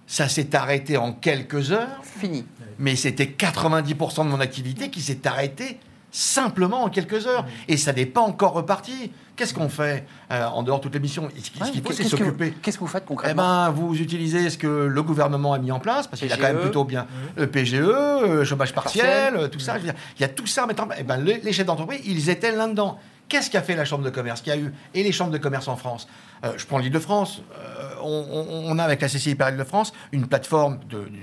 Ça 0.07 0.29
s'est 0.29 0.55
arrêté 0.55 0.97
en 0.97 1.13
quelques 1.13 1.73
heures. 1.73 2.03
Fini. 2.03 2.45
Mais 2.79 2.97
c'était 2.97 3.25
90% 3.25 4.25
de 4.25 4.29
mon 4.29 4.41
activité 4.41 4.91
qui 4.91 5.01
s'est 5.01 5.27
arrêtée 5.27 5.79
simplement 6.11 6.85
en 6.85 6.91
quelques 6.91 7.27
heures. 7.27 7.47
Et 7.69 7.77
ça 7.77 7.93
n'est 7.93 8.07
pas 8.07 8.21
encore 8.21 8.53
reparti. 8.53 9.11
Qu'est-ce 9.37 9.53
qu'on 9.53 9.69
fait 9.69 10.07
euh, 10.31 10.47
en 10.47 10.63
dehors 10.63 10.79
de 10.79 10.85
toute 10.85 10.95
l'émission 10.95 11.29
Ce 11.37 11.51
qu'il 11.71 11.83
faut, 11.83 11.93
c'est 11.93 12.05
s'occuper. 12.05 12.55
Qu'est-ce 12.63 12.77
que 12.77 12.85
vous 12.85 12.89
faites 12.89 13.05
concrètement 13.05 13.67
eh 13.67 13.71
ben, 13.71 13.71
Vous 13.71 14.01
utilisez 14.01 14.51
ce 14.51 14.59
que 14.59 14.67
le 14.67 15.03
gouvernement 15.03 15.53
a 15.53 15.59
mis 15.59 15.73
en 15.73 15.81
place, 15.81 16.07
parce 16.07 16.21
qu'il 16.21 16.33
a 16.33 16.37
quand 16.37 16.43
même 16.43 16.61
plutôt 16.61 16.85
bien 16.85 17.07
le 17.37 17.47
PGE, 17.47 17.81
le 17.81 18.45
chômage 18.45 18.73
partiel, 18.73 19.51
tout 19.51 19.59
ça. 19.59 19.77
il 19.79 20.21
y 20.21 20.25
a 20.25 20.29
tout 20.29 20.47
ça 20.47 20.65
à 20.65 20.67
mettre 20.67 20.83
en 20.83 20.87
place. 20.87 20.99
Eh 21.01 21.05
ben, 21.05 21.19
les, 21.19 21.53
chefs 21.53 21.67
d'entreprise, 21.67 22.01
ils 22.05 22.31
étaient 22.31 22.53
là-dedans. 22.53 22.99
Qu'est-ce 23.29 23.51
qu'a 23.51 23.63
fait 23.63 23.75
la 23.75 23.85
Chambre 23.85 24.05
de 24.05 24.11
commerce 24.11 24.43
Qui 24.43 24.51
a 24.51 24.57
eu 24.57 24.73
et 24.93 25.03
les 25.03 25.13
chambres 25.13 25.33
de 25.33 25.39
commerce 25.39 25.69
en 25.69 25.77
France 25.77 26.07
euh, 26.45 26.53
Je 26.57 26.67
prends 26.67 26.79
l'Île-de-France. 26.79 27.43
Euh, 27.59 27.95
on, 28.03 28.79
a 28.79 28.85
avec 28.85 29.01
la 29.01 29.09
CCI 29.09 29.35
Paris 29.35 29.57
de 29.57 29.65
France 29.65 29.93
une 30.13 30.27
plateforme 30.27 30.79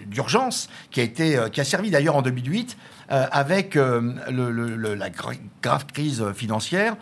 d'urgence 0.08 0.68
qui 0.90 1.00
a 1.00 1.04
été, 1.04 1.38
euh, 1.38 1.50
qui 1.50 1.62
a 1.62 1.64
servi 1.64 1.92
d'ailleurs 1.92 2.16
en 2.16 2.22
2008 2.22 2.78
avec 3.10 3.76
la 3.76 5.10
grave 5.62 5.86
crise 5.88 6.32
financière 6.34 6.96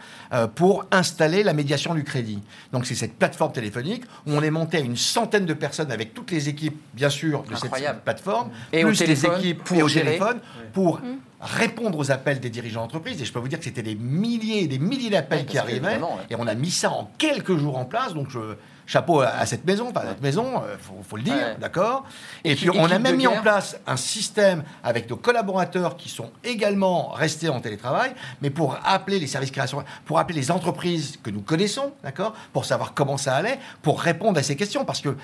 pour 0.56 0.86
installer 0.90 1.44
la 1.44 1.54
médiation 1.54 1.94
du 1.94 2.04
crédit. 2.04 2.42
Donc 2.74 2.88
c'est 2.88 2.96
cette 2.96 3.14
plateforme 3.14 3.52
téléphonique 3.52 4.06
où 4.26 4.32
on 4.34 4.42
est 4.42 4.50
monté 4.50 4.78
à 4.78 4.80
une 4.80 4.98
centaine 4.98 5.46
de 5.46 5.54
personnes 5.54 5.92
avec 5.92 6.16
toutes 6.16 6.32
les 6.32 6.50
équipes, 6.50 6.82
bien 6.96 7.12
sûr, 7.12 7.44
de 7.44 7.54
cette 7.54 7.70
plateforme, 8.04 8.50
et 8.74 8.84
plus 8.84 9.00
les 9.02 9.24
équipes 9.24 9.64
pour 9.64 9.84
au 9.84 9.90
téléphone 9.90 10.40
pour 10.74 10.98
mmh 10.98 11.29
répondre 11.42 11.98
aux 11.98 12.12
appels 12.12 12.40
des 12.40 12.50
dirigeants 12.50 12.82
d'entreprise. 12.82 13.22
Et 13.22 13.26
je 13.26 13.32
peux 13.32 13.40
vous 13.40 13.48
dire 13.48 13.60
que 13.60 13.66
c'était 13.66 13.84
des 13.84 13.96
milliers 13.96 14.64
et 14.64 14.68
des 14.68 14.80
milliers 14.80 15.10
d'appels 15.10 15.46
qui 15.46 15.58
arrivaient. 15.58 16.00
Et 16.30 16.36
on 16.36 16.48
a 16.48 16.56
mis 16.56 16.72
ça 16.72 16.92
en 16.92 17.10
quelques 17.18 17.56
jours 17.58 17.78
en 17.78 17.86
place. 17.86 18.14
Donc, 18.14 18.30
je, 18.30 18.56
chapeau 18.90 19.22
à, 19.22 19.46
cette 19.46 19.66
maison, 19.66 19.92
pas 19.92 20.02
à 20.02 20.08
cette 20.10 20.22
maison, 20.22 20.64
il 20.66 20.70
euh, 20.72 21.04
faut, 21.04 21.16
le 21.16 21.22
dire, 21.22 21.58
d'accord 21.60 22.06
Et, 22.44 22.56
puis, 22.56 22.72
on 22.72 22.86
a 22.86 22.98
même 22.98 23.18
mis 23.18 23.28
en 23.28 23.40
place 23.42 23.80
un 23.86 23.96
système 23.96 24.64
avec 24.84 25.08
nos 25.10 25.16
collaborateurs 25.16 25.96
qui 25.96 26.10
sont 26.10 26.32
également 26.44 27.10
restés 27.10 27.50
en 27.50 27.62
télétravail, 27.62 28.16
mais 28.42 28.50
pour 28.50 28.80
appeler 28.84 29.20
les 29.20 29.28
services 29.28 29.52
création, 29.52 29.84
pour 30.06 30.18
appeler 30.18 30.40
les 30.40 30.52
entreprises 30.52 31.20
que 31.22 31.30
nous 31.30 31.42
connaissons, 31.42 31.94
d'accord 32.04 32.34
Pour 32.52 32.66
savoir 32.66 32.96
comment 32.96 33.18
ça 33.18 33.36
allait, 33.36 33.60
pour 33.84 34.02
répondre 34.02 34.40
à 34.40 34.44
ces 34.44 34.56
questions. 34.56 34.86
Parce 34.86 35.02
que, 35.02 35.16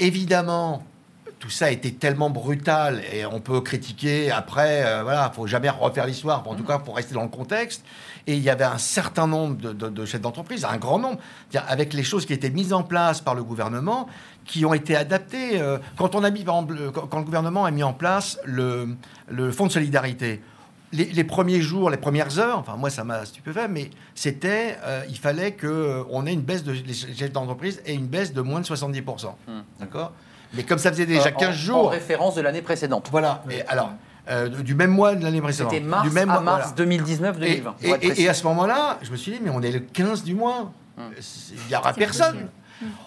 évidemment, 0.00 0.82
tout 1.38 1.50
ça 1.50 1.66
a 1.66 1.70
été 1.70 1.92
tellement 1.92 2.30
brutal 2.30 3.02
et 3.12 3.24
on 3.24 3.40
peut 3.40 3.60
critiquer 3.60 4.30
après, 4.30 4.84
euh, 4.84 5.02
voilà, 5.02 5.30
faut 5.34 5.46
jamais 5.46 5.70
refaire 5.70 6.06
l'histoire, 6.06 6.46
en 6.48 6.54
tout 6.54 6.64
cas 6.64 6.78
pour 6.78 6.96
rester 6.96 7.14
dans 7.14 7.22
le 7.22 7.28
contexte. 7.28 7.84
Et 8.26 8.34
il 8.34 8.42
y 8.42 8.50
avait 8.50 8.64
un 8.64 8.78
certain 8.78 9.26
nombre 9.26 9.56
de, 9.56 10.04
chefs 10.04 10.20
d'entreprise, 10.20 10.64
un 10.64 10.76
grand 10.76 10.98
nombre, 10.98 11.18
avec 11.66 11.94
les 11.94 12.02
choses 12.02 12.26
qui 12.26 12.34
étaient 12.34 12.50
mises 12.50 12.74
en 12.74 12.82
place 12.82 13.22
par 13.22 13.34
le 13.34 13.42
gouvernement, 13.42 14.06
qui 14.44 14.66
ont 14.66 14.74
été 14.74 14.96
adaptées. 14.96 15.60
Euh, 15.60 15.78
quand 15.96 16.14
on 16.14 16.22
a 16.24 16.30
mis, 16.30 16.44
quand 16.44 16.66
le 16.68 17.24
gouvernement 17.24 17.64
a 17.64 17.70
mis 17.70 17.82
en 17.82 17.94
place 17.94 18.38
le, 18.44 18.96
le 19.28 19.50
fonds 19.50 19.66
de 19.66 19.72
solidarité, 19.72 20.42
les, 20.92 21.24
premiers 21.24 21.60
jours, 21.60 21.90
les 21.90 21.96
premières 21.96 22.38
heures, 22.38 22.58
enfin 22.58 22.76
moi 22.76 22.90
ça 22.90 23.04
m'a 23.04 23.24
stupéfait, 23.24 23.68
mais 23.68 23.90
c'était, 24.14 24.76
euh, 24.84 25.04
il 25.08 25.18
fallait 25.18 25.52
qu'on 25.52 26.26
ait 26.26 26.32
une 26.32 26.42
baisse 26.42 26.64
de 26.64 26.72
les 26.72 26.94
chefs 26.94 27.32
d'entreprise 27.32 27.82
et 27.84 27.94
une 27.94 28.06
baisse 28.06 28.32
de 28.32 28.40
moins 28.40 28.60
de 28.60 28.66
70%. 28.66 29.26
Hmm. 29.46 29.60
D'accord? 29.80 30.12
Mais 30.54 30.62
comme 30.62 30.78
ça 30.78 30.90
faisait 30.90 31.06
déjà 31.06 31.30
15 31.30 31.54
jours. 31.54 31.86
En 31.86 31.88
référence 31.88 32.34
de 32.34 32.40
l'année 32.40 32.62
précédente. 32.62 33.08
Voilà. 33.10 33.42
Et 33.50 33.62
alors, 33.62 33.90
euh, 34.30 34.48
du 34.48 34.74
même 34.74 34.90
mois 34.90 35.14
de 35.14 35.22
l'année 35.22 35.40
précédente. 35.40 35.72
C'était 35.72 35.84
mars 35.84 36.08
du 36.08 36.14
même 36.14 36.30
à 36.30 36.40
mars 36.40 36.74
2019-2020. 36.76 38.16
Et, 38.16 38.28
à 38.28 38.34
ce 38.34 38.44
moment-là, 38.44 38.98
je 39.02 39.10
me 39.10 39.16
suis 39.16 39.32
dit, 39.32 39.40
mais 39.42 39.50
on 39.50 39.62
est 39.62 39.72
le 39.72 39.80
15 39.80 40.24
du 40.24 40.34
mois. 40.34 40.72
Hmm. 40.96 41.10
Il 41.52 41.68
n'y 41.68 41.76
aura 41.76 41.92
personne. 41.92 42.48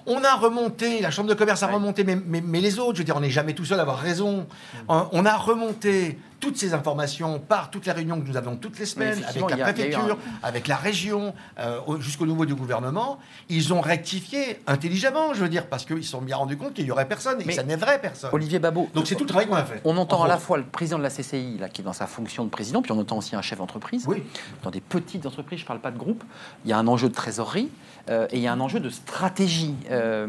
On 0.05 0.24
a 0.24 0.36
remonté, 0.36 1.01
la 1.01 1.11
Chambre 1.11 1.30
de 1.30 1.34
commerce 1.34 1.63
a 1.63 1.67
remonté, 1.67 2.03
mais, 2.03 2.17
mais, 2.26 2.61
les 2.61 2.80
autres, 2.80 2.95
je 2.95 2.99
veux 2.99 3.05
dire, 3.05 3.15
on 3.15 3.22
n'est 3.22 3.30
jamais 3.30 3.53
tout 3.53 3.65
seul 3.65 3.80
à 3.80 3.84
avoir 3.84 3.99
raison. 3.99 4.47
On 4.88 5.26
a 5.26 5.36
remonté 5.38 6.17
toutes 6.41 6.57
ces 6.57 6.74
informations 6.74 7.39
par 7.39 7.69
toutes 7.69 7.86
les 7.86 7.91
réunions 7.93 8.19
que 8.19 8.28
nous 8.28 8.36
avons 8.36 8.57
toutes 8.57 8.80
les 8.80 8.86
semaines, 8.86 9.24
avec 9.24 9.49
la 9.49 9.57
préfecture, 9.57 10.17
avec 10.43 10.67
la 10.67 10.76
région, 10.76 11.34
euh, 11.59 11.80
jusqu'au 11.99 12.26
niveau 12.26 12.45
du 12.45 12.55
gouvernement. 12.55 13.19
Ils 13.47 13.74
ont 13.74 13.80
rectifié 13.80 14.59
intelligemment, 14.67 15.34
je 15.34 15.41
veux 15.41 15.49
dire, 15.49 15.67
parce 15.67 15.86
qu'ils 15.86 16.03
se 16.03 16.09
sont 16.09 16.22
bien 16.22 16.36
rendus 16.36 16.57
compte 16.57 16.74
qu'il 16.74 16.86
n'y 16.86 16.91
aurait 16.91 17.07
personne 17.07 17.39
et 17.39 17.45
que 17.45 17.53
ça 17.53 17.63
n'aiderait 17.63 18.01
personne. 18.01 18.32
Olivier 18.34 18.59
Babot. 18.59 18.89
Donc 18.93 19.07
c'est 19.07 19.15
tout 19.15 19.24
le 19.24 19.30
travail 19.30 19.47
qu'on 19.47 19.55
a 19.55 19.63
fait. 19.63 19.82
On 19.86 19.95
entend 19.97 20.24
à 20.24 20.28
la 20.28 20.38
fois 20.38 20.57
le 20.57 20.65
président 20.65 20.97
de 20.97 21.03
la 21.03 21.09
CCI, 21.09 21.59
là, 21.59 21.69
qui 21.69 21.82
est 21.82 21.86
dans 21.86 21.93
sa 21.93 22.07
fonction 22.07 22.43
de 22.43 22.49
président, 22.49 22.82
puis 22.82 22.91
on 22.91 22.99
entend 22.99 23.17
aussi 23.17 23.36
un 23.36 23.41
chef 23.43 23.59
d'entreprise. 23.59 24.05
Oui. 24.07 24.24
Dans 24.63 24.72
des 24.72 24.82
petites 24.82 25.26
entreprises, 25.28 25.59
je 25.59 25.63
ne 25.63 25.67
parle 25.67 25.80
pas 25.80 25.91
de 25.91 25.97
groupe, 25.97 26.24
il 26.65 26.72
y 26.72 26.74
a 26.74 26.78
un 26.78 26.88
enjeu 26.88 27.07
de 27.07 27.13
trésorerie 27.13 27.69
et 28.12 28.38
il 28.38 28.41
y 28.41 28.47
a 28.47 28.53
un 28.53 28.59
enjeu 28.59 28.80
de 28.80 28.89
stratégie. 28.89 29.76
Euh, 29.89 30.28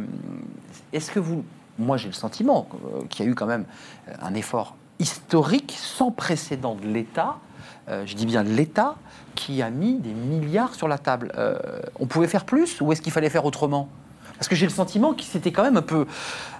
est-ce 0.92 1.10
que 1.10 1.20
vous. 1.20 1.44
Moi, 1.78 1.96
j'ai 1.96 2.08
le 2.08 2.14
sentiment 2.14 2.68
qu'il 3.08 3.24
y 3.24 3.28
a 3.28 3.30
eu 3.30 3.34
quand 3.34 3.46
même 3.46 3.64
un 4.20 4.34
effort 4.34 4.76
historique, 4.98 5.74
sans 5.76 6.10
précédent 6.10 6.74
de 6.74 6.86
l'État, 6.86 7.38
euh, 7.88 8.04
je 8.06 8.14
dis 8.14 8.26
bien 8.26 8.42
l'État, 8.42 8.94
qui 9.34 9.62
a 9.62 9.70
mis 9.70 9.94
des 9.94 10.12
milliards 10.12 10.74
sur 10.74 10.88
la 10.88 10.98
table. 10.98 11.32
Euh, 11.36 11.58
on 11.98 12.06
pouvait 12.06 12.28
faire 12.28 12.44
plus 12.44 12.80
ou 12.80 12.92
est-ce 12.92 13.02
qu'il 13.02 13.12
fallait 13.12 13.30
faire 13.30 13.44
autrement? 13.44 13.88
Parce 14.42 14.48
que 14.48 14.56
j'ai 14.56 14.66
le 14.66 14.72
sentiment 14.72 15.14
que 15.14 15.22
c'était 15.22 15.52
quand 15.52 15.62
même 15.62 15.76
un 15.76 15.82
peu. 15.82 16.04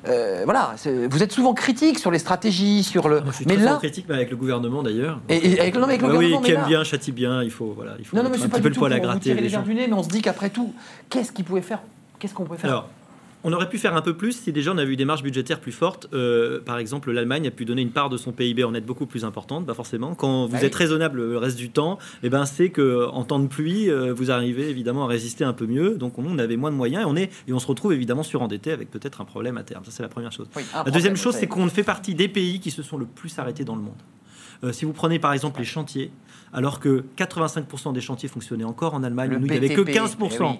Euh, 0.06 0.42
voilà, 0.44 0.76
vous 1.10 1.20
êtes 1.20 1.32
souvent 1.32 1.52
critique 1.52 1.98
sur 1.98 2.12
les 2.12 2.20
stratégies, 2.20 2.84
sur 2.84 3.08
le. 3.08 3.22
je 3.26 3.32
suis 3.32 3.44
mais 3.44 3.56
là, 3.56 3.74
critique, 3.74 4.08
avec 4.08 4.30
le 4.30 4.36
gouvernement 4.36 4.84
d'ailleurs. 4.84 5.18
Et, 5.28 5.58
avec, 5.58 5.74
non, 5.74 5.82
avec 5.82 6.00
le 6.00 6.06
gouvernement. 6.06 6.38
Oui, 6.38 6.44
qui 6.44 6.52
aime 6.52 6.64
bien, 6.68 6.84
châtie 6.84 7.10
bien. 7.10 7.42
Il 7.42 7.50
faut 7.50 7.72
voilà, 7.74 7.94
il 7.98 8.04
faut 8.04 8.16
non, 8.16 8.22
non, 8.22 8.30
mais 8.30 8.40
un 8.40 8.48
petit 8.48 8.60
peu 8.60 8.68
le 8.68 8.74
poil 8.76 8.92
à 8.92 9.00
gratter. 9.00 9.34
les, 9.34 9.48
les 9.48 9.56
du 9.56 9.74
nez, 9.74 9.88
mais 9.88 9.94
on 9.94 10.04
se 10.04 10.08
dit 10.08 10.22
qu'après 10.22 10.50
tout, 10.50 10.72
qu'est-ce 11.10 11.32
qu'il 11.32 11.44
pouvait 11.44 11.60
faire? 11.60 11.80
Qu'est-ce 12.20 12.34
qu'on 12.34 12.44
pouvait 12.44 12.58
faire? 12.58 12.84
On 13.44 13.52
aurait 13.52 13.68
pu 13.68 13.78
faire 13.78 13.96
un 13.96 14.02
peu 14.02 14.14
plus 14.14 14.32
si 14.32 14.52
déjà 14.52 14.72
on 14.72 14.78
avait 14.78 14.92
eu 14.92 14.96
des 14.96 15.04
marges 15.04 15.22
budgétaires 15.22 15.60
plus 15.60 15.72
fortes. 15.72 16.08
Euh, 16.12 16.60
par 16.60 16.78
exemple, 16.78 17.10
l'Allemagne 17.10 17.46
a 17.46 17.50
pu 17.50 17.64
donner 17.64 17.82
une 17.82 17.90
part 17.90 18.08
de 18.08 18.16
son 18.16 18.32
PIB 18.32 18.64
en 18.64 18.74
aide 18.74 18.84
beaucoup 18.84 19.06
plus 19.06 19.24
importante, 19.24 19.66
pas 19.66 19.74
forcément. 19.74 20.14
Quand 20.14 20.46
vous 20.46 20.56
ah 20.60 20.64
êtes 20.64 20.74
raisonnable 20.74 21.22
le 21.24 21.38
reste 21.38 21.56
du 21.56 21.70
temps, 21.70 21.98
eh 22.22 22.30
ben 22.30 22.46
c'est 22.46 22.70
que 22.70 23.08
en 23.08 23.24
temps 23.24 23.40
de 23.40 23.48
pluie, 23.48 23.90
euh, 23.90 24.12
vous 24.12 24.30
arrivez 24.30 24.68
évidemment 24.68 25.04
à 25.04 25.08
résister 25.08 25.44
un 25.44 25.52
peu 25.52 25.66
mieux. 25.66 25.96
Donc 25.96 26.18
on, 26.18 26.38
avait 26.38 26.56
moins 26.56 26.70
de 26.70 26.76
moyens 26.76 27.02
et 27.02 27.06
on 27.06 27.16
est 27.16 27.30
et 27.48 27.52
on 27.52 27.58
se 27.58 27.66
retrouve 27.66 27.92
évidemment 27.92 28.22
surendetté 28.22 28.72
avec 28.72 28.90
peut-être 28.90 29.20
un 29.20 29.24
problème 29.24 29.58
à 29.58 29.62
terme. 29.62 29.84
Ça 29.84 29.90
c'est 29.90 30.02
la 30.02 30.08
première 30.08 30.32
chose. 30.32 30.48
la 30.74 30.90
deuxième 30.90 31.16
chose, 31.16 31.34
c'est 31.34 31.46
qu'on 31.46 31.68
fait 31.68 31.82
partie 31.82 32.14
des 32.14 32.28
pays 32.28 32.60
qui 32.60 32.70
se 32.70 32.82
sont 32.82 32.96
le 32.96 33.06
plus 33.06 33.38
arrêtés 33.38 33.64
dans 33.64 33.76
le 33.76 33.82
monde. 33.82 33.94
Euh, 34.64 34.72
si 34.72 34.84
vous 34.84 34.92
prenez 34.92 35.18
par 35.18 35.32
exemple 35.32 35.58
les 35.58 35.66
chantiers, 35.66 36.10
alors 36.52 36.80
que 36.80 37.04
85% 37.16 37.92
des 37.92 38.00
chantiers 38.00 38.28
fonctionnaient 38.28 38.64
encore 38.64 38.94
en 38.94 39.02
Allemagne, 39.02 39.36
nous, 39.38 39.46
il 39.46 39.50
n'y 39.50 39.56
avait 39.56 39.74
que 39.74 39.80
15%. 39.80 40.58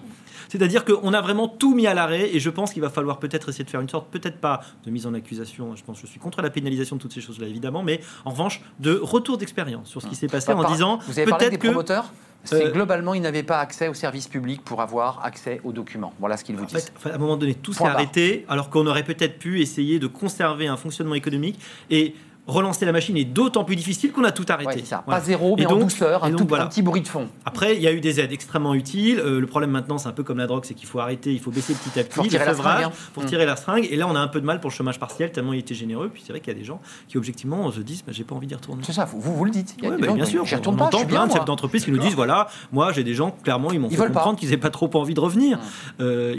C'est-à-dire 0.49 0.85
qu'on 0.85 1.13
a 1.13 1.21
vraiment 1.21 1.47
tout 1.47 1.73
mis 1.73 1.87
à 1.87 1.93
l'arrêt 1.93 2.35
et 2.35 2.39
je 2.39 2.49
pense 2.49 2.73
qu'il 2.73 2.81
va 2.81 2.89
falloir 2.89 3.19
peut-être 3.19 3.49
essayer 3.49 3.63
de 3.63 3.69
faire 3.69 3.81
une 3.81 3.89
sorte, 3.89 4.09
peut-être 4.11 4.37
pas 4.37 4.61
de 4.85 4.91
mise 4.91 5.07
en 5.07 5.13
accusation, 5.13 5.75
je 5.75 5.83
pense 5.83 6.01
que 6.01 6.05
je 6.05 6.11
suis 6.11 6.19
contre 6.19 6.41
la 6.41 6.49
pénalisation 6.49 6.97
de 6.97 7.01
toutes 7.01 7.13
ces 7.13 7.21
choses-là 7.21 7.47
évidemment, 7.47 7.81
mais 7.81 8.01
en 8.25 8.31
revanche 8.31 8.61
de 8.79 8.99
retour 9.01 9.37
d'expérience 9.37 9.89
sur 9.89 10.01
ce 10.01 10.07
qui 10.07 10.15
s'est 10.15 10.27
passé 10.27 10.51
en 10.51 10.69
disant 10.69 10.99
vous 11.07 11.17
avez 11.17 11.31
peut-être 11.31 11.57
que 11.57 11.67
promoteurs 11.67 12.11
c'est 12.43 12.65
euh, 12.65 12.71
globalement, 12.71 13.13
ils 13.13 13.21
n'avaient 13.21 13.43
pas 13.43 13.59
accès 13.59 13.87
aux 13.87 13.93
services 13.93 14.27
publics 14.27 14.61
pour 14.63 14.81
avoir 14.81 15.23
accès 15.23 15.61
aux 15.63 15.71
documents. 15.71 16.13
Voilà 16.19 16.35
ce 16.35 16.43
qu'ils 16.43 16.57
vous 16.57 16.65
disent. 16.65 16.91
à 17.05 17.15
un 17.15 17.17
moment 17.17 17.37
donné, 17.37 17.55
tout 17.55 17.73
s'est 17.73 17.85
arrêté, 17.85 18.45
alors 18.49 18.69
qu'on 18.69 18.85
aurait 18.85 19.03
peut-être 19.03 19.39
pu 19.39 19.61
essayer 19.61 19.97
de 19.99 20.07
conserver 20.07 20.67
un 20.67 20.75
fonctionnement 20.75 21.15
économique 21.15 21.57
et 21.89 22.15
relancer 22.47 22.85
la 22.85 22.91
machine 22.91 23.15
est 23.17 23.25
d'autant 23.25 23.63
plus 23.63 23.75
difficile 23.75 24.11
qu'on 24.11 24.23
a 24.23 24.31
tout 24.31 24.45
arrêté. 24.49 24.83
Pas 25.05 25.21
zéro, 25.21 25.55
mais 25.57 25.65
en 25.65 25.77
douceur, 25.77 26.23
un, 26.23 26.31
tout, 26.31 26.45
petit 26.45 26.81
bruit 26.81 27.01
de 27.01 27.07
fond. 27.07 27.27
Après, 27.45 27.75
il 27.75 27.81
y 27.81 27.87
a 27.87 27.91
eu 27.91 28.01
des 28.01 28.19
aides 28.19 28.31
extrêmement 28.31 28.73
utiles. 28.73 29.19
Euh, 29.19 29.39
le 29.39 29.47
problème 29.47 29.71
maintenant, 29.71 29.97
c'est 29.97 30.09
un 30.09 30.13
peu 30.13 30.23
comme 30.23 30.37
la 30.37 30.47
drogue, 30.47 30.65
c'est 30.65 30.73
qu'il 30.73 30.87
faut 30.87 30.99
arrêter, 30.99 31.31
il 31.31 31.39
faut 31.39 31.51
baisser 31.51 31.73
petit 31.73 31.99
à 31.99 32.03
petit 32.03 32.15
pour 32.15 32.27
tirer, 32.27 32.45
la 32.45 32.53
seringue, 32.53 32.83
hein. 32.85 32.91
pour 33.13 33.25
tirer 33.25 33.45
la 33.45 33.55
seringue. 33.55 33.87
Et 33.89 33.95
là, 33.95 34.07
on 34.09 34.15
a 34.15 34.19
un 34.19 34.27
peu 34.27 34.41
de 34.41 34.45
mal 34.45 34.59
pour 34.59 34.69
le 34.69 34.75
chômage 34.75 34.99
partiel, 34.99 35.31
tellement 35.31 35.53
il 35.53 35.59
était 35.59 35.75
généreux. 35.75 36.09
Puis 36.13 36.23
c'est 36.25 36.33
vrai 36.33 36.39
qu'il 36.39 36.51
y 36.51 36.55
a 36.55 36.59
des 36.59 36.65
gens 36.65 36.81
qui, 37.07 37.17
objectivement, 37.17 37.71
se 37.71 37.79
disent 37.79 38.03
bah, 38.05 38.11
j'ai 38.13 38.23
pas 38.23 38.35
envie 38.35 38.47
d'y 38.47 38.55
retourner. 38.55 38.83
C'est 38.85 38.93
ça, 38.93 39.05
vous, 39.05 39.33
vous 39.33 39.45
le 39.45 39.51
dites. 39.51 39.75
Bah, 39.81 40.13
bien 40.13 40.25
sûr, 40.25 40.43
on, 40.65 40.79
entend 40.79 41.05
plein 41.05 41.27
de 41.27 41.31
chefs 41.31 41.45
d'entreprise 41.45 41.85
qui 41.85 41.91
nous 41.91 41.97
disent 41.97 42.15
voilà, 42.15 42.47
moi 42.71 42.91
j'ai 42.91 43.03
des 43.03 43.13
gens, 43.13 43.31
clairement, 43.43 43.71
ils 43.71 43.79
m'ont 43.79 43.89
fait 43.89 43.95
comprendre 43.95 44.37
qu'ils 44.37 44.49
n'avaient 44.49 44.61
pas 44.61 44.69
trop 44.69 44.89
envie 44.95 45.13
de 45.13 45.19
revenir. 45.19 45.59
Euh, 45.99 46.35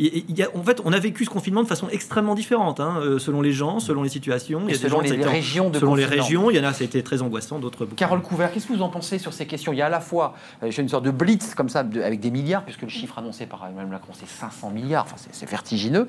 en 0.54 0.62
fait, 0.62 0.80
on 0.84 0.92
a 0.92 0.98
vécu 0.98 1.24
ce 1.24 1.30
confinement 1.30 1.62
de 1.62 1.68
façon 1.68 1.88
extrêmement 1.90 2.34
différente, 2.34 2.80
hein, 2.80 2.96
euh, 3.00 3.18
selon 3.18 3.40
les 3.40 3.52
gens, 3.52 3.80
selon 3.80 4.02
les 4.02 4.08
situations. 4.08 4.62
Il 4.66 4.74
y 4.74 4.78
a 4.78 4.78
des 4.78 4.88
gens 4.88 5.00
les 5.00 5.24
régions 5.24 5.70
selon 5.96 6.10
les 6.10 6.20
régions, 6.20 6.50
il 6.50 6.56
y 6.56 6.60
en 6.60 6.64
a 6.64 6.72
ça 6.72 6.82
a 6.82 6.84
été 6.84 7.02
très 7.02 7.22
angoissant, 7.22 7.58
d'autres 7.58 7.84
beaucoup. 7.84 7.96
Carole 7.96 8.20
Couvert, 8.22 8.52
qu'est-ce 8.52 8.66
que 8.66 8.72
vous 8.72 8.82
en 8.82 8.88
pensez 8.88 9.18
sur 9.18 9.32
ces 9.32 9.46
questions? 9.46 9.72
Il 9.72 9.78
y 9.78 9.82
a 9.82 9.86
à 9.86 9.90
la 9.90 10.00
fois 10.00 10.34
euh, 10.62 10.70
une 10.70 10.88
sorte 10.88 11.04
de 11.04 11.10
blitz 11.10 11.54
comme 11.54 11.68
ça, 11.68 11.80
avec 11.80 12.20
des 12.20 12.30
milliards, 12.30 12.64
puisque 12.64 12.82
le 12.82 12.88
chiffre 12.88 13.18
annoncé 13.18 13.46
par 13.46 13.66
Emmanuel 13.66 13.88
Macron, 13.88 14.12
c'est 14.14 14.28
500 14.28 14.70
milliards, 14.70 15.04
enfin, 15.04 15.16
c'est 15.30 15.48
vertigineux. 15.48 16.06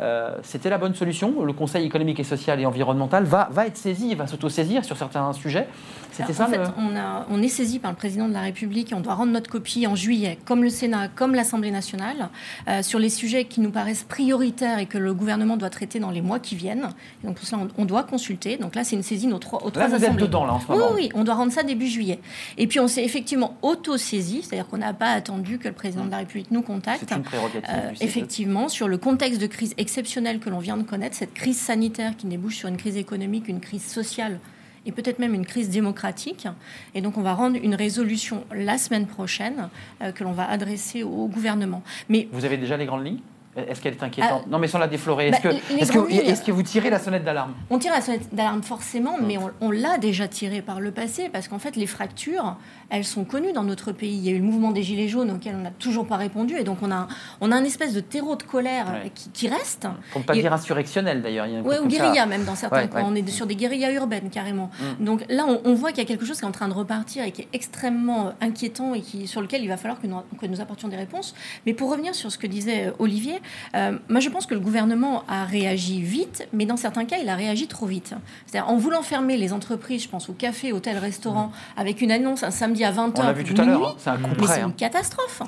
Euh, 0.00 0.36
c'était 0.42 0.70
la 0.70 0.78
bonne 0.78 0.94
solution? 0.94 1.44
Le 1.44 1.52
Conseil 1.52 1.84
économique 1.86 2.20
et 2.20 2.24
social 2.24 2.60
et 2.60 2.66
environnemental 2.66 3.24
va, 3.24 3.48
va 3.50 3.66
être 3.66 3.76
saisi, 3.76 4.14
va 4.14 4.26
s'auto-saisir 4.26 4.84
sur 4.84 4.96
certains 4.96 5.32
sujets? 5.32 5.68
C'était 6.14 6.32
ça 6.32 6.44
En 6.44 6.48
fait, 6.48 6.60
on, 6.78 6.96
a, 6.96 7.26
on, 7.28 7.42
est 7.42 7.48
saisi 7.48 7.80
par 7.80 7.90
le 7.90 7.96
président 7.96 8.28
de 8.28 8.32
la 8.32 8.42
République 8.42 8.92
et 8.92 8.94
on 8.94 9.00
doit 9.00 9.14
rendre 9.14 9.32
notre 9.32 9.50
copie 9.50 9.86
en 9.86 9.96
juillet, 9.96 10.38
comme 10.44 10.62
le 10.62 10.70
Sénat, 10.70 11.08
comme 11.08 11.34
l'Assemblée 11.34 11.72
nationale, 11.72 12.28
euh, 12.68 12.82
sur 12.82 13.00
les 13.00 13.08
sujets 13.08 13.46
qui 13.46 13.60
nous 13.60 13.70
paraissent 13.70 14.04
prioritaires 14.04 14.78
et 14.78 14.86
que 14.86 14.98
le 14.98 15.12
gouvernement 15.12 15.56
doit 15.56 15.70
traiter 15.70 15.98
dans 15.98 16.10
les 16.10 16.22
mois 16.22 16.38
qui 16.38 16.54
viennent. 16.54 16.88
donc 17.24 17.36
pour 17.36 17.46
cela, 17.46 17.62
on, 17.76 17.84
doit 17.84 18.04
consulter. 18.04 18.56
Donc 18.56 18.76
là, 18.76 18.84
c'est 18.84 18.94
une 18.94 19.02
saisie 19.02 19.23
aux 19.32 19.38
trois, 19.38 19.64
aux 19.64 19.70
trois 19.70 19.94
assemblées. 19.94 20.28
Oui, 20.68 20.78
oui, 20.94 21.08
on 21.14 21.24
doit 21.24 21.34
rendre 21.34 21.52
ça 21.52 21.62
début 21.62 21.86
juillet. 21.86 22.18
Et 22.58 22.66
puis 22.66 22.80
on 22.80 22.88
s'est 22.88 23.04
effectivement 23.04 23.56
auto-saisi, 23.62 24.42
c'est-à-dire 24.42 24.66
qu'on 24.68 24.78
n'a 24.78 24.92
pas 24.92 25.10
attendu 25.10 25.58
que 25.58 25.68
le 25.68 25.74
président 25.74 26.04
de 26.04 26.10
la 26.10 26.18
République 26.18 26.50
nous 26.50 26.62
contacte. 26.62 27.10
Une 27.10 27.22
prérogative 27.22 27.62
euh, 27.68 27.90
effectivement, 28.00 28.68
sur 28.68 28.88
le 28.88 28.98
contexte 28.98 29.40
de 29.40 29.46
crise 29.46 29.74
exceptionnelle 29.78 30.38
que 30.38 30.50
l'on 30.50 30.58
vient 30.58 30.76
de 30.76 30.82
connaître, 30.82 31.16
cette 31.16 31.34
crise 31.34 31.58
sanitaire 31.58 32.16
qui 32.16 32.26
débouche 32.26 32.56
sur 32.56 32.68
une 32.68 32.76
crise 32.76 32.96
économique, 32.96 33.48
une 33.48 33.60
crise 33.60 33.84
sociale 33.84 34.40
et 34.86 34.92
peut-être 34.92 35.18
même 35.18 35.34
une 35.34 35.46
crise 35.46 35.70
démocratique. 35.70 36.46
Et 36.94 37.00
donc 37.00 37.16
on 37.16 37.22
va 37.22 37.34
rendre 37.34 37.56
une 37.62 37.74
résolution 37.74 38.44
la 38.54 38.78
semaine 38.78 39.06
prochaine 39.06 39.68
euh, 40.02 40.12
que 40.12 40.24
l'on 40.24 40.32
va 40.32 40.48
adresser 40.48 41.02
au 41.02 41.26
gouvernement. 41.26 41.82
Mais 42.08 42.28
vous 42.32 42.44
avez 42.44 42.56
déjà 42.56 42.76
les 42.76 42.86
grandes 42.86 43.04
lignes? 43.04 43.20
Est-ce 43.56 43.80
qu'elle 43.80 43.94
est 43.94 44.02
inquiétante 44.02 44.42
ah. 44.44 44.48
Non, 44.50 44.58
mais 44.58 44.66
sans 44.66 44.78
la 44.78 44.88
déflorer. 44.88 45.28
Est-ce 45.28 45.42
bah, 45.42 45.50
que, 45.50 46.12
est 46.12 46.44
que, 46.44 46.52
vous 46.52 46.62
tirez 46.62 46.90
la 46.90 46.98
sonnette 46.98 47.24
d'alarme? 47.24 47.54
On 47.70 47.78
tire 47.78 47.92
la 47.92 48.00
sonnette 48.00 48.34
d'alarme 48.34 48.62
forcément, 48.62 49.16
mais 49.20 49.38
on, 49.60 49.70
l'a 49.70 49.98
déjà 49.98 50.28
tirée 50.28 50.62
par 50.62 50.80
le 50.80 50.90
passé, 50.90 51.28
parce 51.32 51.48
qu'en 51.48 51.58
fait, 51.58 51.76
les 51.76 51.86
fractures, 51.86 52.56
elles 52.90 53.04
sont 53.04 53.24
connues 53.24 53.52
dans 53.52 53.62
notre 53.62 53.92
pays. 53.92 54.16
Il 54.16 54.24
y 54.24 54.28
a 54.28 54.32
eu 54.32 54.38
le 54.38 54.44
mouvement 54.44 54.72
des 54.72 54.82
Gilets 54.82 55.08
jaunes 55.08 55.30
auquel 55.30 55.54
on 55.56 55.62
n'a 55.62 55.70
toujours 55.70 56.06
pas 56.06 56.16
répondu, 56.16 56.56
et 56.56 56.64
donc 56.64 56.78
on 56.82 56.90
a, 56.90 57.06
on 57.40 57.52
a 57.52 57.56
un 57.56 57.64
espèce 57.64 57.94
de 57.94 58.00
terreau 58.00 58.36
de 58.36 58.42
colère 58.42 58.86
qui, 59.32 59.48
reste. 59.48 59.86
Pour 60.10 60.22
ne 60.22 60.26
pas 60.26 60.32
dire 60.32 60.52
insurrectionnel 60.52 61.22
d'ailleurs. 61.22 61.46
Oui, 61.64 61.76
ou 61.82 61.86
guérilla 61.86 62.26
même 62.26 62.44
dans 62.44 62.54
certains 62.54 62.86
cas. 62.86 63.02
On 63.04 63.14
est 63.14 63.28
sur 63.28 63.46
des 63.46 63.56
guérillas 63.56 63.92
urbaines 63.92 64.30
carrément. 64.30 64.70
Mm. 64.80 65.04
Donc 65.04 65.24
là, 65.28 65.44
on, 65.64 65.74
voit 65.74 65.90
qu'il 65.90 65.98
y 65.98 66.06
a 66.06 66.08
quelque 66.08 66.24
chose 66.24 66.38
qui 66.38 66.44
est 66.44 66.48
en 66.48 66.52
train 66.52 66.68
de 66.68 66.74
repartir 66.74 67.24
et 67.24 67.32
qui 67.32 67.42
est 67.42 67.48
extrêmement 67.52 68.32
inquiétant 68.40 68.94
et 68.94 69.00
qui, 69.00 69.26
sur 69.26 69.40
lequel 69.40 69.62
il 69.62 69.68
va 69.68 69.76
falloir 69.76 70.00
que 70.00 70.06
nous, 70.06 70.16
que 70.40 70.46
nous 70.46 70.60
apportions 70.60 70.88
des 70.88 70.96
réponses. 70.96 71.34
Mais 71.66 71.74
pour 71.74 71.90
revenir 71.90 72.14
sur 72.14 72.32
ce 72.32 72.38
que 72.38 72.46
disait 72.46 72.92
Olivier, 72.98 73.40
euh, 73.74 73.98
moi 74.08 74.20
je 74.20 74.28
pense 74.28 74.46
que 74.46 74.54
le 74.54 74.60
gouvernement 74.60 75.24
a 75.28 75.44
réagi 75.44 76.00
vite, 76.00 76.48
mais 76.52 76.66
dans 76.66 76.76
certains 76.76 77.04
cas, 77.04 77.16
il 77.22 77.28
a 77.28 77.36
réagi 77.36 77.66
trop 77.66 77.86
vite. 77.86 78.14
C'est-à-dire 78.46 78.70
en 78.70 78.76
voulant 78.76 79.02
fermer 79.02 79.36
les 79.36 79.52
entreprises, 79.52 80.02
je 80.02 80.08
pense 80.08 80.28
aux 80.28 80.32
cafés, 80.34 80.72
hôtels, 80.72 80.98
restaurants, 80.98 81.52
avec 81.76 82.00
une 82.00 82.10
annonce 82.10 82.42
un 82.42 82.50
samedi 82.50 82.84
à 82.84 82.92
20h. 82.92 83.12
On 83.16 83.22
l'a 83.22 83.32
vu 83.32 83.44
tout 83.44 83.60
à 83.60 83.64
l'heure, 83.64 83.88
hein. 83.90 83.94
c'est 83.98 84.10
un 84.10 84.16
coup 84.16 84.30
Mais 84.40 84.46
c'est 84.46 84.60
une 84.60 84.66
hein. 84.66 84.74
catastrophe. 84.76 85.42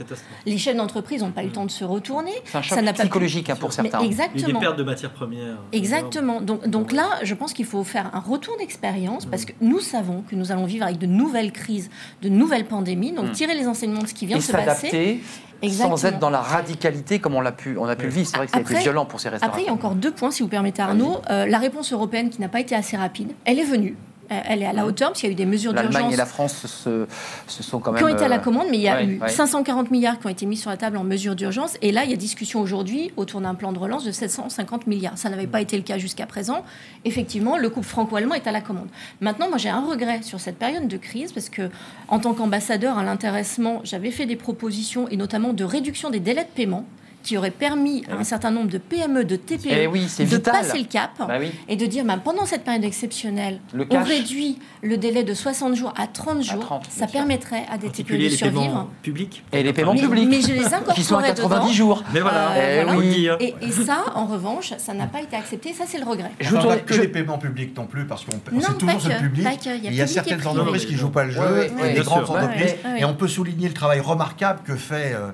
Les 0.44 0.58
chefs 0.58 0.76
d'entreprise 0.76 1.22
n'ont 1.22 1.30
pas 1.30 1.42
eu 1.42 1.46
le 1.46 1.52
temps 1.52 1.66
de 1.66 1.70
se 1.70 1.84
retourner. 1.84 2.32
C'est 2.44 2.58
un 2.58 2.62
choc 2.62 2.78
ça 2.78 2.92
psychologique 2.92 3.50
hein, 3.50 3.56
pour 3.56 3.72
certains. 3.72 4.00
exactement. 4.00 4.34
Il 4.36 4.40
y 4.40 4.44
a 4.44 4.52
des 4.52 4.60
pertes 4.60 4.78
de 4.78 4.84
matières 4.84 5.12
premières. 5.12 5.56
Exactement. 5.72 6.40
Donc, 6.40 6.66
donc 6.68 6.92
là, 6.92 7.08
je 7.22 7.34
pense 7.34 7.52
qu'il 7.52 7.66
faut 7.66 7.84
faire 7.84 8.10
un 8.14 8.20
retour 8.20 8.56
d'expérience 8.58 9.26
parce 9.26 9.44
que 9.44 9.52
nous 9.60 9.80
savons 9.80 10.22
que 10.28 10.34
nous 10.34 10.52
allons 10.52 10.66
vivre 10.66 10.84
avec 10.84 10.98
de 10.98 11.06
nouvelles 11.06 11.52
crises, 11.52 11.90
de 12.22 12.28
nouvelles 12.28 12.66
pandémies. 12.66 13.12
Donc 13.12 13.26
mm. 13.26 13.32
tirer 13.32 13.54
les 13.54 13.66
enseignements 13.66 14.02
de 14.02 14.08
ce 14.08 14.14
qui 14.14 14.26
vient 14.26 14.38
de 14.38 14.42
se 14.42 14.52
passer 14.52 15.20
sans 15.68 16.04
être 16.04 16.18
dans 16.18 16.30
la 16.30 16.40
radicalité 16.40 17.18
comme 17.18 17.34
on 17.34 17.40
l'a 17.40 17.52
pu, 17.52 17.76
on 17.78 17.86
a 17.86 17.96
pu 17.96 18.04
le 18.04 18.10
vivre. 18.10 18.28
C'est 18.28 18.36
vrai 18.36 18.46
que 18.46 18.58
été 18.58 18.80
violent 18.80 19.06
pour 19.06 19.20
ces 19.20 19.28
restaurants. 19.28 19.50
Après, 19.50 19.62
il 19.62 19.66
y 19.66 19.70
a 19.70 19.72
encore 19.72 19.94
deux 19.94 20.12
points, 20.12 20.30
si 20.30 20.42
vous 20.42 20.48
permettez, 20.48 20.82
Arnaud. 20.82 21.20
Euh, 21.30 21.46
la 21.46 21.58
réponse 21.58 21.92
européenne 21.92 22.30
qui 22.30 22.40
n'a 22.40 22.48
pas 22.48 22.60
été 22.60 22.74
assez 22.74 22.96
rapide, 22.96 23.32
elle 23.44 23.58
est 23.58 23.64
venue. 23.64 23.96
Euh, 24.30 24.40
elle 24.44 24.62
est 24.62 24.66
à 24.66 24.72
la 24.72 24.82
mmh. 24.82 24.86
hauteur, 24.86 25.08
parce 25.08 25.20
qu'il 25.20 25.28
y 25.28 25.30
a 25.30 25.34
eu 25.34 25.36
des 25.36 25.46
mesures 25.46 25.72
d'urgence. 25.72 25.92
L'Allemagne 25.92 26.12
et 26.12 26.16
la 26.16 26.26
France 26.26 26.66
se, 26.66 27.06
sont 27.46 27.78
quand 27.78 27.92
même. 27.92 27.98
Qui 27.98 28.04
ont 28.04 28.14
été 28.14 28.24
à 28.24 28.28
la 28.28 28.36
euh, 28.36 28.40
commande, 28.40 28.66
mais 28.70 28.78
il 28.78 28.82
y 28.82 28.88
a 28.88 29.02
eu 29.02 29.20
540 29.26 29.90
milliards 29.90 30.18
qui 30.18 30.26
ont 30.26 30.30
été 30.30 30.46
mis 30.46 30.56
sur 30.56 30.70
la 30.70 30.76
table 30.76 30.96
en 30.96 31.04
mesures 31.04 31.36
d'urgence. 31.36 31.76
Et 31.82 31.92
là, 31.92 32.04
il 32.04 32.10
y 32.10 32.14
a 32.14 32.16
discussion 32.16 32.60
aujourd'hui 32.60 33.12
autour 33.16 33.40
d'un 33.40 33.54
plan 33.54 33.72
de 33.72 33.78
relance 33.78 34.04
de 34.04 34.10
750 34.10 34.86
milliards. 34.86 35.16
Ça 35.16 35.30
n'avait 35.30 35.46
pas 35.46 35.60
été 35.60 35.76
le 35.76 35.82
cas 35.82 35.98
jusqu'à 35.98 36.26
présent. 36.26 36.64
Effectivement, 37.04 37.56
le 37.56 37.70
couple 37.70 37.86
franco-allemand 37.86 38.34
est 38.34 38.46
à 38.46 38.52
la 38.52 38.60
commande. 38.60 38.88
Maintenant, 39.20 39.48
moi, 39.48 39.58
j'ai 39.58 39.68
un 39.68 39.84
regret 39.84 40.22
sur 40.22 40.40
cette 40.40 40.58
période 40.58 40.88
de 40.88 40.96
crise, 40.96 41.32
parce 41.32 41.48
que, 41.48 41.70
en 42.08 42.18
tant 42.18 42.34
qu'ambassadeur 42.34 42.98
à 42.98 43.04
l'intéressement, 43.04 43.80
j'avais 43.84 44.10
fait 44.10 44.26
des 44.26 44.36
propositions, 44.36 45.08
et 45.08 45.16
notamment 45.16 45.52
de 45.52 45.64
réduction 45.64 46.10
des 46.10 46.20
délais 46.20 46.44
de 46.44 46.48
paiement 46.48 46.84
qui 47.26 47.36
aurait 47.36 47.50
permis 47.50 48.04
à 48.08 48.14
un 48.14 48.24
certain 48.24 48.52
nombre 48.52 48.70
de 48.70 48.78
PME, 48.78 49.24
de 49.24 49.34
TPE 49.34 49.66
eh 49.66 49.86
de 50.24 50.36
passer 50.38 50.78
le 50.78 50.84
cap 50.84 51.10
bah 51.18 51.38
et 51.68 51.74
de 51.74 51.84
dire 51.84 52.04
bah, 52.04 52.16
pendant 52.22 52.46
cette 52.46 52.62
période 52.62 52.84
exceptionnelle, 52.84 53.58
on 53.90 54.02
réduit 54.04 54.60
le 54.82 54.96
délai 54.96 55.24
de 55.24 55.34
60 55.34 55.74
jours 55.74 55.92
à 55.96 56.06
30 56.06 56.42
jours. 56.42 56.80
ça 56.88 57.08
permettrait 57.08 57.64
à 57.68 57.78
des 57.78 57.90
TPE 57.90 58.16
de 58.16 58.28
survivre. 58.28 58.88
publics 59.02 59.42
Et 59.52 59.64
les 59.64 59.72
paiements 59.72 59.96
publics. 59.96 60.28
Mais 60.30 60.40
je 60.40 60.52
les 60.52 60.66
Qui 60.94 61.02
sont 61.02 61.16
à 61.16 61.22
90 61.22 61.74
jours. 61.74 62.04
Mais 62.14 62.20
voilà. 62.20 62.52
Euh, 62.52 63.36
et, 63.40 63.54
ça, 63.72 64.04
en 64.14 64.26
revanche, 64.26 64.72
ça 64.78 64.94
n'a 64.94 65.06
pas 65.06 65.20
été 65.20 65.34
accepté. 65.36 65.72
Ça, 65.72 65.84
c'est 65.86 65.98
le 65.98 66.04
regret. 66.04 66.30
Je 66.38 66.54
ne 66.54 66.62
pas 66.62 66.76
que 66.76 66.94
les 66.94 67.08
paiements 67.08 67.38
publics 67.38 67.76
non 67.76 67.86
plus, 67.86 68.06
parce 68.06 68.24
qu'on 68.24 68.32
c'est 68.60 68.78
toujours 68.78 69.00
ce 69.00 69.08
public. 69.08 69.46
Il 69.82 69.94
y 69.94 70.00
a 70.00 70.06
certaines 70.06 70.46
entreprises 70.46 70.86
qui 70.86 70.92
ne 70.92 70.98
jouent 70.98 71.10
pas 71.10 71.24
le 71.24 71.32
jeu, 71.32 71.66
et 71.84 71.94
des 71.94 72.00
grandes 72.02 72.30
entreprises. 72.30 72.76
Et 72.98 73.04
on 73.04 73.14
peut 73.14 73.28
souligner 73.28 73.66
le 73.66 73.74
travail 73.74 73.98
remarquable 73.98 74.60
que 74.64 74.76
fait 74.76 75.12
euh, 75.14 75.30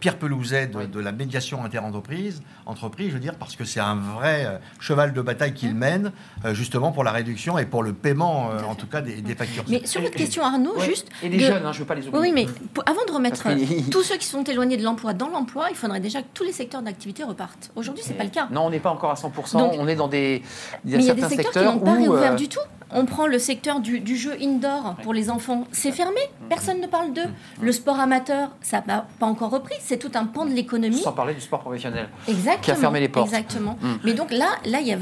Pierre 0.00 0.16
Pelouzet 0.16 0.68
de 0.68 1.00
la 1.00 1.12
médiation 1.12 1.64
interentreprise, 1.64 2.42
entreprise, 2.66 3.08
je 3.08 3.14
veux 3.14 3.20
dire, 3.20 3.34
parce 3.34 3.56
que 3.56 3.64
c'est 3.64 3.80
un 3.80 3.96
vrai 3.96 4.44
euh, 4.46 4.58
cheval 4.80 5.12
de 5.12 5.20
bataille 5.20 5.54
qu'il 5.54 5.74
mène, 5.74 6.12
euh, 6.44 6.54
justement 6.54 6.92
pour 6.92 7.04
la 7.04 7.10
réduction 7.10 7.58
et 7.58 7.66
pour 7.66 7.82
le 7.82 7.92
paiement, 7.92 8.50
en 8.68 8.74
tout 8.74 8.86
cas, 8.86 9.00
des, 9.00 9.34
factures. 9.34 9.64
Mais 9.68 9.86
sur 9.86 10.00
votre 10.00 10.14
question, 10.14 10.44
Arnaud, 10.44 10.78
juste. 10.80 11.08
Et 11.22 11.28
les 11.28 11.40
jeunes, 11.40 11.64
hein, 11.64 11.72
je 11.72 11.78
ne 11.78 11.82
veux 11.82 11.86
pas 11.86 11.94
les 11.94 12.06
oublier. 12.06 12.20
Oui, 12.20 12.32
mais 12.32 12.46
avant 12.86 13.04
de 13.06 13.12
remettre 13.12 13.48
tous 13.90 14.02
ceux 14.02 14.16
qui 14.16 14.26
sont 14.26 14.44
éloignés 14.44 14.76
de 14.76 14.82
l'emploi 14.82 15.14
dans 15.14 15.28
l'emploi, 15.28 15.68
il 15.70 15.76
faudrait 15.76 16.00
déjà 16.00 16.22
que 16.22 16.28
tous 16.34 16.44
les 16.44 16.52
secteurs 16.52 16.82
d'activité 16.82 17.24
repartent. 17.24 17.70
Aujourd'hui, 17.76 18.04
ce 18.04 18.10
n'est 18.10 18.16
pas 18.16 18.24
le 18.24 18.30
cas. 18.30 18.48
Non, 18.50 18.66
on 18.66 18.70
n'est 18.70 18.80
pas 18.80 18.90
encore 18.90 19.10
à 19.10 19.14
100%. 19.14 19.76
on 19.78 19.88
est 19.88 19.96
dans 19.96 20.08
des. 20.08 20.42
mais 20.84 20.92
il 20.92 21.02
y 21.02 21.10
a 21.10 21.14
des 21.14 21.22
secteurs, 21.22 21.52
qui 21.52 21.58
n'ont 21.60 21.78
pas 21.78 21.94
réouvert 21.94 22.36
du 22.36 22.48
tout. 22.48 22.60
On 22.94 23.06
prend 23.06 23.26
le 23.26 23.38
secteur 23.38 23.80
du, 23.80 24.16
jeu 24.16 24.32
indoor 24.40 24.96
pour 25.02 25.14
les 25.14 25.30
enfants. 25.30 25.64
C'est 25.72 25.92
fermé. 25.92 26.20
Personne 26.48 26.80
ne 26.80 26.86
parle 26.86 27.12
d'eux. 27.12 27.28
Le 27.60 27.72
sport 27.72 27.98
amateur, 27.98 28.50
ça 28.60 28.82
n'a 28.86 29.06
pas 29.18 29.26
encore 29.26 29.50
repris. 29.50 29.74
C'est 29.80 29.98
tout 29.98 30.10
un 30.14 30.26
pan 30.26 30.44
de 30.44 30.52
l'économie. 30.52 30.98
Sans 30.98 31.12
parler 31.12 31.34
du 31.34 31.40
sport 31.40 31.60
professionnel. 31.60 32.08
Exactement. 32.28 32.60
Qui 32.62 32.70
a 32.70 32.74
fermé 32.74 33.00
les 33.00 33.08
portes. 33.08 33.28
Exactement. 33.28 33.78
Mm. 33.80 33.88
Mais 34.04 34.14
donc 34.14 34.30
là, 34.30 34.48
là, 34.66 34.80
il 34.80 34.86
y, 34.86 34.92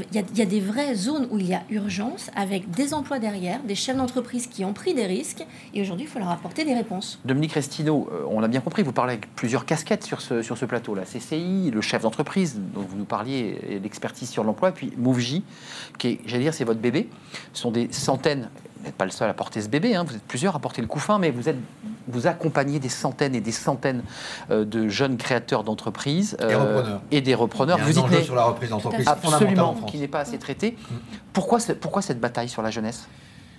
a, 0.41 0.45
des 0.45 0.59
vraies 0.59 0.95
zones 0.95 1.27
où 1.31 1.37
il 1.37 1.47
y 1.47 1.53
a 1.53 1.61
urgence, 1.69 2.29
avec 2.35 2.69
des 2.71 2.93
emplois 2.93 3.19
derrière, 3.19 3.59
des 3.63 3.75
chefs 3.75 3.97
d'entreprise 3.97 4.47
qui 4.47 4.63
ont 4.63 4.73
pris 4.73 4.93
des 4.93 5.05
risques. 5.05 5.45
Et 5.73 5.81
aujourd'hui, 5.81 6.05
il 6.05 6.09
faut 6.09 6.19
leur 6.19 6.31
apporter 6.31 6.63
des 6.63 6.73
réponses. 6.73 7.19
Dominique 7.25 7.53
Restino, 7.53 8.09
euh, 8.11 8.23
on 8.29 8.39
l'a 8.39 8.47
bien 8.47 8.61
compris, 8.61 8.83
vous 8.83 8.93
parlez 8.93 9.13
avec 9.13 9.33
plusieurs 9.35 9.65
casquettes 9.65 10.03
sur 10.03 10.21
ce, 10.21 10.41
sur 10.41 10.57
ce 10.57 10.65
plateau. 10.65 10.95
La 10.95 11.03
CCI, 11.03 11.71
le 11.71 11.81
chef 11.81 12.03
d'entreprise 12.03 12.59
dont 12.73 12.81
vous 12.81 12.97
nous 12.97 13.05
parliez, 13.05 13.79
l'expertise 13.83 14.29
sur 14.29 14.43
l'emploi, 14.43 14.69
et 14.69 14.73
puis 14.73 14.91
Mouvji, 14.97 15.43
qui 15.97 16.07
est, 16.07 16.19
j'allais 16.25 16.43
dire, 16.43 16.53
c'est 16.53 16.63
votre 16.63 16.79
bébé. 16.79 17.09
Ce 17.53 17.61
sont 17.61 17.71
des 17.71 17.80
centaines 17.91 18.49
vous 18.81 18.87
n'êtes 18.87 18.95
pas 18.95 19.05
le 19.05 19.11
seul 19.11 19.29
à 19.29 19.33
porter 19.35 19.61
ce 19.61 19.69
bébé, 19.69 19.95
hein. 19.95 20.03
vous 20.03 20.15
êtes 20.15 20.23
plusieurs 20.23 20.55
à 20.55 20.59
porter 20.59 20.81
le 20.81 20.87
couffin, 20.87 21.19
mais 21.19 21.29
vous, 21.29 21.47
êtes, 21.47 21.57
vous 22.07 22.25
accompagnez 22.25 22.79
des 22.79 22.89
centaines 22.89 23.35
et 23.35 23.41
des 23.41 23.51
centaines 23.51 24.01
euh, 24.49 24.65
de 24.65 24.89
jeunes 24.89 25.17
créateurs 25.17 25.63
d'entreprises 25.63 26.35
euh, 26.41 26.97
et 27.11 27.21
des 27.21 27.35
repreneurs. 27.35 27.77
vous 27.77 27.99
y 27.99 28.03
tenez 28.03 28.23
sur 28.23 28.33
la 28.33 28.45
reprise 28.45 28.71
d'entreprise 28.71 29.07
absolument 29.07 29.75
qui 29.85 29.99
n'est 29.99 30.07
pas 30.07 30.21
assez 30.21 30.39
traité. 30.39 30.71
Mm. 30.71 30.95
Pourquoi, 31.31 31.59
pourquoi 31.79 32.01
cette 32.01 32.19
bataille 32.19 32.49
sur 32.49 32.63
la 32.63 32.71
jeunesse? 32.71 33.07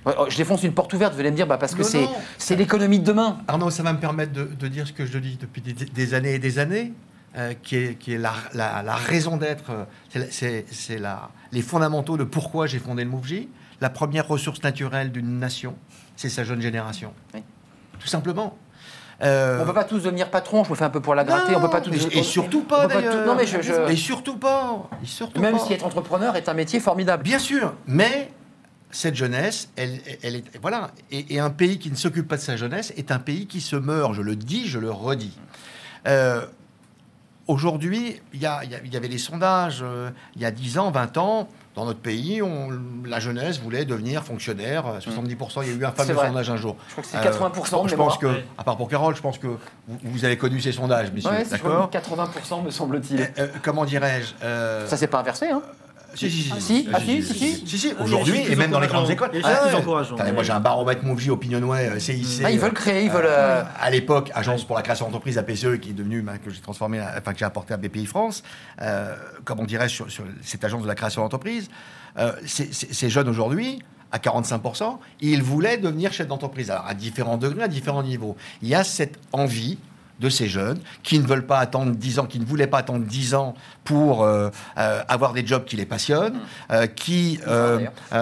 Oh, 0.05 0.27
je 0.29 0.37
défonce 0.37 0.65
une 0.65 0.73
porte 0.73 0.93
ouverte, 0.93 1.15
vous 1.15 1.21
allez 1.21 1.31
me 1.31 1.37
dire, 1.37 1.47
bah 1.47 1.59
parce 1.59 1.77
que 1.77 1.85
c'est 1.85 2.57
l'économie 2.57 2.99
de 2.99 3.05
demain. 3.05 3.39
Arnaud, 3.47 3.71
ça 3.71 3.85
va 3.85 3.93
me 3.93 4.01
permettre 4.01 4.33
de, 4.33 4.69
dire 4.69 4.89
ce 4.89 4.93
que 4.93 5.07
je 5.07 5.19
dis 5.19 5.39
depuis 5.41 5.63
des, 5.63 6.15
années 6.15 6.35
et 6.35 6.39
des 6.41 6.59
années, 6.59 6.93
euh, 7.39 7.55
qui 7.63 7.77
est, 7.77 7.95
qui 7.95 8.15
est 8.15 8.19
la, 8.19 8.35
la, 8.53 8.97
raison 8.97 9.37
d'être, 9.37 9.87
c'est 10.31 10.65
les 11.53 11.63
fondamentaux 11.63 12.17
de 12.17 12.25
pourquoi 12.25 12.67
j'ai 12.67 12.81
fondé 12.81 13.05
le 13.05 13.11
MoveJ 13.11 13.47
la 13.83 13.91
première 13.91 14.29
ressource 14.29 14.63
naturelle 14.63 15.11
d'une 15.11 15.41
nation, 15.41 15.75
c'est 16.15 16.29
sa 16.29 16.45
jeune 16.45 16.63
génération. 16.63 17.13
Tout 17.99 18.07
simplement. 18.07 18.57
Euh... 19.23 19.61
On 19.61 19.67
peut 19.67 19.75
pas 19.75 19.83
tous 19.83 20.05
devenir 20.05 20.31
patron. 20.31 20.63
Je 20.63 20.71
me 20.71 20.77
fais 20.77 20.85
un 20.85 20.91
peu 20.91 21.01
pour 21.01 21.17
la 21.17 21.25
gratter. 21.25 21.57
on 21.57 21.61
peut 21.61 21.69
pas 21.69 21.81
tous. 21.81 22.09
Et, 22.13 22.23
surtout 22.23 22.63
pas. 22.63 22.87
Non 23.27 23.35
mais 23.35 23.45
je, 23.45 23.91
Et 23.91 23.97
surtout 23.97 24.37
pas. 24.37 24.89
Même 25.37 25.59
si 25.59 25.73
être 25.73 25.85
entrepreneur 25.85 26.37
est 26.37 26.49
un 26.49 26.55
métier 26.55 26.79
formidable. 26.79 27.25
Bien 27.25 27.41
sûr, 27.41 27.75
mais 27.87 28.31
cette 28.93 29.17
jeunesse, 29.17 29.69
elle, 29.75 30.01
elle 30.23 30.37
est 30.37 30.45
voilà. 30.61 30.93
Et, 31.11 31.41
un 31.41 31.51
pays 31.51 31.81
qui 31.81 31.91
ne 31.91 31.97
s'occupe 31.97 32.29
pas 32.29 32.37
de 32.37 32.43
sa 32.43 32.57
jeunesse 32.57 32.93
est 32.97 33.11
un 33.11 33.19
pays 33.19 33.49
qui 33.49 33.61
se 33.61 33.75
meurt. 33.75 34.15
Je 34.15 34.23
le 34.23 34.37
dis, 34.37 34.69
je 34.69 34.79
le 34.79 34.93
redis. 34.93 35.37
Euh, 36.07 36.47
aujourd'hui, 37.49 38.21
il 38.33 38.39
y, 38.39 38.45
y, 38.45 38.97
avait 38.97 39.09
les 39.09 39.19
sondages. 39.19 39.81
Euh, 39.83 40.11
il 40.37 40.43
y 40.43 40.45
a 40.45 40.53
10 40.53 40.79
ans, 40.79 40.91
20 40.93 41.17
ans, 41.17 41.49
dans 41.75 41.87
notre 41.87 42.01
pays, 42.01 42.43
on, 42.43 42.69
la 43.07 43.19
jeunesse 43.19 43.61
voulait 43.61 43.85
devenir 43.85 44.23
fonctionnaire. 44.25 44.99
70%, 45.01 45.63
il 45.63 45.69
y 45.69 45.71
a 45.71 45.75
eu 45.75 45.85
un 45.85 45.93
fameux 45.93 46.15
sondage 46.15 46.51
un 46.51 46.57
jour. 46.57 46.77
Je 46.89 46.93
crois 46.93 47.05
que 47.05 47.09
c'est 47.09 47.19
80%. 47.19 47.85
Euh, 47.85 47.89
je 47.89 47.95
pense 47.95 48.19
que, 48.19 48.27
à 48.59 48.65
part 48.65 48.77
pour 48.77 48.89
Carole, 48.89 49.17
je 49.17 49.23
pense 49.23 49.39
que 49.39 49.49
vous, 49.87 50.25
avez 50.25 50.37
connu 50.37 50.61
ces 50.61 50.73
sondages, 50.73 51.11
messieurs. 51.13 51.31
d'accord 51.51 51.91
80% 51.91 52.65
me 52.65 52.71
semble-t-il. 52.71 53.31
Euh, 53.39 53.49
comment 53.63 53.85
dirais-je 53.85 54.35
Ça 54.87 54.97
s'est 54.97 55.07
pas 55.07 55.21
inversé, 55.21 55.49
hein 55.51 55.63
si, 56.15 56.31
si, 56.31 56.61
si. 56.61 56.89
Ah, 56.93 57.01
si, 57.01 57.23
si, 57.23 57.67
si, 57.67 57.79
si. 57.79 57.93
Aujourd'hui, 58.01 58.41
et 58.41 58.57
même 58.57 58.71
dans 58.71 58.81
les 58.81 58.87
grandes 58.87 59.11
écoles. 59.11 59.31
Ah, 59.45 60.33
moi, 60.33 60.43
j'ai 60.43 60.53
un 60.53 60.61
baromètre 60.61 61.05
Mouvji, 61.05 61.31
Opinionway, 61.31 61.99
CIC. 61.99 62.43
Ah, 62.45 62.51
ils 62.51 62.59
veulent 62.59 62.73
créer, 62.73 63.05
ils 63.05 63.11
veulent. 63.11 63.27
Euh, 63.27 63.63
à 63.81 63.91
l'époque, 63.91 64.31
agence 64.35 64.65
pour 64.65 64.77
la 64.77 64.83
création 64.83 65.07
d'entreprise, 65.07 65.39
APCE, 65.39 65.79
qui 65.81 65.91
est 65.91 65.95
devenue, 65.95 66.25
que 66.45 66.51
j'ai 66.51 66.61
transformé, 66.61 67.01
enfin, 67.01 67.33
que 67.33 67.39
j'ai 67.39 67.45
apporté 67.45 67.75
à 67.75 67.77
BPI 67.77 68.07
France. 68.07 68.43
Euh, 68.81 69.15
comment 69.45 69.65
dirais-je, 69.65 70.09
sur, 70.09 70.25
cette 70.43 70.65
agence 70.65 70.83
de 70.83 70.89
la 70.89 70.95
création 70.95 71.23
d'entreprise. 71.23 71.71
Euh, 72.19 72.33
ces 72.45 73.09
jeunes 73.09 73.29
aujourd'hui, 73.29 73.83
à 74.11 74.19
45%, 74.19 74.99
ils 75.21 75.43
voulaient 75.43 75.79
devenir 75.79 76.13
chef 76.13 76.29
d'entreprise. 76.29 76.71
Alors, 76.71 76.87
à 76.87 76.95
différents 76.95 77.39
degrés, 77.39 77.63
à 77.63 77.69
différents 77.69 78.03
niveaux. 78.03 78.37
Il 78.61 78.69
y 78.69 78.75
a 78.75 78.85
cette 78.85 79.19
envie 79.33 79.79
de 80.23 80.29
ces 80.29 80.49
jeunes 80.49 80.79
qui 81.03 81.19
ne 81.19 81.27
veulent 81.27 81.47
pas 81.47 81.59
attendre 81.59 81.93
10 81.93 82.21
ans, 82.21 82.27
qui 82.27 82.39
ne 82.39 82.45
voulaient 82.45 82.69
pas 82.69 82.79
attendre 82.79 83.05
10 83.05 83.35
ans 83.35 83.55
pour 83.85 84.23
euh, 84.23 84.49
euh, 84.79 85.03
avoir 85.09 85.33
des 85.33 85.45
jobs 85.45 85.65
qui 85.65 85.77
les 85.77 85.87
passionnent, 85.87 86.35
mmh. 86.35 86.73
euh, 86.73 86.87
qui 86.87 87.41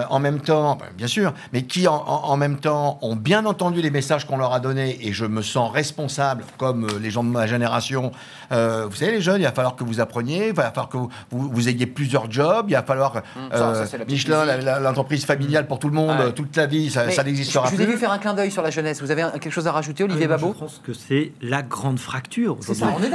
en 0.09 0.19
même 0.19 0.41
temps, 0.41 0.77
ben, 0.77 0.87
bien 0.97 1.07
sûr, 1.07 1.35
mais 1.53 1.63
qui 1.63 1.87
en, 1.87 2.37
même 2.37 2.59
temps 2.59 2.99
ont 3.03 3.17
bien 3.17 3.45
entendu 3.45 3.83
les 3.83 3.91
messages 3.91 4.27
qu'on 4.27 4.39
leur 4.39 4.53
a 4.53 4.61
donnés 4.61 4.99
et 5.07 5.13
je 5.13 5.27
me 5.27 5.43
sens 5.43 5.71
responsable, 5.71 6.45
comme 6.57 6.87
les 7.01 7.11
gens 7.11 7.23
de 7.23 7.29
ma 7.29 7.47
génération. 7.47 8.13
vous 8.51 8.95
savez, 8.95 9.13
les 9.13 9.21
jeunes, 9.21 9.41
il 9.41 9.45
va 9.45 9.53
falloir 9.53 9.77
que 9.77 9.85
vous 9.85 10.01
appreniez, 10.01 10.49
il 10.49 10.53
va 10.55 10.71
falloir 10.71 10.89
que 10.89 10.99
vous, 11.31 11.69
ayez 11.69 11.87
plusieurs 11.87 12.31
jobs, 12.31 12.67
il 12.69 12.75
va 12.75 12.83
falloir 12.83 13.17
mmh. 13.17 14.05
Michelin, 14.09 14.81
l'entreprise 14.81 15.27
familiale 15.27 15.67
pour 15.67 15.79
tout 15.79 15.89
le 15.89 15.95
monde, 15.95 16.35
toute 16.35 16.57
la 16.57 16.67
vie, 16.67 16.91
ça, 16.91 17.07
n'existera 17.23 17.69
plus. 17.69 17.77
Je 17.77 17.83
vous 17.83 17.89
ai 17.89 17.93
vu 17.93 17.99
faire 17.99 18.13
un 18.13 18.19
clin 18.19 18.33
d'œil 18.33 18.51
sur 18.51 18.63
la 18.63 18.71
jeunesse. 18.71 19.03
Vous 19.03 19.11
avez 19.11 19.23
quelque 19.33 19.51
chose 19.51 19.67
à 19.67 19.73
rajouter, 19.73 20.05
Olivier 20.05 20.27
Babot 20.27 20.55
Je 20.55 20.61
pense 20.61 20.81
que 20.85 20.93
c'est 20.95 21.33
la 21.43 21.63
grande 21.63 21.90
fracture 21.99 22.59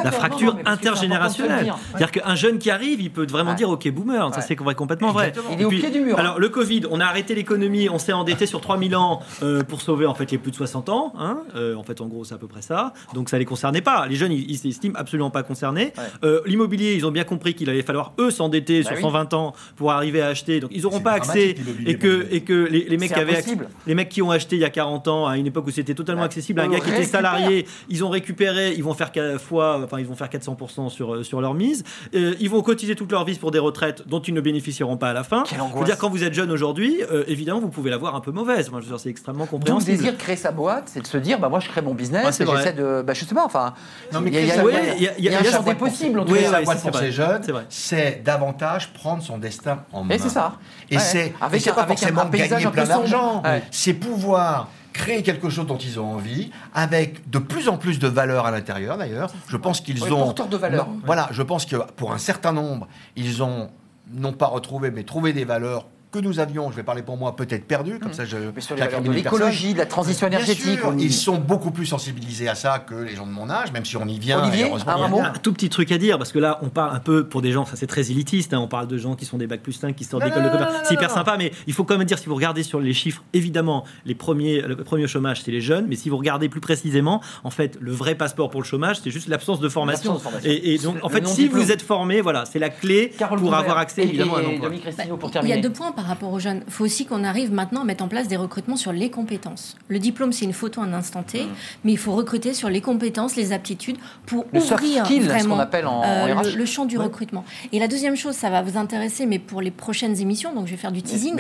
la 0.04 0.12
fracture 0.12 0.58
intergénérationnelle. 0.66 1.74
C'est-à-dire 1.90 2.12
qu'un 2.12 2.36
jeune 2.36 2.60
qui 2.60 2.70
arrive, 2.70 3.02
il 3.02 3.12
peut 3.12 3.26
vraiment 3.26 3.54
dire 3.54 3.70
OK, 3.70 3.90
boomer. 3.90 4.34
Ça, 4.34 4.42
c'est 4.42 4.56
complètement 4.56 5.12
vrai. 5.12 5.34
Il 5.52 5.62
est 5.62 5.66
au 5.66 5.70
pied 5.70 5.90
du 5.92 6.02
mur. 6.02 6.18
Hein. 6.18 6.22
Alors, 6.22 6.40
le 6.40 6.50
Covid, 6.50 6.84
on 6.90 7.00
a 7.00 7.06
arrêté 7.06 7.36
l'économie, 7.36 7.90
on 7.90 8.00
s'est 8.00 8.14
endetté 8.14 8.46
sur 8.46 8.62
3000 8.62 8.96
ans 8.96 9.22
euh, 9.44 9.64
pour 9.64 9.82
sauver 9.82 10.06
en 10.06 10.14
fait 10.14 10.32
les 10.32 10.38
plus 10.38 10.52
de 10.52 10.56
60 10.56 10.90
ans. 10.90 11.14
Hein. 11.18 11.40
Euh, 11.56 11.76
en 11.76 11.84
fait, 11.84 12.02
en 12.02 12.08
gros, 12.08 12.24
c'est 12.24 12.34
à 12.34 12.38
peu 12.38 12.48
près 12.48 12.62
ça. 12.62 12.94
Donc, 13.14 13.30
ça 13.30 13.38
les 13.38 13.46
concernait 13.46 13.82
pas. 13.82 14.08
Les 14.08 14.16
jeunes, 14.16 14.32
ils 14.32 14.58
s'estiment 14.58 14.96
absolument 14.98 15.30
pas 15.30 15.44
concernés. 15.44 15.94
Euh, 16.24 16.42
l'immobilier, 16.46 16.94
ils 16.94 17.06
ont 17.06 17.12
bien 17.12 17.24
compris 17.24 17.54
qu'il 17.54 17.70
allait 17.70 17.84
falloir 17.84 18.14
eux 18.20 18.32
s'endetter 18.32 18.84
bah 18.84 18.90
sur 18.92 19.00
120 19.00 19.34
ans 19.34 19.54
pour 19.76 19.92
arriver 19.92 20.22
à 20.22 20.28
acheter. 20.28 20.60
Donc, 20.60 20.72
ils 20.74 20.84
n'auront 20.84 21.02
pas 21.02 21.14
accès 21.14 21.56
et 21.86 21.98
que, 21.98 22.28
et 22.32 22.42
que 22.42 22.54
les, 22.54 22.98
mecs 22.98 23.14
qui 23.14 23.20
avaient 23.20 23.44
les 23.88 23.96
mecs 23.96 24.10
qui 24.10 24.22
ont 24.22 24.32
acheté 24.32 24.56
il 24.56 24.62
y 24.62 24.66
a 24.66 24.70
40 24.70 25.08
ans 25.08 25.28
à 25.28 25.38
une 25.38 25.48
époque 25.48 25.68
où 25.68 25.72
c'était 25.72 25.94
totalement 25.94 26.24
accessible, 26.24 26.60
un 26.62 26.68
gars 26.68 26.80
qui 26.80 26.90
était 26.90 27.04
salarié, 27.04 27.66
ils 27.90 28.04
ont 28.04 28.10
récupéré, 28.10 28.65
ils 28.74 28.84
vont 28.84 28.94
faire 28.94 29.12
fois, 29.40 29.82
enfin 29.84 30.00
ils 30.00 30.06
vont 30.06 30.16
faire 30.16 30.30
400% 30.30 30.90
sur, 30.90 31.16
euh, 31.16 31.24
sur 31.24 31.42
leur 31.42 31.54
mise. 31.54 31.84
Euh, 32.14 32.36
ils 32.40 32.50
vont 32.50 32.62
cotiser 32.62 32.96
toute 32.96 33.12
leur 33.12 33.26
vie 33.26 33.36
pour 33.36 33.52
des 33.52 33.60
retraites 33.60 34.08
dont 34.08 34.20
ils 34.20 34.34
ne 34.34 34.42
bénéficieront 34.42 34.98
pas 34.98 35.10
à 35.10 35.14
la 35.14 35.24
fin. 35.24 35.44
Je 35.46 35.56
veux 35.56 35.86
dire, 35.86 35.98
quand 35.98 36.10
vous 36.10 36.24
êtes 36.24 36.34
jeune 36.34 36.52
aujourd'hui, 36.52 37.02
euh, 37.12 37.24
évidemment, 37.28 37.60
vous 37.60 37.70
pouvez 37.70 37.90
l'avoir 37.90 38.16
un 38.16 38.22
peu 38.22 38.32
mauvaise. 38.32 38.72
Moi, 38.72 38.82
je 38.82 38.96
c'est 38.96 39.10
extrêmement 39.10 39.46
compréhensible. 39.46 39.92
le 39.92 39.98
désir 39.98 40.14
de 40.14 40.18
créer 40.18 40.38
sa 40.38 40.52
boîte, 40.52 40.84
c'est 40.88 41.02
de 41.02 41.08
se 41.08 41.18
dire, 41.18 41.38
bah 41.38 41.50
moi, 41.50 41.60
je 41.60 41.68
crée 41.68 41.82
mon 41.82 41.94
business, 41.94 42.40
et 42.40 42.46
j'essaie 42.46 42.74
de, 42.74 43.04
bah, 43.06 43.14
je 43.14 43.26
sais 43.26 43.36
pas, 43.36 43.46
enfin, 43.46 43.74
il 44.14 44.34
y, 44.34 45.30
a, 45.30 45.40
un 45.40 45.44
champ 45.44 45.64
des 45.64 45.76
possibles. 45.76 46.24
Oui, 46.28 46.40
sa 46.50 46.62
boîte 46.62 46.82
pour 46.82 46.96
ces 46.96 47.12
jeunes, 47.12 47.42
c'est 47.70 48.24
davantage 48.24 48.94
prendre 48.94 49.22
son 49.22 49.38
destin 49.38 49.84
en 49.92 50.04
main. 50.04 50.16
Et 50.16 50.20
c'est 50.20 50.30
ça. 50.30 50.54
Et 50.90 51.00
c'est 51.00 51.34
avec, 51.42 51.64
pas 51.66 51.86
forcément 51.86 52.22
un, 52.22 52.30
gagner 52.30 52.68
plein 52.68 52.86
d'argent. 52.86 53.44
C'est 53.72 53.94
pouvoir 53.94 54.70
créer 54.96 55.24
quelque 55.24 55.50
chose 55.50 55.68
dont 55.68 55.78
ils 55.78 56.00
ont 56.00 56.14
envie, 56.14 56.52
avec 56.74 57.30
de 57.30 57.38
plus 57.38 57.68
en 57.68 57.78
plus 57.78 58.00
de 58.00 58.08
valeur 58.08 58.46
à 58.46 58.52
l'intérieur 58.52 58.98
d'ailleurs. 58.98 59.30
Je 59.48 59.58
pense 59.58 59.82
qu'ils 59.82 60.04
ont... 60.06 60.24
Porteurs 60.24 60.48
de 60.48 60.58
valeur. 60.58 60.88
Voilà, 61.06 61.28
je 61.32 61.44
pense 61.44 61.66
que 61.66 61.76
pour 61.98 62.14
un 62.14 62.18
certain 62.18 62.54
nombre, 62.54 62.88
ils 63.16 63.44
ont 63.44 63.70
non 64.14 64.34
pas 64.34 64.48
retrouvé, 64.48 64.92
mais 64.92 65.04
trouvé 65.04 65.34
des 65.34 65.46
valeurs 65.46 65.88
que 66.16 66.20
nous 66.26 66.40
avions, 66.40 66.72
je 66.72 66.76
vais 66.76 66.84
parler 66.84 67.04
pour 67.04 67.18
moi, 67.18 67.36
peut-être 67.36 67.66
perdu, 67.66 68.00
comme 68.00 68.12
mmh. 68.12 68.14
ça 68.14 68.26
je. 68.26 68.38
Mais 68.56 68.62
sur 68.62 68.76
de 68.76 69.12
l'écologie, 69.12 69.74
de 69.74 69.80
la 69.80 69.86
transition 69.86 70.28
énergétique. 70.28 70.80
Ils 70.98 71.14
sont 71.14 71.38
beaucoup 71.38 71.72
plus 71.72 71.86
sensibilisés 71.86 72.48
à 72.48 72.56
ça 72.56 72.80
que 72.80 72.96
les 72.96 73.16
gens 73.16 73.26
de 73.26 73.32
mon 73.32 73.50
âge, 73.50 73.72
même 73.72 73.86
si 73.86 73.98
on 73.98 74.08
y 74.08 74.18
vient. 74.20 74.42
Olivier, 74.42 74.72
un, 74.72 75.14
un, 75.14 75.34
tout 75.42 75.54
petit 75.54 75.70
truc 75.70 75.92
à 75.92 75.98
dire, 75.98 76.18
parce 76.18 76.32
que 76.32 76.40
là, 76.40 76.60
on 76.62 76.70
parle 76.70 76.96
un 76.96 77.00
peu 77.00 77.28
pour 77.28 77.42
des 77.42 77.52
gens, 77.52 77.66
ça 77.66 77.76
c'est 77.76 77.88
très 77.88 78.12
élitiste, 78.12 78.54
hein, 78.54 78.60
on 78.60 78.68
parle 78.68 78.88
de 78.88 78.98
gens 78.98 79.16
qui 79.16 79.26
sont 79.26 79.38
des 79.38 79.48
bacs 79.48 79.62
plus 79.62 79.74
5, 79.74 79.96
qui 79.96 80.04
sortent 80.04 80.24
d'école 80.24 80.44
de 80.44 80.50
commerce. 80.50 80.74
C'est 80.86 80.94
hyper 80.94 81.12
sympa, 81.12 81.36
mais 81.38 81.52
il 81.68 81.74
faut 81.74 81.84
quand 81.84 81.98
même 81.98 82.08
dire, 82.08 82.20
si 82.20 82.28
vous 82.28 82.36
regardez 82.36 82.64
sur 82.64 82.80
les 82.80 82.94
chiffres, 82.94 83.24
évidemment, 83.34 83.84
les 84.06 84.16
premiers, 84.16 84.62
le 84.62 84.76
premier 84.78 85.08
chômage, 85.08 85.42
c'est 85.44 85.52
les 85.52 85.62
jeunes, 85.62 85.86
mais 85.88 85.96
si 85.96 86.10
vous 86.10 86.18
regardez 86.18 86.50
plus 86.50 86.62
précisément, 86.62 87.22
en 87.44 87.50
fait, 87.50 87.78
le 87.82 87.92
vrai 87.92 88.16
passeport 88.16 88.50
pour 88.50 88.62
le 88.62 88.66
chômage, 88.66 89.02
c'est 89.04 89.12
juste 89.12 89.28
l'absence 89.28 89.60
de 89.60 89.70
formation. 89.70 90.20
Et, 90.44 90.78
donc, 90.78 90.98
en 91.04 91.10
fait, 91.10 91.28
si 91.28 91.48
vous 91.48 91.72
êtes 91.72 91.82
formé, 91.82 92.22
voilà, 92.22 92.46
c'est 92.46 92.60
la 92.60 92.70
clé 92.70 93.12
pour 93.38 93.54
avoir 93.54 93.78
accès 93.78 94.04
évidemment 94.04 94.38
à 94.38 94.40
un 94.40 94.46
emploi. 94.46 94.70
Il 95.44 95.50
y 95.50 95.54
a 95.54 95.62
deux 95.62 95.72
points 95.72 95.92
par 95.92 96.05
rapport 96.08 96.32
aux 96.32 96.40
jeunes 96.40 96.64
aussi 96.80 97.06
qu'on 97.06 97.24
arrive 97.24 97.52
maintenant 97.52 97.82
à 97.82 97.84
mettre 97.84 98.04
en 98.04 98.08
place 98.08 98.28
des 98.28 98.38
recrutements 98.38 98.76
sur 98.76 98.92
les 98.92 99.10
compétences. 99.10 99.76
Le 99.88 100.00
diplôme, 100.00 100.32
c'est 100.32 100.46
une 100.46 100.54
photo 100.54 100.82
un 100.82 100.94
instant 100.94 101.24
T, 101.24 101.44
mmh. 101.44 101.48
mais 101.84 101.92
il 101.94 101.98
faut 101.98 102.14
recruter 102.14 102.54
sur 102.54 102.70
les 102.70 102.82
compétences, 102.82 103.36
les 103.36 103.52
aptitudes 103.54 103.98
pour 104.26 104.46
ouvrir 104.54 105.06
vraiment 105.22 105.60
appelle 105.60 105.88
en, 105.88 106.04
euh, 106.04 106.56
le, 106.56 106.66
champ 106.66 106.86
du 106.86 106.98
recrutement. 106.98 107.44
Et 107.72 107.80
la 107.80 107.88
deuxième 107.88 108.16
chose, 108.16 108.36
ça 108.36 108.50
va 108.50 108.62
vous 108.62 108.78
intéresser, 108.78 109.26
mais 109.26 109.40
pour 109.40 109.62
les 109.62 109.72
prochaines 109.72 110.20
émissions, 110.22 110.54
donc 110.54 110.68
je 110.68 110.72
vais 110.72 110.78
faire 110.78 110.92
du 110.92 111.02
teasing. 111.02 111.36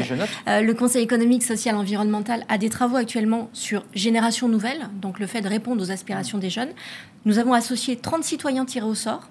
Euh, 0.47 0.61
le 0.61 0.73
Conseil 0.73 1.03
économique, 1.03 1.43
social, 1.43 1.75
environnemental 1.75 2.45
a 2.49 2.57
des 2.57 2.69
travaux 2.69 2.97
actuellement 2.97 3.49
sur 3.53 3.83
génération 3.93 4.47
nouvelle, 4.47 4.89
donc 5.01 5.19
le 5.19 5.27
fait 5.27 5.41
de 5.41 5.49
répondre 5.49 5.81
aux 5.81 5.91
aspirations 5.91 6.37
des 6.37 6.49
jeunes. 6.49 6.71
Nous 7.25 7.39
avons 7.39 7.53
associé 7.53 7.95
30 7.97 8.23
citoyens 8.23 8.65
tirés 8.65 8.85
au 8.85 8.95
sort. 8.95 9.29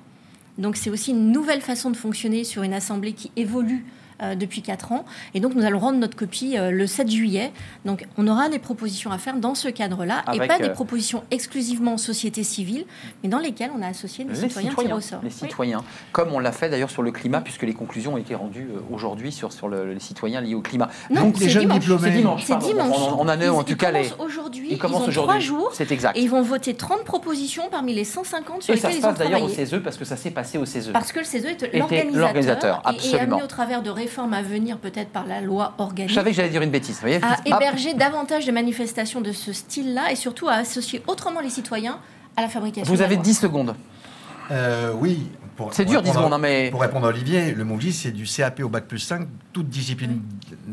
Donc 0.58 0.76
c'est 0.76 0.90
aussi 0.90 1.10
une 1.10 1.32
nouvelle 1.32 1.60
façon 1.60 1.90
de 1.90 1.96
fonctionner 1.96 2.44
sur 2.44 2.62
une 2.62 2.74
assemblée 2.74 3.12
qui 3.12 3.32
évolue 3.36 3.84
depuis 4.20 4.62
4 4.62 4.92
ans. 4.92 5.04
Et 5.34 5.40
donc, 5.40 5.54
nous 5.54 5.64
allons 5.64 5.78
rendre 5.78 5.98
notre 5.98 6.16
copie 6.16 6.56
euh, 6.56 6.70
le 6.70 6.86
7 6.86 7.10
juillet. 7.10 7.52
Donc, 7.84 8.06
on 8.16 8.26
aura 8.26 8.48
des 8.48 8.58
propositions 8.58 9.10
à 9.10 9.18
faire 9.18 9.36
dans 9.36 9.54
ce 9.54 9.68
cadre-là, 9.68 10.24
et 10.32 10.38
pas 10.46 10.58
des 10.58 10.68
euh, 10.68 10.72
propositions 10.72 11.22
exclusivement 11.30 11.96
société 11.96 12.42
civile, 12.42 12.84
mais 13.22 13.28
dans 13.28 13.38
lesquelles 13.38 13.70
on 13.76 13.82
a 13.82 13.88
associé 13.88 14.24
des 14.24 14.34
citoyens, 14.34 14.70
citoyens 14.70 14.96
au 14.96 15.00
sort. 15.00 15.20
Les 15.22 15.30
citoyens, 15.30 15.84
comme 16.12 16.32
on 16.32 16.38
l'a 16.38 16.52
fait 16.52 16.68
d'ailleurs 16.68 16.90
sur 16.90 17.02
le 17.02 17.12
climat, 17.12 17.40
puisque 17.40 17.62
les 17.62 17.74
conclusions 17.74 18.14
ont 18.14 18.16
été 18.18 18.34
rendues 18.34 18.68
aujourd'hui 18.92 19.32
sur, 19.32 19.52
sur 19.52 19.68
les 19.68 20.00
citoyens 20.00 20.40
liés 20.40 20.54
au 20.54 20.60
climat. 20.60 20.88
Non, 21.10 21.22
donc, 21.22 21.38
les 21.38 21.48
jeunes 21.48 21.68
diplômés. 21.68 22.10
C'est 22.10 22.16
dimanche. 22.16 22.44
C'est 22.44 22.58
dimanche. 22.58 22.96
On, 23.18 23.28
a 23.28 23.50
en 23.50 23.62
tout 23.62 23.76
cas 23.76 23.90
les. 23.90 24.12
Aujourd'hui, 24.18 24.68
ils 24.70 24.78
commencent 24.78 25.08
aujourd'hui. 25.08 25.22
trois 25.22 25.38
jours. 25.38 25.70
C'est 25.74 25.90
exact. 25.92 26.16
Et 26.16 26.22
ils 26.22 26.30
vont 26.30 26.42
voter 26.42 26.74
30 26.74 27.04
propositions 27.04 27.64
parmi 27.70 27.94
les 27.94 28.04
150 28.04 28.62
sur 28.62 28.72
et 28.72 28.76
lesquelles 28.76 28.92
ils 28.92 28.96
ont 28.98 29.12
travaillé. 29.12 29.16
ça 29.16 29.16
se 29.16 29.18
passe 29.18 29.30
d'ailleurs 29.30 29.42
au 29.42 29.48
CESE 29.48 29.82
parce 29.82 29.96
que 29.96 30.04
ça 30.04 30.16
s'est 30.16 30.30
passé 30.30 30.58
au 30.58 30.64
CESE. 30.64 30.90
Parce 30.92 31.12
que 31.12 31.20
le 31.20 31.24
CESE 31.24 31.44
est 31.44 31.74
l'organisateur 32.12 32.82
et, 32.92 33.08
et 33.08 33.20
amené 33.20 33.42
au 33.42 33.46
travers 33.46 33.82
de 33.82 33.90
à 34.32 34.42
venir 34.42 34.78
peut-être 34.78 35.10
par 35.10 35.26
la 35.26 35.40
loi 35.40 35.74
organique. 35.78 36.10
Je 36.10 36.14
savais 36.14 36.30
que 36.30 36.36
j'allais 36.36 36.50
dire 36.50 36.62
une 36.62 36.70
bêtise. 36.70 36.98
Voyez 37.00 37.20
à 37.22 37.36
héberger 37.44 37.94
davantage 37.94 38.46
de 38.46 38.52
manifestations 38.52 39.20
de 39.20 39.32
ce 39.32 39.52
style-là 39.52 40.12
et 40.12 40.16
surtout 40.16 40.48
à 40.48 40.54
associer 40.54 41.02
autrement 41.06 41.40
les 41.40 41.50
citoyens 41.50 41.98
à 42.36 42.42
la 42.42 42.48
fabrication. 42.48 42.92
Vous 42.92 43.02
avez 43.02 43.16
10 43.16 43.34
secondes. 43.34 43.74
Euh, 44.50 44.92
oui, 44.98 45.30
c'est 45.72 45.84
dur, 45.84 46.02
10 46.02 46.12
secondes, 46.12 46.32
hein, 46.32 46.38
mais. 46.38 46.70
Pour 46.70 46.80
répondre 46.80 47.06
à 47.06 47.10
Olivier, 47.10 47.52
le 47.52 47.64
MOVI, 47.64 47.92
c'est 47.92 48.10
du 48.10 48.24
CAP 48.24 48.60
au 48.60 48.68
bac 48.68 48.86
plus 48.86 48.98
5, 48.98 49.26
toutes 49.52 49.68
disciplines 49.68 50.20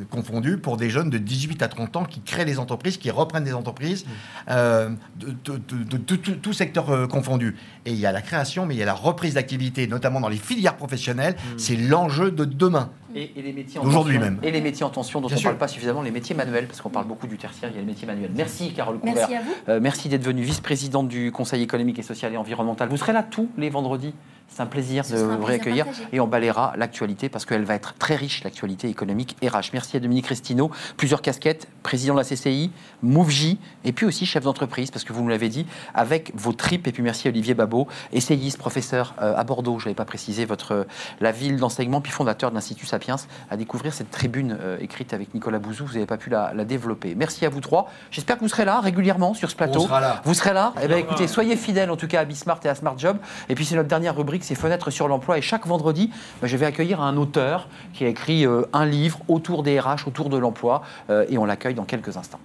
confondues, 0.09 0.57
pour 0.57 0.77
des 0.77 0.89
jeunes 0.89 1.09
de 1.09 1.17
18 1.17 1.61
à 1.61 1.67
30 1.67 1.95
ans 1.97 2.05
qui 2.05 2.21
créent 2.21 2.45
des 2.45 2.59
entreprises, 2.59 2.97
qui 2.97 3.11
reprennent 3.11 3.43
des 3.43 3.53
entreprises, 3.53 4.05
euh, 4.49 4.89
de, 5.15 5.97
tout 5.97 6.53
secteur 6.53 6.89
euh, 6.89 7.07
confondu. 7.07 7.55
Et 7.86 7.91
il 7.91 7.99
y 7.99 8.05
a 8.05 8.11
la 8.11 8.21
création, 8.21 8.65
mais 8.65 8.75
il 8.75 8.79
y 8.79 8.84
a 8.84 8.86
la 8.86 8.93
reprise 8.93 9.36
d'activité, 9.36 9.88
notamment 9.88 10.19
dans 10.19 10.29
les 10.29 10.38
filières 10.38 10.77
professionnelles. 10.77 11.34
Mm. 11.34 11.57
C'est 11.57 11.75
l'enjeu 11.75 12.32
de 12.32 12.45
demain. 12.45 12.89
Et, 13.15 13.29
les 13.36 13.53
métiers 13.53 13.79
Aujourd'hui 13.79 14.17
même. 14.17 14.39
Et 14.41 14.51
les 14.51 14.61
métiers 14.61 14.86
en 14.86 14.89
tension 14.89 15.19
dont 15.19 15.27
on 15.29 15.36
ne 15.36 15.41
parle 15.41 15.57
pas 15.57 15.67
suffisamment, 15.67 16.01
les 16.01 16.11
métiers 16.11 16.36
manuels, 16.36 16.67
parce 16.67 16.82
qu'on 16.82 16.89
parle 16.89 17.07
beaucoup 17.07 17.27
du 17.27 17.38
tertiaire, 17.38 17.69
il 17.71 17.75
y 17.75 17.77
a 17.77 17.82
les 17.82 17.88
métiers 17.88 18.07
manuels. 18.07 18.32
Merci 18.36 18.73
Carole 18.73 18.99
Couvert. 18.99 19.15
Merci 19.15 19.36
à 19.36 19.41
vous. 19.41 19.53
Euh, 19.69 19.79
merci 19.82 20.09
d'être 20.09 20.23
venue 20.23 20.43
vice-présidente 20.43 21.07
du 21.07 21.32
Conseil 21.32 21.61
économique 21.61 21.99
et 21.99 22.03
social 22.03 22.34
et 22.34 22.38
environnemental. 22.38 22.89
Vous 22.89 22.97
serez 22.97 23.13
là 23.13 23.23
tous 23.23 23.49
les 23.57 23.69
vendredis 23.69 24.13
c'est 24.51 24.61
un 24.61 24.65
plaisir 24.65 25.03
de 25.09 25.15
vous 25.15 25.45
réaccueillir 25.45 25.85
et 26.11 26.19
on 26.19 26.27
balayera 26.27 26.73
l'actualité 26.75 27.29
parce 27.29 27.45
qu'elle 27.45 27.63
va 27.63 27.75
être 27.75 27.93
très 27.97 28.15
riche, 28.15 28.43
l'actualité 28.43 28.89
économique 28.89 29.37
RH. 29.41 29.71
Merci 29.71 29.95
à 29.95 29.99
Dominique 30.01 30.27
Restino. 30.27 30.71
Plusieurs 30.97 31.21
casquettes, 31.21 31.67
président 31.83 32.15
de 32.15 32.19
la 32.19 32.25
CCI, 32.25 32.69
MoveJ 33.01 33.57
et 33.85 33.93
puis 33.93 34.05
aussi 34.05 34.25
chef 34.25 34.43
d'entreprise 34.43 34.91
parce 34.91 35.05
que 35.05 35.13
vous 35.13 35.23
nous 35.23 35.29
l'avez 35.29 35.47
dit 35.47 35.65
avec 35.93 36.33
vos 36.35 36.51
tripes. 36.51 36.87
Et 36.87 36.91
puis 36.91 37.01
merci 37.01 37.29
à 37.29 37.31
Olivier 37.31 37.53
Babot, 37.53 37.87
essayiste, 38.11 38.57
professeur 38.57 39.15
euh, 39.21 39.35
à 39.37 39.43
Bordeaux, 39.45 39.79
je 39.79 39.85
n'avais 39.85 39.95
pas 39.95 40.05
précisé 40.05 40.43
votre, 40.43 40.85
la 41.21 41.31
ville 41.31 41.57
d'enseignement, 41.57 42.01
puis 42.01 42.11
fondateur 42.11 42.49
de 42.49 42.55
l'Institut 42.55 42.85
Sapiens, 42.85 43.15
à 43.49 43.55
découvrir 43.55 43.93
cette 43.93 44.11
tribune 44.11 44.57
euh, 44.59 44.77
écrite 44.81 45.13
avec 45.13 45.33
Nicolas 45.33 45.59
Bouzou. 45.59 45.85
Vous 45.85 45.93
n'avez 45.93 46.05
pas 46.05 46.17
pu 46.17 46.29
la, 46.29 46.53
développer. 46.65 47.15
Merci 47.15 47.45
à 47.45 47.49
vous 47.49 47.61
trois. 47.61 47.89
J'espère 48.11 48.35
que 48.35 48.41
vous 48.41 48.49
serez 48.49 48.65
là 48.65 48.81
régulièrement 48.81 49.33
sur 49.33 49.49
ce 49.49 49.55
plateau. 49.55 49.87
Vous 50.25 50.33
serez 50.33 50.53
là. 50.53 50.73
Eh 50.83 50.87
bien, 50.87 50.97
écoutez, 50.97 51.27
soyez 51.27 51.55
fidèles 51.55 51.89
en 51.89 51.97
tout 51.97 52.07
cas 52.07 52.19
à 52.19 52.25
Bismart 52.25 52.59
et 52.65 52.67
à 52.67 52.75
Smart 52.75 52.97
Job. 52.97 53.17
Et 53.47 53.55
puis 53.55 53.65
c'est 53.65 53.75
notre 53.75 53.87
dernière 53.87 54.15
rubrique 54.15 54.40
c'est 54.41 54.55
Fenêtres 54.55 54.91
sur 54.91 55.07
l'emploi. 55.07 55.37
Et 55.37 55.41
chaque 55.41 55.65
vendredi, 55.65 56.11
bah, 56.41 56.47
je 56.47 56.57
vais 56.57 56.65
accueillir 56.65 57.01
un 57.01 57.17
auteur 57.17 57.67
qui 57.93 58.05
a 58.05 58.07
écrit 58.07 58.45
euh, 58.45 58.63
un 58.73 58.85
livre 58.85 59.19
autour 59.27 59.63
des 59.63 59.79
RH, 59.79 60.07
autour 60.07 60.29
de 60.29 60.37
l'emploi. 60.37 60.81
Euh, 61.09 61.25
et 61.29 61.37
on 61.37 61.45
l'accueille 61.45 61.75
dans 61.75 61.85
quelques 61.85 62.17
instants. 62.17 62.39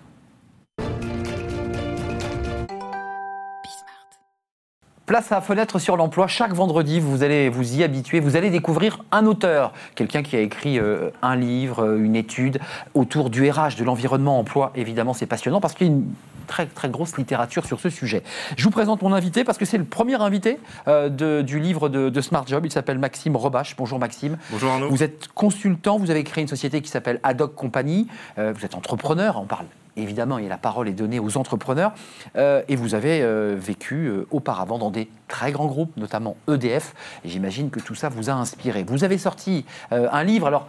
Place 5.07 5.31
à 5.31 5.41
Fenêtre 5.41 5.79
sur 5.79 5.97
l'emploi. 5.97 6.27
Chaque 6.27 6.53
vendredi, 6.53 6.99
vous 6.99 7.23
allez 7.23 7.49
vous 7.49 7.77
y 7.77 7.85
habituer. 7.85 8.19
Vous 8.19 8.35
allez 8.35 8.51
découvrir 8.51 9.05
un 9.13 9.27
auteur, 9.27 9.73
quelqu'un 9.95 10.25
qui 10.25 10.35
a 10.35 10.41
écrit 10.41 10.81
euh, 10.81 11.11
un 11.23 11.37
livre, 11.37 11.97
une 11.97 12.17
étude 12.17 12.59
autour 12.95 13.31
du 13.31 13.49
RH, 13.49 13.77
de 13.79 13.85
l'environnement 13.85 14.41
emploi. 14.41 14.73
Évidemment, 14.75 15.15
c'est 15.15 15.27
passionnant 15.27 15.61
parce 15.61 15.75
qu'il 15.75 15.87
y 15.87 15.91
a 15.91 15.93
une 15.93 16.09
très 16.47 16.67
très 16.67 16.89
grosse 16.89 17.17
littérature 17.17 17.67
sur 17.67 17.81
ce 17.81 17.91
sujet. 17.91 18.23
Je 18.57 18.65
vous 18.65 18.71
présente 18.71 19.03
mon 19.03 19.13
invité 19.13 19.45
parce 19.45 19.59
que 19.59 19.65
c'est 19.65 19.79
le 19.79 19.85
premier 19.85 20.21
invité 20.21 20.59
euh, 20.89 21.43
du 21.43 21.61
livre 21.61 21.89
de, 21.89 22.21
Smart 22.21 22.47
Job. 22.47 22.65
Il 22.65 22.73
s'appelle 22.73 22.99
Maxime 22.99 23.37
Robache. 23.37 23.77
Bonjour 23.77 23.99
Maxime. 23.99 24.39
Bonjour 24.51 24.71
Arnaud. 24.71 24.89
Vous 24.89 25.03
êtes 25.03 25.29
consultant, 25.29 25.99
vous 25.99 26.11
avez 26.11 26.25
créé 26.25 26.43
une 26.43 26.49
société 26.49 26.81
qui 26.81 26.89
s'appelle 26.89 27.21
Adoc 27.23 27.55
Company. 27.55 28.09
Euh, 28.39 28.53
vous 28.57 28.65
êtes 28.65 28.75
entrepreneur, 28.75 29.39
on 29.41 29.47
parle 29.47 29.67
évidemment, 29.97 30.39
et 30.39 30.49
la 30.49 30.59
parole 30.59 30.89
est 30.89 30.93
donnée 30.93 31.19
aux 31.19 31.37
entrepreneurs. 31.37 31.93
Euh, 32.37 32.63
et 32.69 32.77
vous 32.77 32.95
avez 32.95 33.23
euh, 33.23 33.57
vécu 33.59 34.07
euh, 34.07 34.27
auparavant 34.31 34.79
dans 34.79 34.91
des 34.91 35.09
très 35.29 35.53
grands 35.53 35.67
groupes, 35.67 35.97
notamment 35.97 36.37
EDF. 36.49 36.95
Et 37.25 37.29
j'imagine 37.29 37.71
que 37.71 37.81
tout 37.81 37.95
ça 37.95 38.09
vous 38.09 38.31
a 38.31 38.33
inspiré. 38.33 38.85
Vous 38.87 39.05
avez 39.05 39.19
sorti 39.19 39.65
un 39.91 40.23
livre. 40.23 40.47
Alors, 40.47 40.69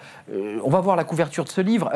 on 0.64 0.70
va 0.70 0.80
voir 0.80 0.96
la 0.96 1.04
couverture 1.04 1.44
de 1.44 1.50
ce 1.50 1.62
livre. 1.62 1.92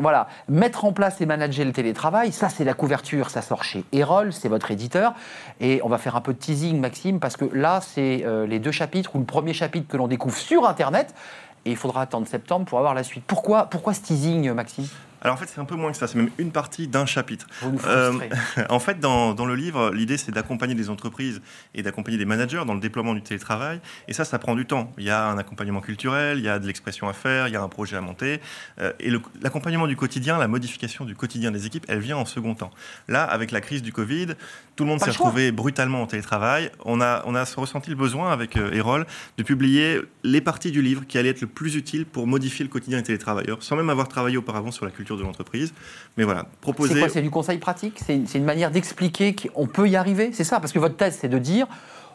voilà, 0.00 0.26
mettre 0.48 0.84
en 0.84 0.92
place 0.92 1.20
et 1.20 1.26
manager 1.26 1.64
le 1.64 1.72
télétravail. 1.72 2.32
Ça, 2.32 2.48
c'est 2.48 2.64
la 2.64 2.74
couverture. 2.74 3.30
Ça 3.30 3.42
sort 3.42 3.62
chez 3.62 3.84
Erol, 3.92 4.32
c'est 4.32 4.48
votre 4.48 4.72
éditeur. 4.72 5.14
Et 5.60 5.80
on 5.84 5.88
va 5.88 5.98
faire 5.98 6.16
un 6.16 6.20
peu 6.20 6.32
de 6.32 6.38
teasing, 6.38 6.80
Maxime, 6.80 7.20
parce 7.20 7.36
que 7.36 7.44
là, 7.44 7.80
c'est 7.80 8.24
les 8.48 8.58
deux 8.58 8.72
chapitres 8.72 9.14
ou 9.14 9.20
le 9.20 9.24
premier 9.24 9.52
chapitre 9.52 9.86
que 9.86 9.96
l'on 9.96 10.08
découvre 10.08 10.36
sur 10.36 10.66
Internet. 10.66 11.14
Et 11.64 11.70
il 11.70 11.76
faudra 11.76 12.02
attendre 12.02 12.26
septembre 12.26 12.64
pour 12.64 12.78
avoir 12.78 12.94
la 12.94 13.04
suite. 13.04 13.22
Pourquoi, 13.26 13.66
pourquoi 13.66 13.94
ce 13.94 14.00
teasing, 14.00 14.50
Maxime? 14.52 14.88
Alors 15.20 15.34
en 15.34 15.36
fait, 15.36 15.46
c'est 15.46 15.60
un 15.60 15.64
peu 15.64 15.74
moins 15.74 15.90
que 15.92 15.96
ça, 15.96 16.06
c'est 16.06 16.16
même 16.16 16.30
une 16.38 16.50
partie 16.50 16.88
d'un 16.88 17.06
chapitre. 17.06 17.46
Euh, 17.86 18.12
en 18.70 18.80
fait, 18.80 19.00
dans, 19.00 19.34
dans 19.34 19.46
le 19.46 19.54
livre, 19.54 19.90
l'idée 19.92 20.16
c'est 20.16 20.32
d'accompagner 20.32 20.74
des 20.74 20.90
entreprises 20.90 21.42
et 21.74 21.82
d'accompagner 21.82 22.18
des 22.18 22.24
managers 22.24 22.62
dans 22.66 22.74
le 22.74 22.80
déploiement 22.80 23.14
du 23.14 23.22
télétravail. 23.22 23.80
Et 24.08 24.12
ça, 24.12 24.24
ça 24.24 24.38
prend 24.38 24.54
du 24.54 24.66
temps. 24.66 24.92
Il 24.98 25.04
y 25.04 25.10
a 25.10 25.26
un 25.26 25.38
accompagnement 25.38 25.80
culturel, 25.80 26.38
il 26.38 26.44
y 26.44 26.48
a 26.48 26.58
de 26.58 26.66
l'expression 26.66 27.08
à 27.08 27.12
faire, 27.12 27.48
il 27.48 27.52
y 27.52 27.56
a 27.56 27.62
un 27.62 27.68
projet 27.68 27.96
à 27.96 28.00
monter. 28.00 28.40
Euh, 28.80 28.92
et 29.00 29.10
l'accompagnement 29.42 29.86
du 29.86 29.96
quotidien, 29.96 30.38
la 30.38 30.48
modification 30.48 31.04
du 31.04 31.14
quotidien 31.14 31.50
des 31.50 31.66
équipes, 31.66 31.84
elle 31.88 32.00
vient 32.00 32.16
en 32.16 32.24
second 32.24 32.54
temps. 32.54 32.70
Là, 33.08 33.24
avec 33.24 33.50
la 33.50 33.60
crise 33.60 33.82
du 33.82 33.92
Covid, 33.92 34.28
tout 34.80 34.84
le 34.84 34.90
monde 34.92 35.00
s'est 35.00 35.10
retrouvé 35.10 35.52
brutalement 35.52 36.00
en 36.00 36.06
télétravail. 36.06 36.70
On 36.86 37.02
a, 37.02 37.22
on 37.26 37.34
a 37.34 37.44
ressenti 37.44 37.90
le 37.90 37.96
besoin 37.96 38.32
avec 38.32 38.56
euh, 38.56 38.72
Erol 38.72 39.06
de 39.36 39.42
publier 39.42 40.00
les 40.24 40.40
parties 40.40 40.70
du 40.70 40.80
livre 40.80 41.04
qui 41.06 41.18
allaient 41.18 41.28
être 41.28 41.42
le 41.42 41.48
plus 41.48 41.76
utiles 41.76 42.06
pour 42.06 42.26
modifier 42.26 42.64
le 42.64 42.70
quotidien 42.70 42.96
des 42.96 43.04
télétravailleurs, 43.04 43.62
sans 43.62 43.76
même 43.76 43.90
avoir 43.90 44.08
travaillé 44.08 44.38
auparavant 44.38 44.70
sur 44.70 44.86
la 44.86 44.90
culture 44.90 45.18
de 45.18 45.22
l'entreprise. 45.22 45.74
Mais 46.16 46.24
voilà, 46.24 46.46
proposer. 46.62 46.94
C'est 46.94 47.00
quoi 47.00 47.08
C'est 47.10 47.20
du 47.20 47.28
conseil 47.28 47.58
pratique? 47.58 48.00
C'est 48.06 48.24
une, 48.34 48.44
manière 48.44 48.70
d'expliquer 48.70 49.36
qu'on 49.36 49.66
peut 49.66 49.86
y 49.86 49.96
arriver? 49.96 50.30
C'est 50.32 50.44
ça 50.44 50.60
Parce 50.60 50.72
que 50.72 50.78
votre 50.78 50.96
thèse, 50.96 51.18
c'est 51.20 51.28
de 51.28 51.38
dire, 51.38 51.66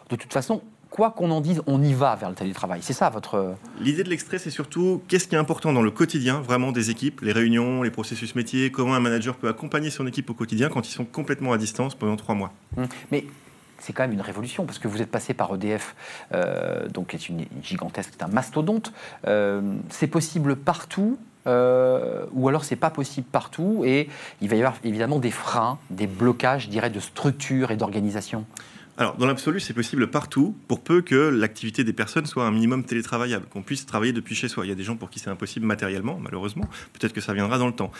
de 0.09 0.16
toute 0.16 0.34
façon, 0.34 0.63
quoi 0.90 1.12
qu'on 1.12 1.32
en 1.32 1.42
dise, 1.42 1.62
on 1.68 1.82
y 1.82 1.94
va 1.94 2.16
vers 2.16 2.30
le 2.30 2.36
télétravail. 2.36 2.80
C'est 2.82 2.94
ça 2.94 3.10
votre. 3.10 3.56
L'idée 3.80 4.04
de 4.04 4.10
l'extrait, 4.10 4.38
c'est 4.38 4.50
surtout 4.50 5.02
qu'est-ce 5.08 5.28
qui 5.28 5.36
est 5.36 5.38
important 5.38 5.74
dans 5.74 5.82
le 5.82 5.92
quotidien, 5.92 6.42
vraiment 6.42 6.72
des 6.72 6.90
équipes, 6.90 7.22
les 7.22 7.32
réunions, 7.32 7.84
les 7.84 7.92
processus 7.92 8.36
métiers, 8.36 8.72
comment 8.72 8.96
un 8.96 9.00
manager 9.00 9.36
peut 9.36 9.48
accompagner 9.48 9.90
son 9.90 10.08
équipe 10.08 10.30
au 10.30 10.34
quotidien 10.34 10.70
quand 10.70 10.88
ils 10.88 10.94
sont 10.94 11.06
complètement 11.06 11.54
à 11.54 11.58
distance 11.58 11.96
pendant 11.96 12.16
trois 12.16 12.36
mois? 12.36 12.52
Hum. 12.78 12.88
Mais 13.12 13.26
c'est 13.80 13.94
quand 13.94 14.04
même 14.04 14.14
une 14.14 14.22
révolution 14.22 14.66
parce 14.66 14.80
que 14.80 14.88
vous 14.88 15.02
êtes 15.02 15.12
passé 15.12 15.34
par 15.34 15.54
EDF, 15.54 15.96
euh, 16.34 16.88
donc 16.88 17.08
qui 17.08 17.16
est 17.18 17.30
une 17.30 17.46
gigantesque, 17.62 18.12
c'est 18.14 18.24
un 18.24 18.28
mastodonte. 18.28 18.94
Euh, 19.28 19.62
c'est 19.90 20.08
possible 20.08 20.56
partout 20.56 21.18
ou 21.48 22.50
alors 22.50 22.64
c'est 22.64 22.76
pas 22.76 22.90
possible 22.90 23.28
partout 23.32 23.84
et 23.86 24.10
il 24.42 24.50
va 24.50 24.56
y 24.56 24.60
avoir 24.62 24.78
évidemment 24.84 25.20
des 25.20 25.30
freins, 25.30 25.78
des 25.92 26.08
blocages, 26.08 26.64
je 26.64 26.70
dirais, 26.70 26.90
de 26.90 27.00
structure 27.00 27.70
et 27.70 27.76
d'organisation 27.76 28.46
alors, 28.98 29.18
dans 29.18 29.26
l'absolu, 29.26 29.60
c'est 29.60 29.74
possible 29.74 30.08
partout, 30.08 30.56
pour 30.70 30.82
peu 30.82 31.02
que 31.02 31.16
l'activité 31.16 31.84
des 31.84 31.91
personnes 31.91 32.26
soit 32.26 32.46
un 32.46 32.52
minimum 32.52 32.86
télétravaillable, 32.86 33.46
qu'on 33.48 33.62
puisse 33.62 33.86
travailler 33.86 34.14
depuis 34.14 34.36
chez 34.36 34.48
soi. 34.48 34.66
Il 34.66 34.70
y 34.70 34.72
a 34.72 34.76
des 34.76 34.84
gens 34.84 34.96
pour 34.96 35.10
qui 35.10 35.20
c'est 35.20 35.30
impossible 35.30 35.66
matériellement, 35.66 36.18
malheureusement. 36.22 36.70
Peut-être 36.93 37.12
que 37.12 37.20
ça 37.20 37.34
viendra 37.34 37.58
dans 37.58 37.68
le 37.68 37.74
temps. 37.74 37.91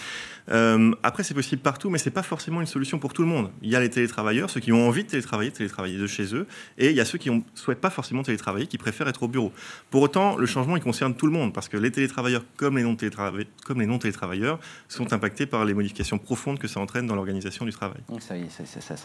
Euh, 0.50 0.94
après, 1.04 1.24
c'est 1.24 1.34
possible 1.34 1.62
partout, 1.62 1.90
mais 1.90 1.98
c'est 1.98 2.12
pas 2.12 2.24
forcément 2.24 2.62
une 2.62 2.68
solution 2.68 2.98
pour 2.98 3.12
tout 3.12 3.24
le 3.24 3.28
monde. 3.28 3.52
Il 3.62 3.70
y 3.70 3.76
a 3.76 3.82
les 3.82 3.90
télétravailleurs, 3.90 4.50
ceux 4.50 4.62
qui 4.62 4.72
ont 4.72 4.88
envie 4.88 5.04
de 5.04 5.10
télétravailler, 5.10 5.52
télétravailler 5.52 5.98
de 5.98 6.08
chez 6.08 6.34
eux, 6.34 6.48
et 6.78 6.92
il 6.92 6.96
y 6.96 7.02
a 7.02 7.06
ceux 7.06 7.18
qui 7.18 7.30
ne 7.30 7.42
souhaitent 7.56 7.82
pas 7.82 7.90
forcément 7.90 8.24
télétravailler, 8.24 8.68
qui 8.68 8.78
préfèrent 8.78 9.10
être 9.10 9.24
au 9.24 9.28
bureau. 9.28 9.52
Pour 9.90 10.02
autant, 10.02 10.38
le 10.38 10.46
changement, 10.46 10.78
il 10.78 10.84
concerne 10.84 11.14
tout 11.14 11.26
le 11.26 11.34
monde, 11.34 11.54
parce 11.54 11.68
que 11.68 11.76
les 11.76 11.92
télétravailleurs, 11.92 12.46
comme 12.56 12.78
les 12.78 12.84
non-télétravailleurs, 12.84 14.60
sont 14.88 15.12
impactés 15.12 15.46
par 15.46 15.66
les 15.66 15.74
modifications 15.74 16.20
profondes 16.20 16.58
que 16.58 16.70
ça 16.70 16.80
entraîne 16.80 17.06
dans 17.06 17.16
l'organisation 17.16 17.66
du 17.66 17.72
travail. 17.72 18.00
Ça, 18.20 18.36
ça, 18.66 18.82
ça, 18.82 18.96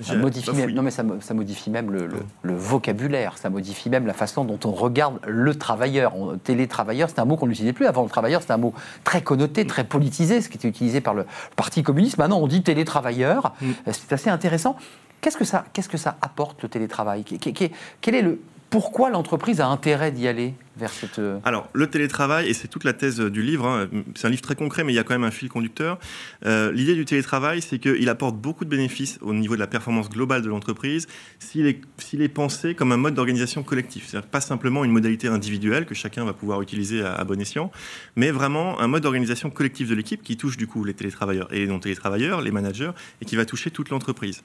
ça 0.00 0.16
modifie. 0.16 0.50
Non, 0.72 0.82
mais 0.82 0.90
ça 0.90 1.04
ça 1.26 1.34
modifie 1.34 1.70
même 1.70 1.90
le, 1.90 2.08
vocabulaire, 2.54 3.36
ça 3.36 3.50
modifie 3.50 3.90
même 3.90 4.06
la 4.06 4.12
façon 4.12 4.44
dont 4.44 4.58
on 4.64 4.70
regarde 4.70 5.18
le 5.26 5.54
travailleur. 5.54 6.14
télétravailleur, 6.44 7.10
c'est 7.10 7.18
un 7.18 7.24
mot 7.24 7.36
qu'on 7.36 7.48
n'utilisait 7.48 7.72
plus 7.72 7.86
avant. 7.86 8.04
Le 8.04 8.08
travailleur, 8.08 8.40
c'était 8.40 8.54
un 8.54 8.58
mot 8.58 8.72
très 9.04 9.22
connoté, 9.22 9.66
très 9.66 9.84
politisé, 9.84 10.40
ce 10.40 10.48
qui 10.48 10.56
était 10.56 10.68
utilisé 10.68 11.00
par 11.00 11.14
le 11.14 11.26
Parti 11.56 11.82
communiste. 11.82 12.18
Maintenant, 12.18 12.38
on 12.38 12.46
dit 12.46 12.62
télétravailleur. 12.62 13.54
Mm. 13.60 13.70
C'est 13.92 14.12
assez 14.12 14.30
intéressant. 14.30 14.76
Qu'est-ce 15.20 15.36
que 15.36 15.44
ça, 15.44 15.64
qu'est-ce 15.72 15.88
que 15.88 15.98
ça 15.98 16.16
apporte 16.22 16.62
le 16.62 16.68
télétravail? 16.68 17.24
Quel 17.24 18.14
est 18.14 18.22
le 18.22 18.40
pourquoi 18.70 19.10
l'entreprise 19.10 19.60
a 19.60 19.66
intérêt 19.66 20.12
d'y 20.12 20.28
aller? 20.28 20.54
Vers 20.76 20.90
cette... 20.90 21.18
Euh, 21.18 21.38
Alors, 21.44 21.68
le 21.72 21.86
télétravail, 21.86 22.48
et 22.48 22.54
c'est 22.54 22.68
toute 22.68 22.84
la 22.84 22.92
thèse 22.92 23.20
du 23.20 23.42
livre, 23.42 23.66
hein, 23.66 23.88
c'est 24.14 24.26
un 24.26 24.30
livre 24.30 24.42
très 24.42 24.54
concret, 24.54 24.84
mais 24.84 24.92
il 24.92 24.96
y 24.96 24.98
a 24.98 25.04
quand 25.04 25.14
même 25.14 25.24
un 25.24 25.30
fil 25.30 25.48
conducteur. 25.48 25.98
Euh, 26.44 26.72
l'idée 26.72 26.94
du 26.94 27.04
télétravail, 27.04 27.62
c'est 27.62 27.78
qu'il 27.78 28.08
apporte 28.08 28.36
beaucoup 28.36 28.64
de 28.64 28.70
bénéfices 28.70 29.18
au 29.22 29.32
niveau 29.32 29.54
de 29.54 29.60
la 29.60 29.66
performance 29.66 30.10
globale 30.10 30.42
de 30.42 30.48
l'entreprise 30.48 31.06
s'il 31.38 31.66
est, 31.66 32.28
pensé 32.28 32.74
comme 32.74 32.92
un 32.92 32.96
mode 32.96 33.14
d'organisation 33.14 33.62
collectif. 33.62 34.06
C'est-à-dire 34.06 34.28
pas 34.28 34.40
simplement 34.40 34.84
une 34.84 34.90
modalité 34.90 35.28
individuelle 35.28 35.86
que 35.86 35.94
chacun 35.94 36.24
va 36.24 36.32
pouvoir 36.32 36.60
utiliser 36.60 37.02
à, 37.02 37.24
bon 37.24 37.40
escient, 37.40 37.70
mais 38.16 38.30
vraiment 38.30 38.80
un 38.80 38.88
mode 38.88 39.02
d'organisation 39.02 39.48
collectif 39.50 39.88
de 39.88 39.94
l'équipe 39.94 40.22
qui 40.22 40.36
touche 40.36 40.56
du 40.56 40.66
coup 40.66 40.84
les 40.84 40.94
télétravailleurs 40.94 41.52
et 41.52 41.60
les 41.60 41.66
non-télétravailleurs, 41.66 42.42
les 42.42 42.50
managers, 42.50 42.90
et 43.22 43.24
qui 43.24 43.36
va 43.36 43.44
toucher 43.44 43.70
toute 43.70 43.90
l'entreprise. 43.90 44.42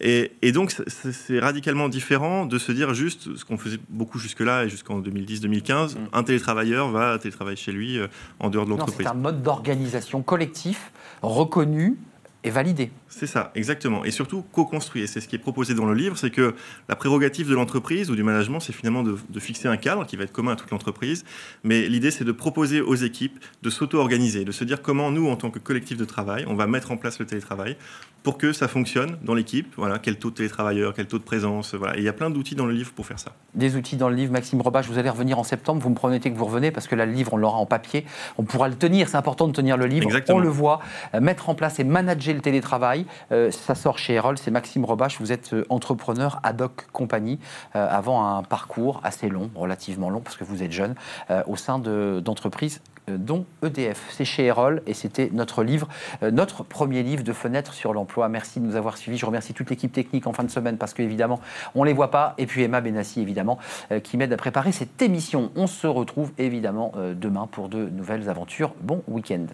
Et, 0.00 0.32
et, 0.42 0.52
donc, 0.52 0.74
c'est 0.86 1.38
radicalement 1.40 1.88
différent 1.88 2.46
de 2.46 2.58
se 2.58 2.72
dire 2.72 2.94
juste 2.94 3.36
ce 3.36 3.44
qu'on 3.44 3.58
faisait 3.58 3.78
beaucoup 3.88 4.18
jusque-là 4.18 4.64
et 4.64 4.68
jusqu'en 4.68 5.00
2010-2015 5.00 5.65
Mm. 5.74 6.08
un 6.12 6.22
télétravailleur 6.22 6.90
va 6.90 7.18
télétravailler 7.18 7.56
chez 7.56 7.72
lui 7.72 7.98
euh, 7.98 8.08
en 8.40 8.50
dehors 8.50 8.64
de 8.64 8.70
l'entreprise. 8.70 8.98
C'est 9.00 9.06
un 9.06 9.14
mode 9.14 9.42
d'organisation 9.42 10.22
collectif 10.22 10.92
reconnu 11.22 11.96
validé. 12.50 12.90
C'est 13.08 13.26
ça, 13.26 13.50
exactement. 13.54 14.04
Et 14.04 14.10
surtout 14.10 14.42
co-construit. 14.52 15.02
Et 15.02 15.06
c'est 15.06 15.20
ce 15.20 15.28
qui 15.28 15.36
est 15.36 15.40
proposé 15.40 15.74
dans 15.74 15.86
le 15.86 15.94
livre, 15.94 16.16
c'est 16.16 16.30
que 16.30 16.54
la 16.88 16.96
prérogative 16.96 17.48
de 17.48 17.54
l'entreprise 17.54 18.10
ou 18.10 18.16
du 18.16 18.22
management, 18.22 18.60
c'est 18.60 18.72
finalement 18.72 19.02
de, 19.02 19.16
fixer 19.40 19.68
un 19.68 19.76
cadre 19.76 20.06
qui 20.06 20.16
va 20.16 20.24
être 20.24 20.32
commun 20.32 20.52
à 20.52 20.56
toute 20.56 20.70
l'entreprise. 20.70 21.24
Mais 21.64 21.88
l'idée, 21.88 22.10
c'est 22.10 22.24
de 22.24 22.32
proposer 22.32 22.80
aux 22.80 22.94
équipes 22.94 23.38
de 23.62 23.70
s'auto-organiser, 23.70 24.44
de 24.44 24.52
se 24.52 24.64
dire 24.64 24.82
comment 24.82 25.10
nous, 25.10 25.28
en 25.28 25.36
tant 25.36 25.50
que 25.50 25.58
collectif 25.58 25.96
de 25.96 26.04
travail, 26.04 26.44
on 26.48 26.54
va 26.54 26.66
mettre 26.66 26.90
en 26.90 26.96
place 26.96 27.18
le 27.18 27.26
télétravail 27.26 27.76
pour 28.26 28.38
que 28.38 28.52
ça 28.52 28.66
fonctionne 28.66 29.18
dans 29.22 29.34
l'équipe. 29.34 29.72
Voilà, 29.76 30.00
quel 30.00 30.18
taux 30.18 30.30
de 30.30 30.34
télétravailleurs, 30.34 30.94
quel 30.94 31.06
taux 31.06 31.18
de 31.18 31.22
présence. 31.22 31.76
Voilà. 31.76 31.96
Et 31.96 32.00
il 32.00 32.04
y 32.04 32.08
a 32.08 32.12
plein 32.12 32.28
d'outils 32.28 32.56
dans 32.56 32.66
le 32.66 32.72
livre 32.72 32.90
pour 32.92 33.06
faire 33.06 33.20
ça. 33.20 33.30
Des 33.54 33.76
outils 33.76 33.96
dans 33.96 34.08
le 34.08 34.16
livre, 34.16 34.32
Maxime 34.32 34.60
Robach, 34.60 34.86
vous 34.86 34.98
allez 34.98 35.10
revenir 35.10 35.38
en 35.38 35.44
septembre. 35.44 35.80
Vous 35.80 35.90
me 35.90 35.94
promettez 35.94 36.32
que 36.32 36.36
vous 36.36 36.44
revenez 36.44 36.72
parce 36.72 36.88
que 36.88 36.96
là, 36.96 37.06
le 37.06 37.12
livre, 37.12 37.34
on 37.34 37.36
l'aura 37.36 37.58
en 37.58 37.66
papier. 37.66 38.04
On 38.36 38.42
pourra 38.42 38.68
le 38.68 38.74
tenir. 38.74 39.08
C'est 39.08 39.16
important 39.16 39.46
de 39.46 39.52
tenir 39.52 39.76
le 39.76 39.86
livre. 39.86 40.06
Exactement. 40.06 40.38
On 40.38 40.40
le 40.40 40.48
voit. 40.48 40.80
Euh, 41.14 41.20
mettre 41.20 41.48
en 41.48 41.54
place 41.54 41.78
et 41.78 41.84
manager 41.84 42.35
le 42.36 42.42
télétravail. 42.42 43.06
Euh, 43.32 43.50
ça 43.50 43.74
sort 43.74 43.98
chez 43.98 44.14
Erol, 44.14 44.38
c'est 44.38 44.50
Maxime 44.50 44.84
Robache. 44.84 45.20
Vous 45.20 45.32
êtes 45.32 45.52
euh, 45.52 45.66
entrepreneur 45.68 46.38
ad 46.42 46.60
hoc 46.60 46.86
compagnie 46.92 47.40
euh, 47.74 47.86
avant 47.90 48.24
un 48.26 48.42
parcours 48.42 49.00
assez 49.02 49.28
long, 49.28 49.50
relativement 49.54 50.10
long, 50.10 50.20
parce 50.20 50.36
que 50.36 50.44
vous 50.44 50.62
êtes 50.62 50.72
jeune, 50.72 50.94
au 51.46 51.56
sein 51.56 51.78
d'entreprises 51.78 52.80
dont 53.08 53.46
EDF. 53.64 54.04
C'est 54.10 54.24
chez 54.24 54.46
Erol 54.46 54.82
et 54.86 54.94
c'était 54.94 55.30
notre 55.32 55.62
livre, 55.62 55.88
notre 56.22 56.62
premier 56.62 57.02
livre 57.02 57.22
de 57.22 57.32
fenêtre 57.32 57.72
sur 57.72 57.94
l'emploi. 57.94 58.28
Merci 58.28 58.60
de 58.60 58.66
nous 58.66 58.76
avoir 58.76 58.96
suivis. 58.96 59.16
Je 59.16 59.26
remercie 59.26 59.54
toute 59.54 59.70
l'équipe 59.70 59.92
technique 59.92 60.26
en 60.26 60.32
fin 60.32 60.44
de 60.44 60.50
semaine 60.50 60.76
parce 60.76 60.92
qu'évidemment, 60.92 61.40
on 61.74 61.82
ne 61.82 61.86
les 61.86 61.92
voit 61.92 62.10
pas. 62.10 62.34
Et 62.38 62.46
puis 62.46 62.62
Emma 62.62 62.80
Benassi, 62.80 63.20
évidemment, 63.20 63.58
qui 64.02 64.16
m'aide 64.16 64.32
à 64.32 64.36
préparer 64.36 64.72
cette 64.72 65.00
émission. 65.00 65.50
On 65.56 65.66
se 65.66 65.86
retrouve 65.86 66.32
évidemment 66.38 66.92
demain 67.14 67.48
pour 67.50 67.68
de 67.68 67.88
nouvelles 67.88 68.28
aventures. 68.28 68.74
Bon 68.82 69.02
week-end. 69.08 69.46